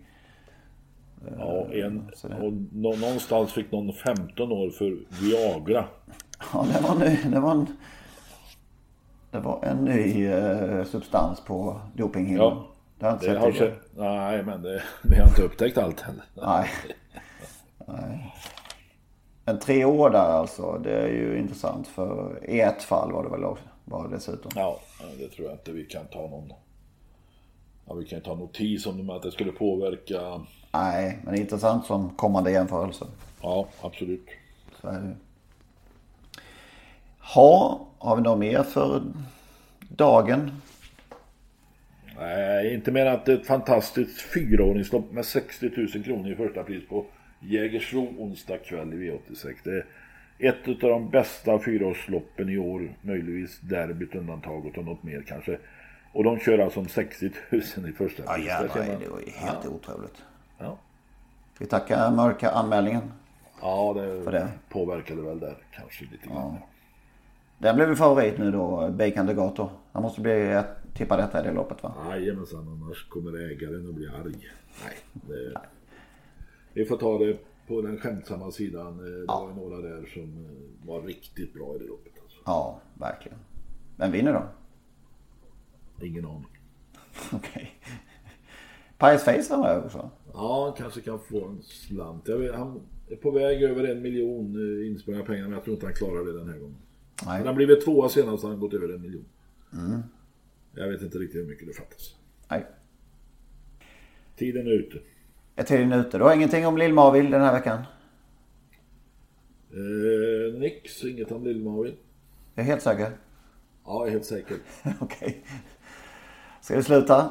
Ja, 1.39 1.66
en, 1.72 2.11
och 2.43 2.53
någonstans 2.72 3.53
fick 3.53 3.72
någon 3.72 3.93
15 3.93 4.53
år 4.53 4.70
för 4.70 4.99
Viagra. 5.22 5.84
Ja, 6.53 6.66
det 6.72 6.80
var, 6.80 6.95
nu, 6.95 7.16
det 7.30 7.41
var 7.41 7.51
en 7.51 7.66
Det 9.30 9.41
var 9.41 9.64
en 9.64 9.84
ny 9.84 10.26
eh, 10.26 10.84
substans 10.84 11.41
på 11.41 11.80
dopinghyllan. 11.95 12.57
Ja. 12.57 12.68
Det 12.99 13.07
har 13.07 13.12
jag 13.12 13.14
inte 13.14 13.26
sett 13.26 13.43
har 13.43 13.53
sett, 13.53 13.97
nej, 13.97 14.43
men 14.43 14.62
det, 14.62 14.82
vi 15.03 15.16
har 15.16 15.28
inte 15.28 15.43
upptäckt 15.43 15.78
allt 15.78 16.01
heller. 16.01 16.24
Nej. 16.34 16.68
Nej. 17.86 18.34
En 19.45 19.59
tre 19.59 19.84
år 19.84 20.11
där 20.11 20.30
alltså. 20.30 20.80
Det 20.84 20.93
är 20.93 21.09
ju 21.09 21.39
intressant. 21.39 21.89
För 21.89 22.39
i 22.49 22.61
ett 22.61 22.82
fall 22.82 23.12
var 23.12 23.24
det 23.24 23.30
väl 23.30 23.45
också. 23.45 23.64
Var 23.84 24.09
det 24.09 24.14
dessutom. 24.14 24.51
Ja, 24.55 24.80
det 25.18 25.28
tror 25.28 25.49
jag 25.49 25.55
inte 25.55 25.72
vi 25.72 25.84
kan 25.84 26.07
ta 26.07 26.20
någon... 26.20 26.53
Ja, 27.89 27.95
vi 27.95 28.05
kan 28.05 28.20
ta 28.20 28.34
notis 28.34 28.86
om 28.86 29.11
att 29.11 29.22
det 29.22 29.30
skulle 29.30 29.53
påverka... 29.53 30.41
Nej, 30.72 31.18
men 31.24 31.34
intressant 31.34 31.86
som 31.86 32.11
kommande 32.11 32.51
jämförelse. 32.51 33.07
Ja, 33.43 33.68
absolut. 33.80 34.26
Så 34.80 34.89
är 34.89 35.01
det. 35.01 35.16
Ha, 37.34 37.86
har 37.99 38.16
vi 38.16 38.22
något 38.22 38.39
mer 38.39 38.62
för 38.62 39.03
dagen? 39.89 40.51
Nej, 42.16 42.74
inte 42.74 42.93
mer 42.93 43.07
än 43.07 43.14
att 43.14 43.26
det 43.26 43.32
är 43.32 43.36
ett 43.36 43.47
fantastiskt 43.47 44.20
fyraåringslopp 44.20 45.12
med 45.12 45.24
60 45.24 45.70
000 45.76 46.05
kronor 46.05 46.32
i 46.32 46.34
första 46.34 46.62
pris 46.62 46.89
på 46.89 47.07
Jägersro 47.41 48.14
onsdag 48.18 48.59
kväll 48.59 48.95
i 48.95 48.97
V86. 48.97 49.55
Det 49.64 49.70
är 49.70 49.86
ett 50.39 50.68
av 50.68 50.91
de 50.91 51.11
bästa 51.11 51.59
fyraårsloppen 51.59 52.49
i 52.49 52.59
år, 52.59 52.95
möjligtvis 53.03 53.61
derbyt 53.61 54.14
undantaget 54.14 54.78
och 54.78 54.84
något 54.84 55.03
mer 55.03 55.24
kanske. 55.26 55.59
Och 56.18 56.24
de 56.24 56.38
kör 56.38 56.58
alltså 56.58 56.80
om 56.80 56.88
60 56.88 57.30
000 57.50 57.88
i 57.88 57.92
första 57.92 58.22
Ja 58.26 58.38
jävlar, 58.38 58.98
det 59.00 59.08
var 59.08 59.20
ju 59.20 59.30
helt 59.30 59.66
otroligt. 59.66 60.22
Ja. 60.58 60.78
Vi 61.58 61.66
tacka 61.66 62.10
mörka 62.10 62.50
anmälningen? 62.50 63.12
Ja, 63.60 63.92
det, 63.96 64.22
För 64.22 64.32
det. 64.32 64.48
påverkade 64.68 65.22
väl 65.22 65.40
där 65.40 65.56
kanske 65.72 66.04
lite 66.04 66.26
grann. 66.26 66.54
Den 67.58 67.76
blev 67.76 67.88
ju 67.88 67.96
favorit 67.96 68.38
nu 68.38 68.50
då, 68.50 68.88
Bacon 68.90 69.26
Degato. 69.26 69.70
Han 69.92 70.02
måste 70.02 70.20
bli 70.20 70.50
ett, 70.52 70.66
tippa 70.94 71.16
detta 71.16 71.40
i 71.40 71.46
det 71.46 71.52
loppet 71.52 71.82
va? 71.82 71.94
Jajamensan, 72.10 72.68
annars 72.68 73.08
kommer 73.08 73.50
ägaren 73.50 73.88
att 73.88 73.94
bli 73.94 74.06
arg. 74.08 74.48
Nej, 74.84 74.96
det, 75.12 75.60
vi 76.72 76.84
får 76.84 76.96
ta 76.96 77.18
det 77.18 77.36
på 77.66 77.82
den 77.82 77.98
skämtsamma 77.98 78.50
sidan. 78.50 78.88
Eh, 78.98 79.04
Det 79.20 79.26
var 79.26 79.48
ju 79.48 79.54
några 79.54 79.76
där 79.76 80.06
som 80.14 80.22
eh, 80.22 80.88
var 80.88 81.02
riktigt 81.02 81.54
bra 81.54 81.74
i 81.74 81.78
det 81.78 81.84
loppet. 81.84 82.12
Alltså. 82.22 82.38
Ja, 82.46 82.80
verkligen. 82.94 83.38
Vem 83.96 84.12
vinner 84.12 84.32
då? 84.32 84.42
Ingen 86.03 86.24
aning. 86.24 86.59
Okej. 87.32 87.80
Pies 88.99 89.24
Face 89.24 89.55
har 89.55 89.72
jag 89.72 89.84
också. 89.84 90.11
Ja, 90.32 90.64
han 90.64 90.82
kanske 90.82 91.01
kan 91.01 91.18
få 91.18 91.49
en 91.49 91.62
slant. 91.62 92.28
Vet, 92.28 92.55
han 92.55 92.80
är 93.09 93.16
på 93.16 93.30
väg 93.30 93.62
över 93.62 93.84
en 93.84 94.03
miljon 94.03 94.55
eh, 94.55 94.90
insprungna 94.90 95.24
pengar, 95.24 95.42
men 95.42 95.53
jag 95.53 95.64
tror 95.64 95.74
inte 95.74 95.86
han 95.86 95.94
klarar 95.94 96.24
det 96.24 96.38
den 96.38 96.49
här 96.49 96.59
gången. 96.59 96.76
Nej. 97.26 97.38
Men 97.38 97.46
han 97.46 97.57
blivit 97.57 97.84
tvåa 97.84 98.09
senast 98.09 98.44
han 98.44 98.61
gått 98.61 98.74
över 98.74 98.94
en 98.94 99.03
miljon. 99.03 99.24
Jag 100.74 100.88
vet 100.88 101.03
inte 101.03 101.18
riktigt 101.18 101.40
hur 101.40 101.46
mycket 101.46 101.66
det 101.66 101.74
fattas. 101.74 102.14
Nej. 102.51 102.66
Tiden 104.36 104.66
är 104.66 104.70
ute. 104.70 104.99
Är 105.57 105.64
tiden 105.64 105.92
ute? 105.92 106.18
Du 106.18 106.24
har 106.24 106.34
ingenting 106.34 106.66
om 106.66 106.78
Lill-Marvill 106.78 107.30
den 107.30 107.40
här 107.40 107.53
veckan? 107.53 107.82
Eh, 109.70 110.61
nix, 110.61 111.05
inget 111.05 111.32
om 111.32 111.44
Lill-Marvin. 111.44 111.94
Jag 112.55 112.62
är 112.62 112.66
helt 112.66 112.82
säker. 112.82 113.11
Ja, 113.84 113.99
jag 113.99 114.07
är 114.07 114.11
helt 114.11 114.24
säker. 114.24 114.57
Okej. 115.01 115.44
Ska 116.68 116.76
vi 116.76 116.82
sluta? 116.82 117.30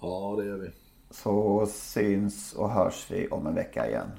Ja, 0.00 0.34
det 0.38 0.46
gör 0.46 0.56
vi. 0.56 0.70
Så 1.10 1.66
syns 1.66 2.52
och 2.52 2.70
hörs 2.70 3.06
vi 3.10 3.28
om 3.28 3.46
en 3.46 3.54
vecka 3.54 3.88
igen. 3.88 4.10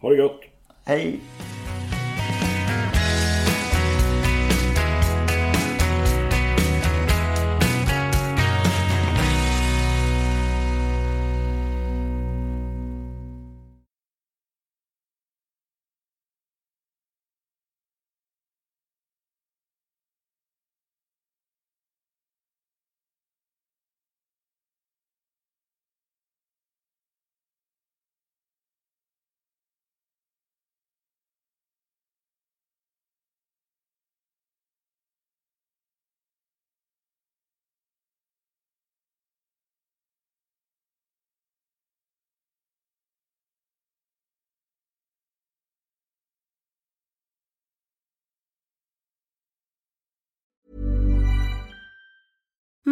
Ha 0.00 0.10
det 0.10 0.16
gott! 0.16 0.40
Hej! 0.84 1.20